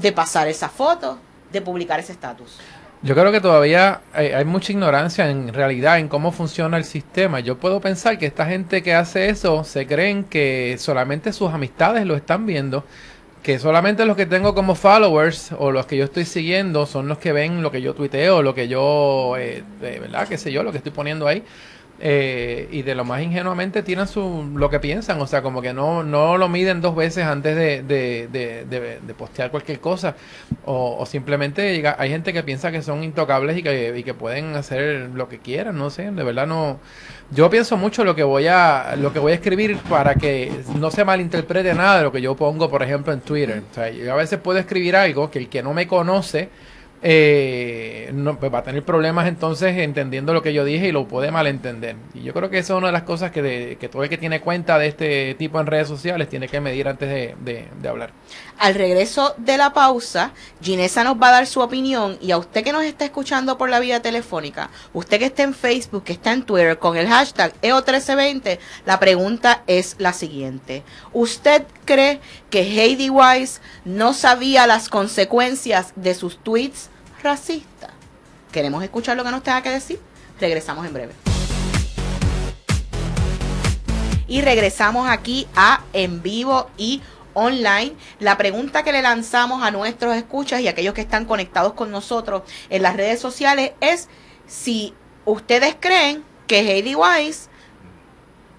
de 0.00 0.12
pasar 0.12 0.48
esa 0.48 0.68
foto, 0.68 1.18
de 1.52 1.60
publicar 1.60 2.00
ese 2.00 2.12
estatus. 2.12 2.58
Yo 3.00 3.14
creo 3.14 3.30
que 3.30 3.40
todavía 3.40 4.00
hay, 4.12 4.44
mucha 4.44 4.72
ignorancia 4.72 5.30
en 5.30 5.54
realidad 5.54 6.00
en 6.00 6.08
cómo 6.08 6.32
funciona 6.32 6.76
el 6.76 6.84
sistema. 6.84 7.38
Yo 7.38 7.56
puedo 7.56 7.80
pensar 7.80 8.18
que 8.18 8.26
esta 8.26 8.44
gente 8.46 8.82
que 8.82 8.92
hace 8.92 9.28
eso 9.28 9.62
se 9.62 9.86
creen 9.86 10.24
que 10.24 10.76
solamente 10.78 11.32
sus 11.32 11.52
amistades 11.52 12.04
lo 12.06 12.16
están 12.16 12.44
viendo, 12.44 12.84
que 13.44 13.60
solamente 13.60 14.04
los 14.04 14.16
que 14.16 14.26
tengo 14.26 14.52
como 14.52 14.74
followers 14.74 15.52
o 15.56 15.70
los 15.70 15.86
que 15.86 15.96
yo 15.96 16.04
estoy 16.04 16.24
siguiendo 16.24 16.86
son 16.86 17.06
los 17.06 17.18
que 17.18 17.32
ven 17.32 17.62
lo 17.62 17.70
que 17.70 17.82
yo 17.82 17.94
tuiteo, 17.94 18.42
lo 18.42 18.52
que 18.52 18.66
yo, 18.66 19.36
eh, 19.38 19.62
¿verdad? 19.80 20.26
¿Qué 20.26 20.36
sé 20.36 20.50
yo? 20.50 20.64
Lo 20.64 20.72
que 20.72 20.78
estoy 20.78 20.92
poniendo 20.92 21.28
ahí. 21.28 21.44
Eh, 22.00 22.68
y 22.70 22.82
de 22.82 22.94
lo 22.94 23.04
más 23.04 23.22
ingenuamente 23.22 23.82
tienen 23.82 24.06
su, 24.06 24.48
lo 24.54 24.70
que 24.70 24.78
piensan, 24.78 25.20
o 25.20 25.26
sea, 25.26 25.42
como 25.42 25.60
que 25.60 25.72
no, 25.72 26.04
no 26.04 26.38
lo 26.38 26.48
miden 26.48 26.80
dos 26.80 26.94
veces 26.94 27.24
antes 27.24 27.56
de, 27.56 27.82
de, 27.82 29.14
postear 29.14 29.50
cualquier 29.50 29.80
cosa, 29.80 30.14
o, 30.64 31.04
simplemente 31.06 31.84
hay 31.98 32.08
gente 32.08 32.32
que 32.32 32.44
piensa 32.44 32.70
que 32.70 32.82
son 32.82 33.02
intocables 33.02 33.58
y 33.58 33.64
que, 33.64 33.98
y 33.98 34.04
que 34.04 34.14
pueden 34.14 34.54
hacer 34.54 35.10
lo 35.12 35.28
que 35.28 35.38
quieran, 35.38 35.76
no 35.76 35.90
sé, 35.90 36.08
de 36.08 36.22
verdad 36.22 36.46
no, 36.46 36.78
yo 37.32 37.50
pienso 37.50 37.76
mucho 37.76 38.04
lo 38.04 38.14
que 38.14 38.22
voy 38.22 38.46
a, 38.46 38.94
lo 38.96 39.12
que 39.12 39.18
voy 39.18 39.32
a 39.32 39.34
escribir 39.34 39.76
para 39.90 40.14
que 40.14 40.52
no 40.76 40.92
se 40.92 41.04
malinterprete 41.04 41.74
nada 41.74 41.98
de 41.98 42.04
lo 42.04 42.12
que 42.12 42.20
yo 42.20 42.36
pongo, 42.36 42.70
por 42.70 42.84
ejemplo, 42.84 43.12
en 43.12 43.22
Twitter, 43.22 43.64
o 43.68 43.74
sea, 43.74 43.90
yo 43.90 44.12
a 44.12 44.16
veces 44.16 44.38
puedo 44.38 44.60
escribir 44.60 44.94
algo 44.94 45.32
que 45.32 45.40
el 45.40 45.48
que 45.48 45.64
no 45.64 45.74
me 45.74 45.88
conoce, 45.88 46.48
eh, 47.02 48.10
no, 48.12 48.38
pues 48.38 48.52
va 48.52 48.58
a 48.58 48.62
tener 48.62 48.82
problemas 48.82 49.28
entonces 49.28 49.76
entendiendo 49.78 50.32
lo 50.32 50.42
que 50.42 50.52
yo 50.52 50.64
dije 50.64 50.88
y 50.88 50.92
lo 50.92 51.06
puede 51.06 51.30
malentender. 51.30 51.96
Y 52.14 52.22
yo 52.22 52.32
creo 52.32 52.50
que 52.50 52.58
esa 52.58 52.74
es 52.74 52.78
una 52.78 52.88
de 52.88 52.92
las 52.92 53.02
cosas 53.02 53.30
que, 53.30 53.76
que 53.78 53.88
todo 53.88 54.02
el 54.02 54.08
que 54.08 54.18
tiene 54.18 54.40
cuenta 54.40 54.78
de 54.78 54.88
este 54.88 55.34
tipo 55.34 55.60
en 55.60 55.66
redes 55.66 55.88
sociales 55.88 56.28
tiene 56.28 56.48
que 56.48 56.60
medir 56.60 56.88
antes 56.88 57.36
de, 57.38 57.88
hablar. 57.88 58.10
Al 58.58 58.74
regreso 58.74 59.34
de 59.36 59.56
la 59.56 59.72
pausa, 59.72 60.32
Ginesa 60.60 61.04
nos 61.04 61.14
va 61.14 61.28
a 61.28 61.32
dar 61.32 61.46
su 61.46 61.60
opinión 61.60 62.18
y 62.20 62.32
a 62.32 62.38
usted 62.38 62.64
que 62.64 62.72
nos 62.72 62.82
está 62.82 63.04
escuchando 63.04 63.56
por 63.56 63.70
la 63.70 63.78
vía 63.78 64.02
telefónica, 64.02 64.70
usted 64.92 65.20
que 65.20 65.26
está 65.26 65.44
en 65.44 65.54
Facebook, 65.54 66.02
que 66.02 66.14
está 66.14 66.32
en 66.32 66.42
Twitter 66.42 66.76
con 66.80 66.96
el 66.96 67.06
hashtag 67.06 67.54
EO1320, 67.62 68.58
la 68.84 68.98
pregunta 68.98 69.62
es 69.68 69.94
la 69.98 70.12
siguiente. 70.12 70.82
¿Usted 71.12 71.66
cree 71.84 72.20
que 72.50 72.62
Heidi 72.62 73.10
Weiss 73.10 73.60
no 73.84 74.12
sabía 74.12 74.66
las 74.66 74.88
consecuencias 74.88 75.92
de 75.94 76.14
sus 76.14 76.42
tweets 76.42 76.90
racistas? 77.22 77.92
Queremos 78.50 78.82
escuchar 78.82 79.16
lo 79.16 79.22
que 79.22 79.30
nos 79.30 79.44
tenga 79.44 79.62
que 79.62 79.70
decir. 79.70 80.00
Regresamos 80.40 80.84
en 80.84 80.94
breve. 80.94 81.12
Y 84.26 84.42
regresamos 84.42 85.08
aquí 85.08 85.46
a 85.54 85.84
en 85.92 86.22
vivo 86.22 86.68
y 86.76 87.00
online. 87.34 87.94
La 88.20 88.36
pregunta 88.36 88.82
que 88.82 88.92
le 88.92 89.02
lanzamos 89.02 89.62
a 89.62 89.70
nuestros 89.70 90.16
escuchas 90.16 90.60
y 90.60 90.68
a 90.68 90.70
aquellos 90.70 90.94
que 90.94 91.00
están 91.00 91.24
conectados 91.24 91.72
con 91.74 91.90
nosotros 91.90 92.42
en 92.70 92.82
las 92.82 92.96
redes 92.96 93.20
sociales 93.20 93.72
es 93.80 94.08
si 94.46 94.94
ustedes 95.24 95.76
creen 95.78 96.24
que 96.46 96.60
Heidi 96.60 96.94
Weiss 96.94 97.48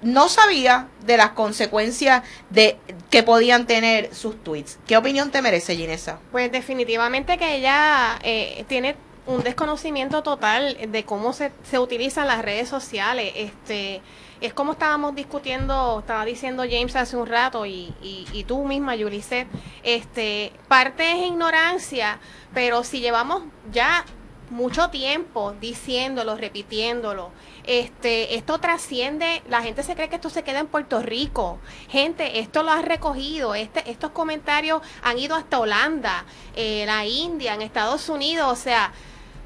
no 0.02 0.30
sabía 0.30 0.88
de 1.06 1.18
las 1.18 1.32
consecuencias 1.32 2.24
de 2.50 2.78
que 3.10 3.24
podían 3.24 3.68
tener 3.68 4.14
sus 4.16 4.42
tweets. 4.44 4.80
¿Qué 4.88 4.96
opinión 4.96 5.32
te 5.32 5.42
merece, 5.42 5.76
Ginesa? 5.76 6.20
Pues 6.32 6.52
definitivamente 6.52 7.38
que 7.38 7.56
ella 7.56 8.18
eh, 8.24 8.64
tiene 8.68 8.96
un 9.26 9.44
desconocimiento 9.44 10.24
total 10.24 10.78
de 10.90 11.04
cómo 11.04 11.34
se, 11.34 11.52
se 11.70 11.80
utilizan 11.80 12.28
las 12.28 12.42
redes 12.42 12.70
sociales. 12.70 13.34
Este 13.36 14.02
es 14.42 14.54
como 14.54 14.74
estábamos 14.74 15.16
discutiendo, 15.16 16.00
estaba 16.00 16.24
diciendo 16.26 16.64
James 16.70 16.96
hace 16.96 17.18
un 17.18 17.28
rato 17.28 17.66
y, 17.66 18.46
tú 18.48 18.64
misma, 18.64 18.96
Yuliset, 18.96 19.48
este, 19.84 20.54
parte 20.68 21.12
es 21.12 21.28
ignorancia, 21.28 22.20
pero 22.54 22.84
si 22.84 23.02
llevamos 23.02 23.44
ya 23.72 24.06
mucho 24.50 24.90
tiempo 24.90 25.54
diciéndolo, 25.60 26.36
repitiéndolo. 26.36 27.32
Este, 27.66 28.36
esto 28.36 28.58
trasciende, 28.60 29.44
la 29.48 29.62
gente 29.62 29.84
se 29.84 29.94
cree 29.94 30.10
que 30.10 30.16
esto 30.16 30.30
se 30.30 30.44
queda 30.44 30.60
en 30.60 30.68
Puerto 30.68 31.02
Rico. 31.02 31.60
Gente, 31.90 32.40
esto 32.40 32.64
lo 32.64 32.72
ha 32.72 32.82
recogido, 32.82 33.54
este, 33.54 33.92
estos 33.92 34.12
comentarios 34.12 34.82
han 35.04 35.20
ido 35.20 35.36
hasta 35.36 35.60
Holanda, 35.60 36.26
eh, 36.56 36.86
la 36.88 37.06
India, 37.06 37.54
en 37.54 37.62
Estados 37.62 38.10
Unidos. 38.10 38.52
O 38.52 38.56
sea, 38.56 38.92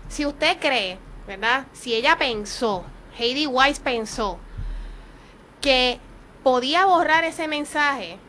si 0.07 0.25
usted 0.25 0.57
cree, 0.59 0.99
¿verdad? 1.27 1.65
Si 1.73 1.93
ella 1.93 2.17
pensó, 2.17 2.85
Heidi 3.17 3.45
Weiss 3.47 3.79
pensó 3.79 4.39
que 5.63 5.97
podía 6.43 6.85
borrar 6.85 7.23
ese 7.23 7.47
mensaje, 7.47 8.19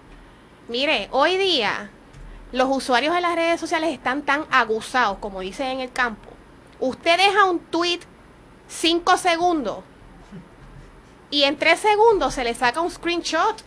mire, 0.69 1.09
hoy 1.11 1.37
día 1.37 1.91
los 2.53 2.69
usuarios 2.71 3.13
de 3.13 3.21
las 3.21 3.35
redes 3.35 3.61
sociales 3.61 3.93
están 3.93 4.23
tan 4.23 4.47
aguzados, 4.53 5.19
como 5.19 5.41
dicen 5.41 5.67
en 5.67 5.81
el 5.81 5.93
campo, 5.93 6.31
Usted 6.81 7.17
deja 7.17 7.45
un 7.45 7.61
tweet 7.61 8.01
5 8.69 9.17
segundos 9.17 9.79
y 11.31 11.45
en 11.45 11.57
3 11.57 11.79
segundos 11.79 12.35
se 12.35 12.45
le 12.45 12.55
saca 12.55 12.81
un 12.81 12.91
screenshot. 12.91 13.61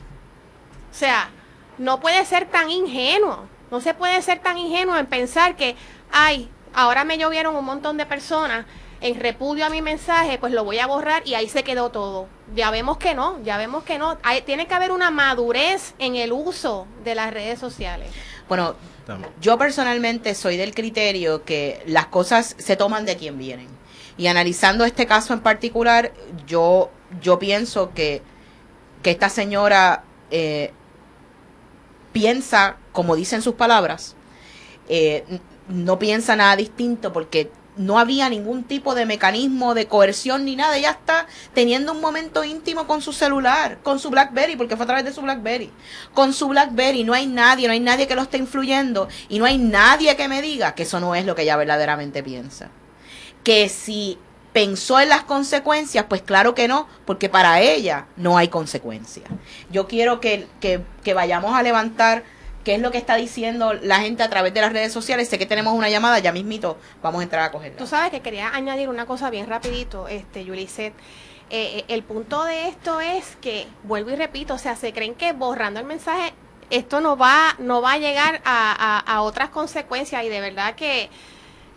O 0.91 0.93
sea, 0.93 1.29
no 1.77 1.99
puede 1.99 2.23
ser 2.25 2.47
tan 2.47 2.69
ingenuo. 2.69 3.47
No 3.71 3.81
se 3.81 3.93
puede 3.93 4.21
ser 4.21 4.39
tan 4.39 4.57
ingenuo 4.57 4.97
en 4.97 5.05
pensar 5.05 5.55
que, 5.55 5.75
ay, 6.11 6.49
ahora 6.73 7.03
me 7.05 7.17
llovieron 7.17 7.55
un 7.55 7.65
montón 7.65 7.97
de 7.97 8.05
personas 8.05 8.65
en 9.01 9.19
repudio 9.19 9.65
a 9.65 9.69
mi 9.69 9.81
mensaje, 9.81 10.37
pues 10.37 10.53
lo 10.53 10.63
voy 10.63 10.79
a 10.79 10.87
borrar 10.87 11.21
y 11.25 11.35
ahí 11.35 11.47
se 11.49 11.63
quedó 11.63 11.91
todo. 11.91 12.27
Ya 12.55 12.71
vemos 12.71 12.97
que 12.97 13.13
no, 13.13 13.41
ya 13.43 13.57
vemos 13.57 13.83
que 13.83 13.97
no. 13.97 14.17
tiene 14.45 14.67
que 14.67 14.73
haber 14.73 14.91
una 14.91 15.11
madurez 15.11 15.93
en 15.99 16.15
el 16.15 16.31
uso 16.31 16.87
de 17.03 17.15
las 17.15 17.33
redes 17.33 17.59
sociales. 17.59 18.09
Bueno, 18.47 18.75
yo 19.41 19.57
personalmente 19.57 20.33
soy 20.35 20.57
del 20.57 20.73
criterio 20.73 21.43
que 21.43 21.81
las 21.85 22.07
cosas 22.07 22.55
se 22.57 22.75
toman 22.75 23.05
de 23.05 23.17
quien 23.17 23.37
vienen. 23.37 23.67
Y 24.17 24.27
analizando 24.27 24.83
este 24.83 25.05
caso 25.05 25.33
en 25.33 25.41
particular, 25.41 26.11
yo, 26.47 26.89
yo 27.21 27.37
pienso 27.37 27.93
que, 27.93 28.23
que 29.03 29.11
esta 29.11 29.29
señora 29.29 30.03
eh, 30.31 30.73
piensa, 32.13 32.77
como 32.93 33.15
dicen 33.15 33.43
sus 33.43 33.53
palabras, 33.53 34.15
eh, 34.89 35.23
no 35.67 35.99
piensa 35.99 36.35
nada 36.35 36.55
distinto 36.55 37.13
porque 37.13 37.51
no 37.77 37.99
había 37.99 38.29
ningún 38.29 38.63
tipo 38.63 38.95
de 38.95 39.05
mecanismo 39.05 39.73
de 39.73 39.87
coerción 39.87 40.45
ni 40.45 40.55
nada. 40.55 40.77
Ella 40.77 40.91
está 40.91 41.27
teniendo 41.53 41.91
un 41.91 42.01
momento 42.01 42.43
íntimo 42.43 42.87
con 42.87 43.01
su 43.01 43.13
celular, 43.13 43.79
con 43.83 43.99
su 43.99 44.09
BlackBerry, 44.09 44.55
porque 44.55 44.75
fue 44.75 44.83
a 44.83 44.87
través 44.87 45.05
de 45.05 45.13
su 45.13 45.21
BlackBerry. 45.21 45.71
Con 46.13 46.33
su 46.33 46.47
BlackBerry 46.47 47.03
no 47.03 47.13
hay 47.13 47.27
nadie, 47.27 47.67
no 47.67 47.73
hay 47.73 47.79
nadie 47.79 48.07
que 48.07 48.15
lo 48.15 48.23
esté 48.23 48.37
influyendo 48.37 49.07
y 49.29 49.39
no 49.39 49.45
hay 49.45 49.57
nadie 49.57 50.15
que 50.15 50.27
me 50.27 50.41
diga 50.41 50.75
que 50.75 50.83
eso 50.83 50.99
no 50.99 51.15
es 51.15 51.25
lo 51.25 51.35
que 51.35 51.43
ella 51.43 51.57
verdaderamente 51.57 52.23
piensa. 52.23 52.69
Que 53.43 53.69
si 53.69 54.17
pensó 54.53 54.99
en 54.99 55.09
las 55.09 55.23
consecuencias, 55.23 56.05
pues 56.09 56.21
claro 56.21 56.55
que 56.55 56.67
no, 56.67 56.87
porque 57.05 57.29
para 57.29 57.61
ella 57.61 58.07
no 58.15 58.37
hay 58.37 58.47
consecuencias. 58.47 59.29
Yo 59.69 59.87
quiero 59.87 60.19
que, 60.19 60.47
que, 60.59 60.81
que 61.03 61.13
vayamos 61.13 61.55
a 61.55 61.61
levantar 61.61 62.23
qué 62.67 62.75
es 62.75 62.81
lo 62.81 62.91
que 62.91 62.97
está 62.97 63.15
diciendo 63.15 63.71
la 63.71 64.01
gente 64.01 64.23
a 64.23 64.29
través 64.29 64.53
de 64.53 64.59
las 64.59 64.73
redes 64.73 64.91
sociales. 64.91 65.29
Sé 65.29 65.39
que 65.39 65.45
tenemos 65.45 65.73
una 65.73 65.87
llamada, 65.87 66.19
ya 66.19 66.33
mismito 66.33 66.77
vamos 67.01 67.21
a 67.21 67.23
entrar 67.23 67.43
a 67.43 67.49
cogerla. 67.49 67.77
Tú 67.77 67.87
sabes 67.87 68.11
que 68.11 68.19
quería 68.19 68.49
añadir 68.49 68.89
una 68.89 69.05
cosa 69.05 69.29
bien 69.29 69.47
rapidito, 69.47 70.09
este, 70.09 70.43
Yuliset. 70.43 70.93
Eh, 71.49 71.77
eh, 71.77 71.85
el 71.87 72.03
punto 72.03 72.43
de 72.43 72.67
esto 72.67 72.99
es 72.99 73.37
que, 73.37 73.67
vuelvo 73.83 74.09
y 74.09 74.17
repito, 74.17 74.55
o 74.55 74.57
sea, 74.57 74.75
se 74.75 74.91
creen 74.91 75.15
que 75.15 75.31
borrando 75.31 75.79
el 75.79 75.85
mensaje 75.85 76.33
esto 76.69 76.99
no 76.99 77.15
va, 77.15 77.55
no 77.57 77.81
va 77.81 77.93
a 77.93 77.97
llegar 77.99 78.41
a, 78.43 78.99
a, 78.99 79.21
otras 79.21 79.47
consecuencias 79.47 80.25
y 80.25 80.27
de 80.27 80.41
verdad 80.41 80.75
que 80.75 81.09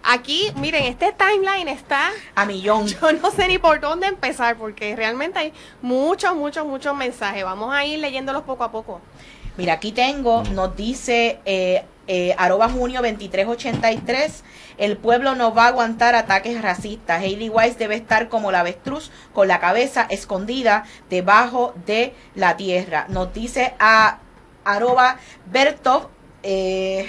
aquí, 0.02 0.50
miren, 0.56 0.86
este 0.86 1.12
timeline 1.12 1.68
está 1.68 2.10
a 2.34 2.46
millón. 2.46 2.86
Yo 3.00 3.12
no 3.12 3.30
sé 3.30 3.46
ni 3.46 3.58
por 3.58 3.78
dónde 3.78 4.08
empezar 4.08 4.56
porque 4.56 4.96
realmente 4.96 5.38
hay 5.38 5.52
muchos, 5.82 6.34
muchos, 6.34 6.66
muchos 6.66 6.96
mensajes. 6.96 7.44
Vamos 7.44 7.72
a 7.72 7.84
ir 7.84 8.00
leyéndolos 8.00 8.42
poco 8.42 8.64
a 8.64 8.72
poco. 8.72 9.00
Mira, 9.56 9.74
aquí 9.74 9.92
tengo, 9.92 10.42
nos 10.54 10.76
dice 10.76 11.40
eh, 11.44 11.84
eh, 12.06 12.34
arroba 12.38 12.68
junio 12.68 13.02
2383, 13.02 14.42
el 14.78 14.96
pueblo 14.96 15.34
no 15.34 15.54
va 15.54 15.64
a 15.64 15.68
aguantar 15.68 16.14
ataques 16.14 16.60
racistas. 16.60 17.22
Hailey 17.22 17.48
Weiss 17.48 17.78
debe 17.78 17.94
estar 17.94 18.28
como 18.28 18.50
la 18.50 18.60
avestruz 18.60 19.10
con 19.32 19.48
la 19.48 19.60
cabeza 19.60 20.06
escondida 20.10 20.84
debajo 21.08 21.74
de 21.86 22.14
la 22.34 22.56
tierra. 22.56 23.06
Nos 23.08 23.32
dice 23.32 23.74
a 23.78 24.18
arroba 24.64 25.18
Bertov, 25.46 26.08
eh, 26.42 27.06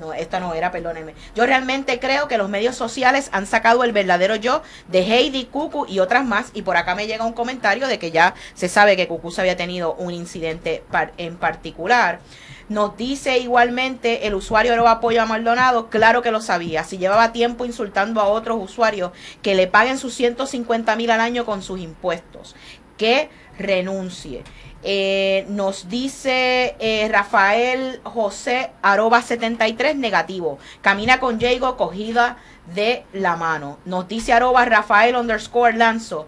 no, 0.00 0.12
esta 0.12 0.40
no 0.40 0.54
era, 0.54 0.72
perdóneme. 0.72 1.14
Yo 1.34 1.46
realmente 1.46 2.00
creo 2.00 2.26
que 2.26 2.38
los 2.38 2.48
medios 2.48 2.74
sociales 2.74 3.28
han 3.32 3.46
sacado 3.46 3.84
el 3.84 3.92
verdadero 3.92 4.34
yo 4.36 4.62
de 4.88 5.00
Heidi, 5.00 5.44
Cucu 5.44 5.86
y 5.86 6.00
otras 6.00 6.24
más. 6.24 6.50
Y 6.54 6.62
por 6.62 6.76
acá 6.76 6.94
me 6.94 7.06
llega 7.06 7.24
un 7.24 7.32
comentario 7.32 7.86
de 7.86 7.98
que 7.98 8.10
ya 8.10 8.34
se 8.54 8.68
sabe 8.68 8.96
que 8.96 9.06
Cucu 9.06 9.30
se 9.30 9.42
había 9.42 9.56
tenido 9.56 9.94
un 9.94 10.12
incidente 10.12 10.82
en 11.18 11.36
particular. 11.36 12.20
Nos 12.68 12.96
dice 12.96 13.38
igualmente 13.38 14.28
el 14.28 14.34
usuario 14.34 14.72
de 14.72 14.88
apoyo 14.88 15.20
a 15.20 15.26
Maldonado, 15.26 15.90
claro 15.90 16.22
que 16.22 16.30
lo 16.30 16.40
sabía. 16.40 16.84
Si 16.84 16.98
llevaba 16.98 17.32
tiempo 17.32 17.64
insultando 17.64 18.20
a 18.20 18.28
otros 18.28 18.58
usuarios 18.62 19.10
que 19.42 19.56
le 19.56 19.66
paguen 19.66 19.98
sus 19.98 20.14
150 20.14 20.94
mil 20.94 21.10
al 21.10 21.20
año 21.20 21.44
con 21.44 21.62
sus 21.62 21.80
impuestos, 21.80 22.54
que 22.96 23.28
renuncie. 23.58 24.44
Eh, 24.82 25.44
nos 25.48 25.90
dice 25.90 26.74
eh, 26.78 27.06
Rafael 27.10 28.00
José 28.02 28.70
arroba 28.82 29.20
73 29.22 29.96
negativo. 29.96 30.58
Camina 30.80 31.20
con 31.20 31.38
Diego 31.38 31.76
cogida 31.76 32.38
de 32.74 33.04
la 33.12 33.36
mano. 33.36 33.78
Nos 33.84 34.08
dice 34.08 34.32
arroba 34.32 34.64
Rafael 34.64 35.16
underscore 35.16 35.76
Lanzo. 35.76 36.26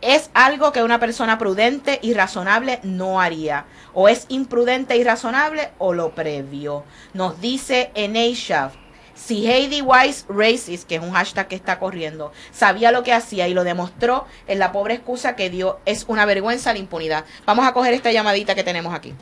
Es 0.00 0.30
algo 0.34 0.70
que 0.72 0.82
una 0.82 1.00
persona 1.00 1.38
prudente 1.38 1.98
y 2.02 2.14
razonable 2.14 2.78
no 2.82 3.20
haría. 3.20 3.64
O 3.94 4.08
es 4.08 4.26
imprudente 4.28 4.96
y 4.96 5.02
razonable 5.02 5.70
o 5.78 5.92
lo 5.92 6.14
previo. 6.14 6.84
Nos 7.14 7.40
dice 7.40 7.90
Eneisha 7.94 8.70
si 9.18 9.46
Heidi 9.48 9.82
Weiss 9.82 10.24
Racist, 10.28 10.88
que 10.88 10.94
es 10.94 11.02
un 11.02 11.10
hashtag 11.10 11.48
que 11.48 11.56
está 11.56 11.80
corriendo, 11.80 12.30
sabía 12.52 12.92
lo 12.92 13.02
que 13.02 13.12
hacía 13.12 13.48
y 13.48 13.52
lo 13.52 13.64
demostró 13.64 14.24
en 14.46 14.60
la 14.60 14.70
pobre 14.70 14.94
excusa 14.94 15.34
que 15.34 15.50
dio, 15.50 15.78
es 15.86 16.06
una 16.08 16.24
vergüenza 16.24 16.72
la 16.72 16.78
impunidad. 16.78 17.24
Vamos 17.44 17.66
a 17.66 17.72
coger 17.72 17.94
esta 17.94 18.12
llamadita 18.12 18.54
que 18.54 18.62
tenemos 18.62 18.94
aquí. 18.94 19.12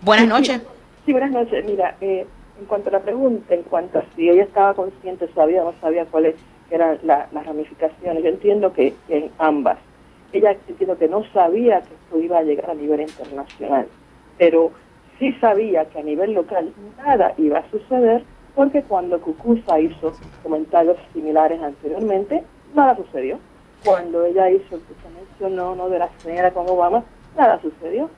Buenas 0.00 0.26
noches. 0.26 0.62
Sí, 1.04 1.12
buenas 1.12 1.30
noches. 1.30 1.64
Mira, 1.66 1.96
eh, 2.00 2.26
en 2.58 2.66
cuanto 2.66 2.88
a 2.88 2.92
la 2.92 3.00
pregunta, 3.00 3.54
en 3.54 3.62
cuanto 3.64 3.98
a 3.98 4.04
si 4.16 4.30
ella 4.30 4.44
estaba 4.44 4.72
consciente, 4.72 5.28
sabía 5.34 5.62
o 5.62 5.72
no 5.72 5.80
sabía 5.80 6.06
cuáles 6.06 6.34
eran 6.70 6.98
las 7.02 7.30
ramificaciones, 7.32 8.22
yo 8.22 8.30
entiendo 8.30 8.72
que, 8.72 8.94
en 9.08 9.30
ambas. 9.38 9.78
Ella 10.32 10.56
entiendo 10.66 10.96
que 10.98 11.08
no 11.08 11.24
sabía 11.32 11.82
que 11.82 11.94
esto 11.94 12.20
iba 12.20 12.38
a 12.38 12.42
llegar 12.42 12.70
a 12.70 12.74
nivel 12.74 13.02
internacional, 13.02 13.86
pero 14.38 14.72
sí 15.18 15.32
sabía 15.40 15.84
que 15.86 15.98
a 15.98 16.02
nivel 16.02 16.32
local 16.32 16.72
nada 16.98 17.34
iba 17.36 17.58
a 17.58 17.70
suceder 17.70 18.24
porque 18.58 18.82
cuando 18.82 19.20
Cucusa 19.20 19.78
hizo 19.78 20.14
comentarios 20.42 20.96
similares 21.12 21.62
anteriormente, 21.62 22.42
nada 22.74 22.96
sucedió. 22.96 23.38
Cuando 23.84 24.24
ella 24.24 24.50
hizo 24.50 24.74
el 24.74 24.80
que 24.80 24.94
se 24.94 25.08
mencionó 25.16 25.76
¿no? 25.76 25.88
de 25.88 26.00
la 26.00 26.08
señora 26.18 26.50
con 26.50 26.68
Obama, 26.68 27.04
nada 27.36 27.60
sucedió. 27.62 28.10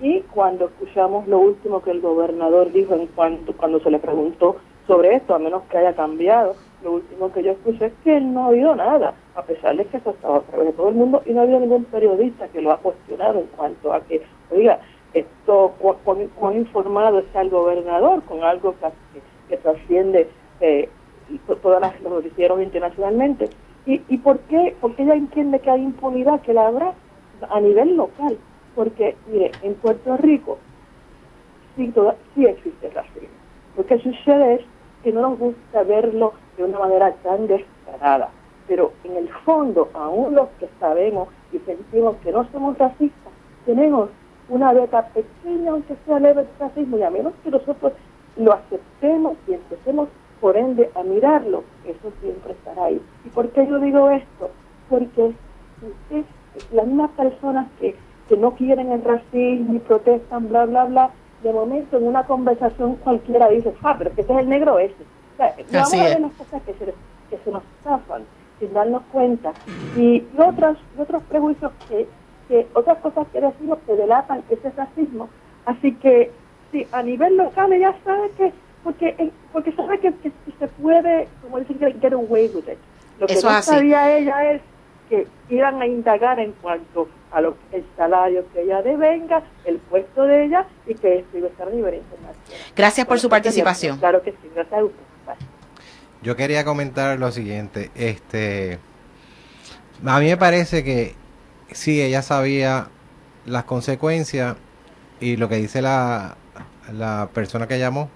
Y 0.00 0.20
cuando 0.32 0.68
escuchamos 0.68 1.28
lo 1.28 1.40
último 1.40 1.82
que 1.82 1.90
el 1.90 2.00
gobernador 2.00 2.72
dijo 2.72 2.94
en 2.94 3.06
cuanto 3.08 3.52
cuando 3.52 3.80
se 3.80 3.90
le 3.90 3.98
preguntó 3.98 4.56
sobre 4.86 5.16
esto, 5.16 5.34
a 5.34 5.38
menos 5.38 5.64
que 5.64 5.76
haya 5.76 5.94
cambiado, 5.94 6.54
lo 6.82 6.92
último 6.92 7.30
que 7.30 7.42
yo 7.42 7.50
escuché 7.50 7.84
es 7.84 7.92
que 8.02 8.16
él 8.16 8.32
no 8.32 8.44
ha 8.44 8.46
habido 8.46 8.74
nada, 8.74 9.12
a 9.34 9.42
pesar 9.42 9.76
de 9.76 9.84
que 9.84 9.98
eso 9.98 10.08
estaba 10.08 10.38
a 10.38 10.40
través 10.40 10.68
de 10.68 10.72
todo 10.72 10.88
el 10.88 10.94
mundo 10.94 11.22
y 11.26 11.34
no 11.34 11.40
ha 11.40 11.42
habido 11.42 11.60
ningún 11.60 11.84
periodista 11.84 12.48
que 12.48 12.62
lo 12.62 12.72
ha 12.72 12.78
cuestionado 12.78 13.40
en 13.40 13.46
cuanto 13.48 13.92
a 13.92 14.00
que, 14.00 14.22
oiga, 14.50 14.80
esto, 15.12 15.74
cuán, 15.78 16.56
informado 16.56 17.18
está 17.18 17.42
el 17.42 17.50
gobernador 17.50 18.22
con 18.22 18.42
algo 18.42 18.74
que 18.80 18.86
que 19.52 19.58
trasciende 19.58 20.30
eh, 20.60 20.88
todas 21.60 21.78
las 21.78 22.00
noticieros 22.00 22.62
internacionalmente. 22.62 23.50
¿Y, 23.84 24.00
¿Y 24.08 24.16
por 24.16 24.38
qué? 24.40 24.74
Porque 24.80 25.02
ella 25.02 25.14
entiende 25.14 25.60
que 25.60 25.70
hay 25.70 25.82
impunidad, 25.82 26.40
que 26.40 26.54
la 26.54 26.68
habrá 26.68 26.94
a 27.50 27.60
nivel 27.60 27.96
local. 27.96 28.38
Porque, 28.74 29.14
mire, 29.30 29.52
en 29.62 29.74
Puerto 29.74 30.16
Rico 30.16 30.58
sí, 31.76 31.88
toda, 31.88 32.16
sí 32.34 32.46
existe 32.46 32.88
racismo. 32.88 33.28
Lo 33.76 33.84
que 33.84 33.98
sucede 33.98 34.54
es 34.54 34.60
que 35.04 35.12
no 35.12 35.20
nos 35.20 35.38
gusta 35.38 35.82
verlo 35.82 36.32
de 36.56 36.64
una 36.64 36.78
manera 36.78 37.12
tan 37.22 37.46
descarada. 37.46 38.30
Pero 38.66 38.92
en 39.04 39.18
el 39.18 39.28
fondo, 39.44 39.90
aún 39.92 40.34
los 40.34 40.48
que 40.58 40.68
sabemos 40.80 41.28
y 41.52 41.58
sentimos 41.58 42.16
que 42.24 42.32
no 42.32 42.48
somos 42.52 42.78
racistas, 42.78 43.32
tenemos 43.66 44.08
una 44.48 44.72
beta 44.72 45.08
pequeña, 45.08 45.72
aunque 45.72 45.94
sea 46.06 46.20
leve 46.20 46.42
de 46.42 46.48
racismo, 46.58 46.96
y 46.96 47.02
a 47.02 47.10
menos 47.10 47.34
que 47.44 47.50
nosotros 47.50 47.92
lo 48.36 48.52
aceptemos 48.52 49.36
y 49.46 49.54
empecemos 49.54 50.08
por 50.40 50.56
ende 50.56 50.90
a 50.94 51.02
mirarlo, 51.04 51.62
eso 51.84 52.12
siempre 52.20 52.52
estará 52.52 52.86
ahí. 52.86 53.00
¿Y 53.24 53.28
por 53.28 53.50
qué 53.50 53.66
yo 53.66 53.78
digo 53.78 54.10
esto? 54.10 54.50
Porque 54.88 55.32
las 56.72 56.86
mismas 56.86 57.10
personas 57.12 57.68
que, 57.78 57.94
que 58.28 58.36
no 58.36 58.52
quieren 58.56 58.90
el 58.90 59.04
racismo 59.04 59.74
y 59.74 59.78
protestan, 59.78 60.48
bla, 60.48 60.66
bla, 60.66 60.84
bla, 60.84 61.10
de 61.42 61.52
momento 61.52 61.96
en 61.96 62.08
una 62.08 62.24
conversación 62.24 62.96
cualquiera 62.96 63.48
dice, 63.48 63.72
ah, 63.82 63.94
pero 63.96 64.12
que 64.14 64.22
ese 64.22 64.32
es 64.32 64.38
el 64.40 64.48
negro 64.48 64.78
ese. 64.78 65.02
O 65.34 65.36
sea, 65.36 65.54
vamos 65.72 65.94
a 65.94 66.04
ver 66.04 66.20
las 66.20 66.32
cosas 66.32 66.62
que 66.62 66.74
se, 66.74 66.94
que 67.30 67.38
se 67.44 67.50
nos 67.50 67.62
zafan 67.84 68.24
sin 68.58 68.72
darnos 68.72 69.02
cuenta. 69.12 69.52
Y, 69.96 70.24
otros, 70.36 70.78
otros 70.98 71.22
prejuicios 71.24 71.72
que, 71.88 72.08
que, 72.48 72.66
otras 72.74 72.98
cosas 72.98 73.26
que 73.32 73.40
decimos 73.40 73.78
que 73.86 73.94
delatan 73.94 74.42
ese 74.50 74.70
racismo. 74.70 75.28
Así 75.66 75.94
que 75.94 76.30
sí, 76.72 76.86
a 76.90 77.02
nivel 77.02 77.36
local 77.36 77.72
ella 77.72 77.94
sabe 78.04 78.30
que, 78.36 78.52
porque, 78.82 79.14
eh, 79.18 79.30
porque 79.52 79.72
sabe 79.72 80.00
que, 80.00 80.12
se 80.58 80.68
puede, 80.68 81.28
como 81.42 81.60
dicen, 81.60 81.78
get 82.00 82.12
away 82.12 82.50
with 82.52 82.68
it. 82.68 82.78
Lo 83.20 83.26
que 83.26 83.34
no 83.34 83.62
sabía 83.62 84.16
ella 84.16 84.52
es 84.52 84.62
que 85.08 85.26
iban 85.50 85.80
a 85.80 85.86
indagar 85.86 86.40
en 86.40 86.52
cuanto 86.52 87.08
a 87.30 87.40
lo, 87.40 87.56
el 87.70 87.84
salario 87.96 88.44
que 88.52 88.62
ella 88.62 88.82
devenga, 88.82 89.42
el 89.64 89.76
puesto 89.78 90.22
de 90.22 90.46
ella 90.46 90.66
y 90.86 90.94
que 90.94 91.18
esto 91.18 91.38
iba 91.38 91.48
a 91.48 91.50
estar 91.50 91.68
internacional. 91.68 92.34
Gracias 92.74 93.06
por 93.06 93.20
su 93.20 93.28
participación. 93.28 93.98
Claro 93.98 94.22
que 94.22 94.32
sí, 94.32 94.50
gracias 94.54 94.80
a 94.80 94.84
usted. 94.84 95.02
Yo 96.22 96.36
quería 96.36 96.64
comentar 96.64 97.18
lo 97.18 97.32
siguiente, 97.32 97.90
este, 97.96 98.78
a 100.04 100.20
mí 100.20 100.26
me 100.26 100.36
parece 100.36 100.84
que 100.84 101.14
sí, 101.72 102.00
ella 102.00 102.22
sabía 102.22 102.88
las 103.44 103.64
consecuencias 103.64 104.56
y 105.20 105.36
lo 105.36 105.48
que 105.48 105.56
dice 105.56 105.82
la, 105.82 106.36
la 106.92 107.28
persona 107.32 107.66
que 107.66 107.78
llamó, 107.78 108.08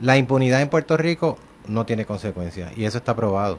la 0.00 0.16
impunidad 0.16 0.60
en 0.60 0.68
Puerto 0.68 0.96
Rico 0.96 1.38
no 1.68 1.86
tiene 1.86 2.04
consecuencias 2.04 2.72
y 2.76 2.84
eso 2.84 2.98
está 2.98 3.14
probado. 3.14 3.58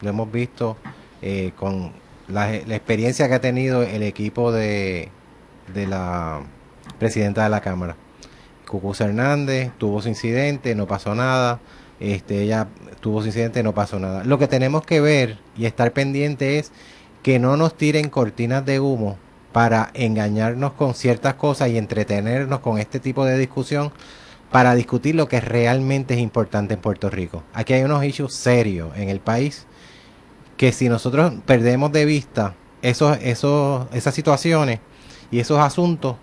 Lo 0.00 0.10
hemos 0.10 0.30
visto 0.30 0.76
eh, 1.22 1.52
con 1.56 1.92
la, 2.28 2.54
experiencia 2.54 3.28
que 3.28 3.34
ha 3.34 3.40
tenido 3.40 3.82
el 3.82 4.02
equipo 4.02 4.52
de, 4.52 5.10
de 5.72 5.86
la 5.86 6.42
presidenta 6.98 7.44
de 7.44 7.50
la 7.50 7.60
Cámara. 7.60 7.96
Cucuz 8.66 9.00
Hernández 9.00 9.70
tuvo 9.78 10.02
su 10.02 10.08
incidente, 10.08 10.74
no 10.74 10.86
pasó 10.86 11.14
nada. 11.14 11.60
Este, 12.00 12.42
ella 12.42 12.68
tuvo 13.00 13.20
su 13.20 13.28
incidente, 13.28 13.62
no 13.62 13.72
pasó 13.72 13.98
nada. 13.98 14.24
Lo 14.24 14.38
que 14.38 14.48
tenemos 14.48 14.84
que 14.84 15.00
ver 15.00 15.38
y 15.56 15.66
estar 15.66 15.92
pendiente 15.92 16.58
es 16.58 16.72
que 17.22 17.38
no 17.38 17.56
nos 17.56 17.76
tiren 17.76 18.10
cortinas 18.10 18.64
de 18.66 18.80
humo 18.80 19.18
para 19.54 19.90
engañarnos 19.94 20.72
con 20.72 20.94
ciertas 20.94 21.34
cosas 21.34 21.68
y 21.68 21.78
entretenernos 21.78 22.58
con 22.58 22.78
este 22.80 22.98
tipo 22.98 23.24
de 23.24 23.38
discusión 23.38 23.92
para 24.50 24.74
discutir 24.74 25.14
lo 25.14 25.28
que 25.28 25.40
realmente 25.40 26.14
es 26.14 26.20
importante 26.20 26.74
en 26.74 26.80
Puerto 26.80 27.08
Rico. 27.08 27.44
Aquí 27.54 27.72
hay 27.72 27.84
unos 27.84 28.04
issues 28.04 28.34
serios 28.34 28.90
en 28.96 29.10
el 29.10 29.20
país 29.20 29.64
que 30.56 30.72
si 30.72 30.88
nosotros 30.88 31.34
perdemos 31.46 31.92
de 31.92 32.04
vista 32.04 32.56
esos, 32.82 33.16
esos, 33.22 33.86
esas 33.92 34.12
situaciones 34.12 34.80
y 35.30 35.38
esos 35.38 35.60
asuntos, 35.60 36.16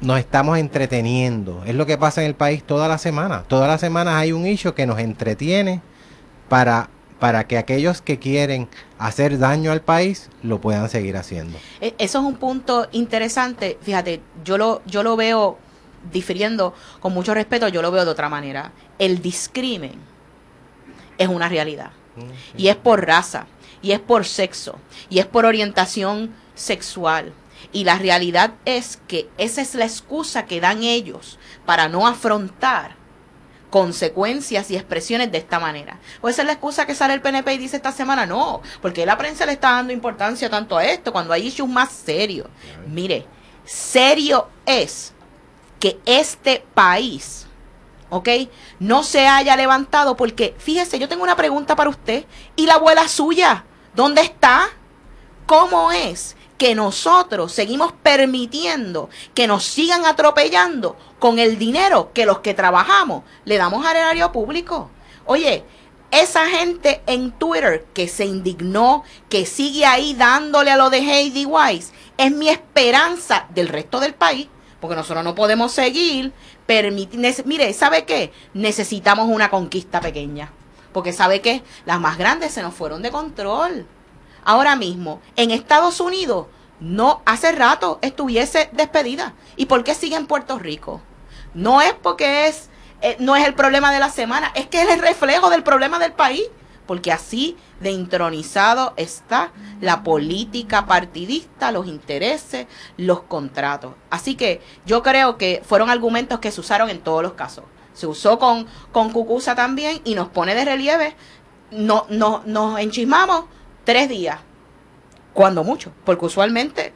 nos 0.00 0.18
estamos 0.18 0.58
entreteniendo. 0.58 1.62
Es 1.64 1.76
lo 1.76 1.86
que 1.86 1.98
pasa 1.98 2.22
en 2.22 2.26
el 2.26 2.34
país 2.34 2.64
toda 2.64 2.88
la 2.88 2.98
semana. 2.98 3.44
Todas 3.44 3.68
las 3.68 3.80
semanas 3.80 4.16
hay 4.16 4.32
un 4.32 4.44
issue 4.44 4.74
que 4.74 4.86
nos 4.86 4.98
entretiene 4.98 5.82
para 6.48 6.88
para 7.22 7.46
que 7.46 7.56
aquellos 7.56 8.02
que 8.02 8.18
quieren 8.18 8.68
hacer 8.98 9.38
daño 9.38 9.70
al 9.70 9.80
país 9.80 10.28
lo 10.42 10.60
puedan 10.60 10.88
seguir 10.88 11.16
haciendo. 11.16 11.56
E, 11.80 11.94
eso 11.98 12.18
es 12.18 12.24
un 12.24 12.34
punto 12.34 12.88
interesante. 12.90 13.78
Fíjate, 13.80 14.20
yo 14.42 14.58
lo, 14.58 14.82
yo 14.86 15.04
lo 15.04 15.14
veo 15.14 15.56
difiriendo 16.12 16.74
con 16.98 17.14
mucho 17.14 17.32
respeto, 17.32 17.68
yo 17.68 17.80
lo 17.80 17.92
veo 17.92 18.04
de 18.04 18.10
otra 18.10 18.28
manera. 18.28 18.72
El 18.98 19.22
discrimen 19.22 19.94
es 21.16 21.28
una 21.28 21.48
realidad. 21.48 21.92
Mm, 22.16 22.58
y 22.58 22.66
es 22.66 22.74
por 22.74 23.06
raza, 23.06 23.46
y 23.82 23.92
es 23.92 24.00
por 24.00 24.24
sexo, 24.24 24.80
y 25.08 25.20
es 25.20 25.26
por 25.26 25.44
orientación 25.44 26.34
sexual. 26.56 27.32
Y 27.72 27.84
la 27.84 27.98
realidad 27.98 28.54
es 28.64 28.98
que 29.06 29.28
esa 29.38 29.62
es 29.62 29.76
la 29.76 29.84
excusa 29.84 30.46
que 30.46 30.60
dan 30.60 30.82
ellos 30.82 31.38
para 31.66 31.88
no 31.88 32.04
afrontar 32.04 32.96
consecuencias 33.72 34.70
y 34.70 34.76
expresiones 34.76 35.32
de 35.32 35.38
esta 35.38 35.58
manera. 35.58 35.98
¿Puede 36.20 36.34
ser 36.34 36.44
la 36.44 36.52
excusa 36.52 36.84
que 36.84 36.94
sale 36.94 37.14
el 37.14 37.22
PNP 37.22 37.54
y 37.54 37.58
dice 37.58 37.76
esta 37.76 37.90
semana? 37.90 38.26
No, 38.26 38.60
porque 38.82 39.06
la 39.06 39.16
prensa 39.16 39.46
le 39.46 39.52
está 39.52 39.70
dando 39.70 39.94
importancia 39.94 40.50
tanto 40.50 40.76
a 40.76 40.84
esto 40.84 41.10
cuando 41.10 41.32
hay 41.32 41.46
issues 41.46 41.70
más 41.70 41.90
serios. 41.90 42.48
Mire, 42.86 43.26
serio 43.64 44.48
es 44.66 45.14
que 45.80 45.98
este 46.04 46.62
país, 46.74 47.46
¿ok? 48.10 48.28
No 48.78 49.02
se 49.04 49.26
haya 49.26 49.56
levantado 49.56 50.18
porque, 50.18 50.54
fíjese, 50.58 50.98
yo 50.98 51.08
tengo 51.08 51.22
una 51.22 51.34
pregunta 51.34 51.74
para 51.74 51.88
usted. 51.88 52.26
¿Y 52.54 52.66
la 52.66 52.74
abuela 52.74 53.08
suya? 53.08 53.64
¿Dónde 53.94 54.20
está? 54.20 54.68
¿Cómo 55.46 55.92
es 55.92 56.36
que 56.62 56.76
nosotros 56.76 57.50
seguimos 57.50 57.92
permitiendo 58.04 59.10
que 59.34 59.48
nos 59.48 59.64
sigan 59.64 60.06
atropellando 60.06 60.96
con 61.18 61.40
el 61.40 61.58
dinero 61.58 62.12
que 62.14 62.24
los 62.24 62.38
que 62.38 62.54
trabajamos 62.54 63.24
le 63.44 63.58
damos 63.58 63.84
al 63.84 63.96
erario 63.96 64.30
público. 64.30 64.88
Oye, 65.24 65.64
esa 66.12 66.46
gente 66.46 67.02
en 67.06 67.32
Twitter 67.32 67.84
que 67.92 68.06
se 68.06 68.26
indignó, 68.26 69.02
que 69.28 69.44
sigue 69.44 69.86
ahí 69.86 70.14
dándole 70.14 70.70
a 70.70 70.76
lo 70.76 70.88
de 70.88 70.98
Heidi 70.98 71.46
Weiss, 71.46 71.92
es 72.16 72.30
mi 72.30 72.48
esperanza 72.48 73.46
del 73.52 73.66
resto 73.66 73.98
del 73.98 74.14
país, 74.14 74.46
porque 74.80 74.94
nosotros 74.94 75.24
no 75.24 75.34
podemos 75.34 75.72
seguir 75.72 76.32
permitiendo. 76.64 77.28
Mire, 77.44 77.72
¿sabe 77.72 78.04
qué? 78.04 78.32
Necesitamos 78.54 79.28
una 79.28 79.50
conquista 79.50 80.00
pequeña, 80.00 80.52
porque 80.92 81.12
¿sabe 81.12 81.40
qué? 81.40 81.64
Las 81.86 81.98
más 81.98 82.18
grandes 82.18 82.52
se 82.52 82.62
nos 82.62 82.72
fueron 82.72 83.02
de 83.02 83.10
control. 83.10 83.84
Ahora 84.44 84.76
mismo, 84.76 85.20
en 85.36 85.50
Estados 85.50 86.00
Unidos, 86.00 86.46
no 86.80 87.22
hace 87.26 87.52
rato 87.52 87.98
estuviese 88.02 88.68
despedida. 88.72 89.34
¿Y 89.56 89.66
por 89.66 89.84
qué 89.84 89.94
sigue 89.94 90.16
en 90.16 90.26
Puerto 90.26 90.58
Rico? 90.58 91.00
No 91.54 91.80
es 91.80 91.94
porque 91.94 92.48
es 92.48 92.70
eh, 93.02 93.16
no 93.18 93.34
es 93.34 93.44
el 93.44 93.54
problema 93.54 93.92
de 93.92 93.98
la 93.98 94.10
semana, 94.10 94.52
es 94.54 94.68
que 94.68 94.80
es 94.80 94.88
el 94.88 95.00
reflejo 95.00 95.50
del 95.50 95.64
problema 95.64 95.98
del 95.98 96.12
país, 96.12 96.44
porque 96.86 97.10
así 97.10 97.56
de 97.80 97.90
intronizado 97.90 98.94
está 98.96 99.50
la 99.80 100.04
política 100.04 100.86
partidista, 100.86 101.72
los 101.72 101.88
intereses, 101.88 102.68
los 102.96 103.22
contratos. 103.22 103.94
Así 104.08 104.36
que 104.36 104.62
yo 104.86 105.02
creo 105.02 105.36
que 105.36 105.62
fueron 105.66 105.90
argumentos 105.90 106.38
que 106.38 106.52
se 106.52 106.60
usaron 106.60 106.90
en 106.90 107.00
todos 107.00 107.24
los 107.24 107.32
casos. 107.32 107.64
Se 107.92 108.06
usó 108.06 108.38
con, 108.38 108.68
con 108.92 109.10
Cucusa 109.10 109.56
también 109.56 110.00
y 110.04 110.14
nos 110.14 110.28
pone 110.28 110.54
de 110.54 110.64
relieve, 110.64 111.16
no, 111.72 112.06
no, 112.08 112.42
nos 112.46 112.78
enchismamos 112.78 113.46
tres 113.84 114.08
días, 114.08 114.38
cuando 115.32 115.64
mucho, 115.64 115.92
porque 116.04 116.26
usualmente 116.26 116.92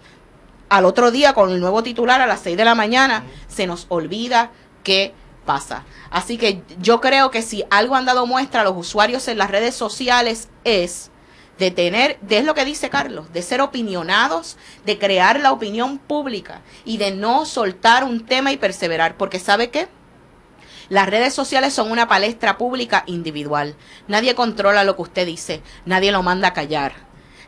al 0.69 0.85
otro 0.85 1.11
día 1.11 1.33
con 1.33 1.51
el 1.51 1.61
nuevo 1.61 1.83
titular 1.83 2.21
a 2.21 2.27
las 2.27 2.41
seis 2.41 2.57
de 2.57 2.65
la 2.65 2.75
mañana 2.75 3.25
se 3.49 3.67
nos 3.67 3.87
olvida 3.89 4.51
que 4.83 5.15
pasa. 5.45 5.85
Así 6.11 6.39
que 6.39 6.63
yo 6.81 7.01
creo 7.01 7.31
que 7.31 7.43
si 7.43 7.65
algo 7.71 7.95
han 7.95 8.05
dado 8.05 8.27
muestra 8.27 8.63
a 8.63 8.65
los 8.65 8.77
usuarios 8.77 9.29
en 9.29 9.39
las 9.39 9.51
redes 9.51 9.75
sociales 9.75 10.49
es 10.65 11.11
de 11.59 11.71
tener, 11.71 12.19
de 12.21 12.39
es 12.39 12.45
lo 12.45 12.55
que 12.55 12.65
dice 12.65 12.91
Carlos, 12.91 13.33
de 13.33 13.43
ser 13.43 13.61
opinionados, 13.61 14.59
de 14.85 14.99
crear 14.99 15.41
la 15.41 15.53
opinión 15.53 15.99
pública 15.99 16.61
y 16.85 16.99
de 16.99 17.13
no 17.13 17.47
soltar 17.47 18.05
un 18.05 18.27
tema 18.27 18.53
y 18.53 18.59
perseverar, 18.59 19.17
porque 19.17 19.39
¿sabe 19.39 19.71
qué? 19.71 19.89
Las 20.89 21.09
redes 21.09 21.35
sociales 21.35 21.73
son 21.75 21.91
una 21.91 22.09
palestra 22.09 22.59
pública 22.59 23.05
individual. 23.07 23.75
Nadie 24.09 24.35
controla 24.35 24.85
lo 24.85 24.97
que 24.97 25.03
usted 25.03 25.27
dice, 25.27 25.63
nadie 25.85 26.13
lo 26.13 26.23
manda 26.23 26.49
a 26.49 26.53
callar. 26.53 26.93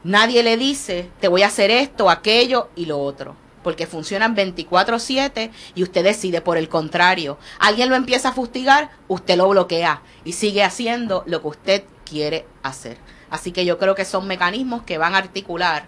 Nadie 0.04 0.42
le 0.42 0.56
dice, 0.56 1.10
te 1.20 1.28
voy 1.28 1.42
a 1.42 1.48
hacer 1.48 1.70
esto, 1.70 2.10
aquello 2.10 2.68
y 2.76 2.86
lo 2.86 2.98
otro 2.98 3.36
porque 3.62 3.86
funcionan 3.86 4.34
24/7 4.34 5.50
y 5.74 5.82
usted 5.82 6.02
decide 6.02 6.40
por 6.40 6.56
el 6.56 6.70
contrario. 6.70 7.38
Alguien 7.58 7.90
lo 7.90 7.96
empieza 7.96 8.30
a 8.30 8.32
fustigar, 8.32 8.88
usted 9.08 9.36
lo 9.36 9.48
bloquea 9.48 10.00
y 10.24 10.32
sigue 10.32 10.64
haciendo 10.64 11.22
lo 11.26 11.42
que 11.42 11.48
usted 11.48 11.84
quiere 12.08 12.46
hacer. 12.62 12.96
Así 13.28 13.52
que 13.52 13.66
yo 13.66 13.76
creo 13.76 13.94
que 13.94 14.06
son 14.06 14.26
mecanismos 14.26 14.84
que 14.84 14.96
van 14.96 15.14
a 15.14 15.18
articular. 15.18 15.84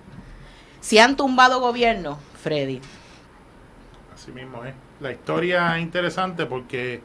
Si 0.80 0.98
han 0.98 1.16
tumbado 1.16 1.60
gobierno, 1.60 2.18
Freddy. 2.42 2.80
Así 4.14 4.30
mismo 4.32 4.64
es. 4.64 4.74
La 5.00 5.12
historia 5.12 5.76
es 5.76 5.82
interesante 5.82 6.44
porque 6.44 7.02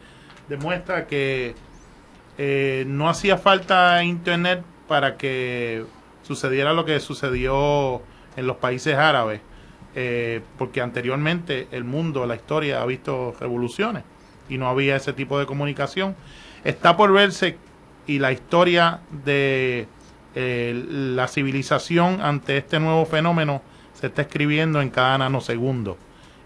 demuestra 0.49 1.07
que 1.07 1.55
eh, 2.37 2.83
no 2.87 3.09
hacía 3.09 3.37
falta 3.37 4.03
internet 4.03 4.63
para 4.87 5.17
que 5.17 5.85
sucediera 6.23 6.73
lo 6.73 6.85
que 6.85 6.99
sucedió 6.99 8.01
en 8.35 8.47
los 8.47 8.57
países 8.57 8.95
árabes 8.95 9.41
eh, 9.97 10.41
porque 10.57 10.81
anteriormente 10.81 11.69
el 11.71 11.85
mundo, 11.85 12.25
la 12.25 12.35
historia 12.35 12.81
ha 12.81 12.85
visto 12.85 13.33
revoluciones 13.39 14.03
y 14.49 14.57
no 14.57 14.67
había 14.67 14.97
ese 14.97 15.13
tipo 15.13 15.39
de 15.39 15.45
comunicación. 15.45 16.17
Está 16.65 16.97
por 16.97 17.13
verse 17.13 17.57
y 18.05 18.19
la 18.19 18.33
historia 18.33 18.99
de 19.23 19.87
eh, 20.35 20.85
la 20.89 21.29
civilización 21.29 22.21
ante 22.21 22.57
este 22.57 22.77
nuevo 22.81 23.05
fenómeno 23.05 23.61
se 23.93 24.07
está 24.07 24.23
escribiendo 24.23 24.81
en 24.81 24.89
cada 24.89 25.17
nanosegundo. 25.17 25.97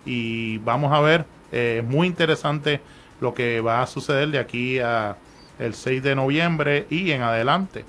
Y 0.06 0.60
vamos 0.60 0.93
a 0.93 1.00
ver, 1.02 1.26
es 1.52 1.84
muy 1.84 2.06
interesante 2.06 2.82
lo 3.20 3.34
que 3.34 3.61
va 3.61 3.82
a 3.82 3.88
suceder 3.88 4.30
de 4.30 4.39
aquí 4.39 4.80
a 4.80 5.17
el 5.59 5.74
6 5.74 6.01
de 6.03 6.15
noviembre 6.15 6.88
y 6.89 7.11
en 7.11 7.22
adelante. 7.22 7.86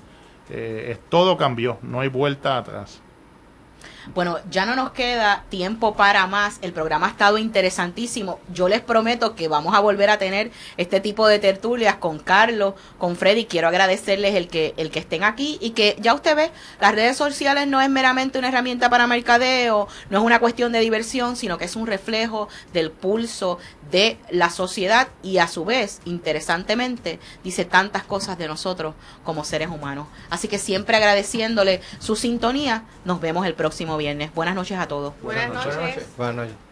todo 1.09 1.37
cambió, 1.37 1.77
no 1.81 2.01
hay 2.01 2.09
vuelta 2.09 2.57
atrás. 2.57 3.01
Bueno, 4.13 4.39
ya 4.49 4.65
no 4.65 4.75
nos 4.75 4.91
queda 4.91 5.45
tiempo 5.49 5.95
para 5.95 6.27
más. 6.27 6.57
El 6.61 6.73
programa 6.73 7.07
ha 7.07 7.09
estado 7.11 7.37
interesantísimo. 7.37 8.39
Yo 8.53 8.67
les 8.67 8.81
prometo 8.81 9.35
que 9.35 9.47
vamos 9.47 9.75
a 9.75 9.79
volver 9.79 10.09
a 10.09 10.17
tener 10.17 10.51
este 10.77 10.99
tipo 10.99 11.27
de 11.27 11.39
tertulias 11.39 11.95
con 11.95 12.19
Carlos, 12.19 12.73
con 12.97 13.15
Freddy. 13.15 13.45
Quiero 13.45 13.67
agradecerles 13.67 14.35
el 14.35 14.47
que, 14.47 14.73
el 14.77 14.91
que 14.91 14.99
estén 14.99 15.23
aquí 15.23 15.57
y 15.61 15.71
que 15.71 15.95
ya 15.99 16.13
usted 16.13 16.35
ve, 16.35 16.51
las 16.79 16.95
redes 16.95 17.17
sociales 17.17 17.67
no 17.67 17.81
es 17.81 17.89
meramente 17.89 18.39
una 18.39 18.49
herramienta 18.49 18.89
para 18.89 19.07
mercadeo, 19.07 19.87
no 20.09 20.17
es 20.17 20.23
una 20.23 20.39
cuestión 20.39 20.71
de 20.71 20.79
diversión, 20.79 21.35
sino 21.35 21.57
que 21.57 21.65
es 21.65 21.75
un 21.75 21.87
reflejo 21.87 22.49
del 22.73 22.91
pulso 22.91 23.59
de 23.91 24.17
la 24.29 24.49
sociedad 24.49 25.09
y 25.21 25.37
a 25.37 25.47
su 25.47 25.65
vez, 25.65 26.01
interesantemente, 26.05 27.19
dice 27.43 27.65
tantas 27.65 28.03
cosas 28.03 28.37
de 28.37 28.47
nosotros 28.47 28.95
como 29.23 29.43
seres 29.43 29.69
humanos. 29.69 30.07
Así 30.29 30.47
que 30.47 30.57
siempre 30.57 30.97
agradeciéndole 30.97 31.81
su 31.99 32.15
sintonía, 32.15 32.85
nos 33.05 33.19
vemos 33.21 33.45
el 33.45 33.53
próximo 33.53 33.90
viernes. 33.97 34.33
Buenas 34.33 34.55
noches 34.55 34.77
a 34.77 34.87
todos. 34.87 35.13
Buenas, 35.21 35.53
noches. 35.53 36.07
Buenas 36.17 36.35
noches. 36.35 36.70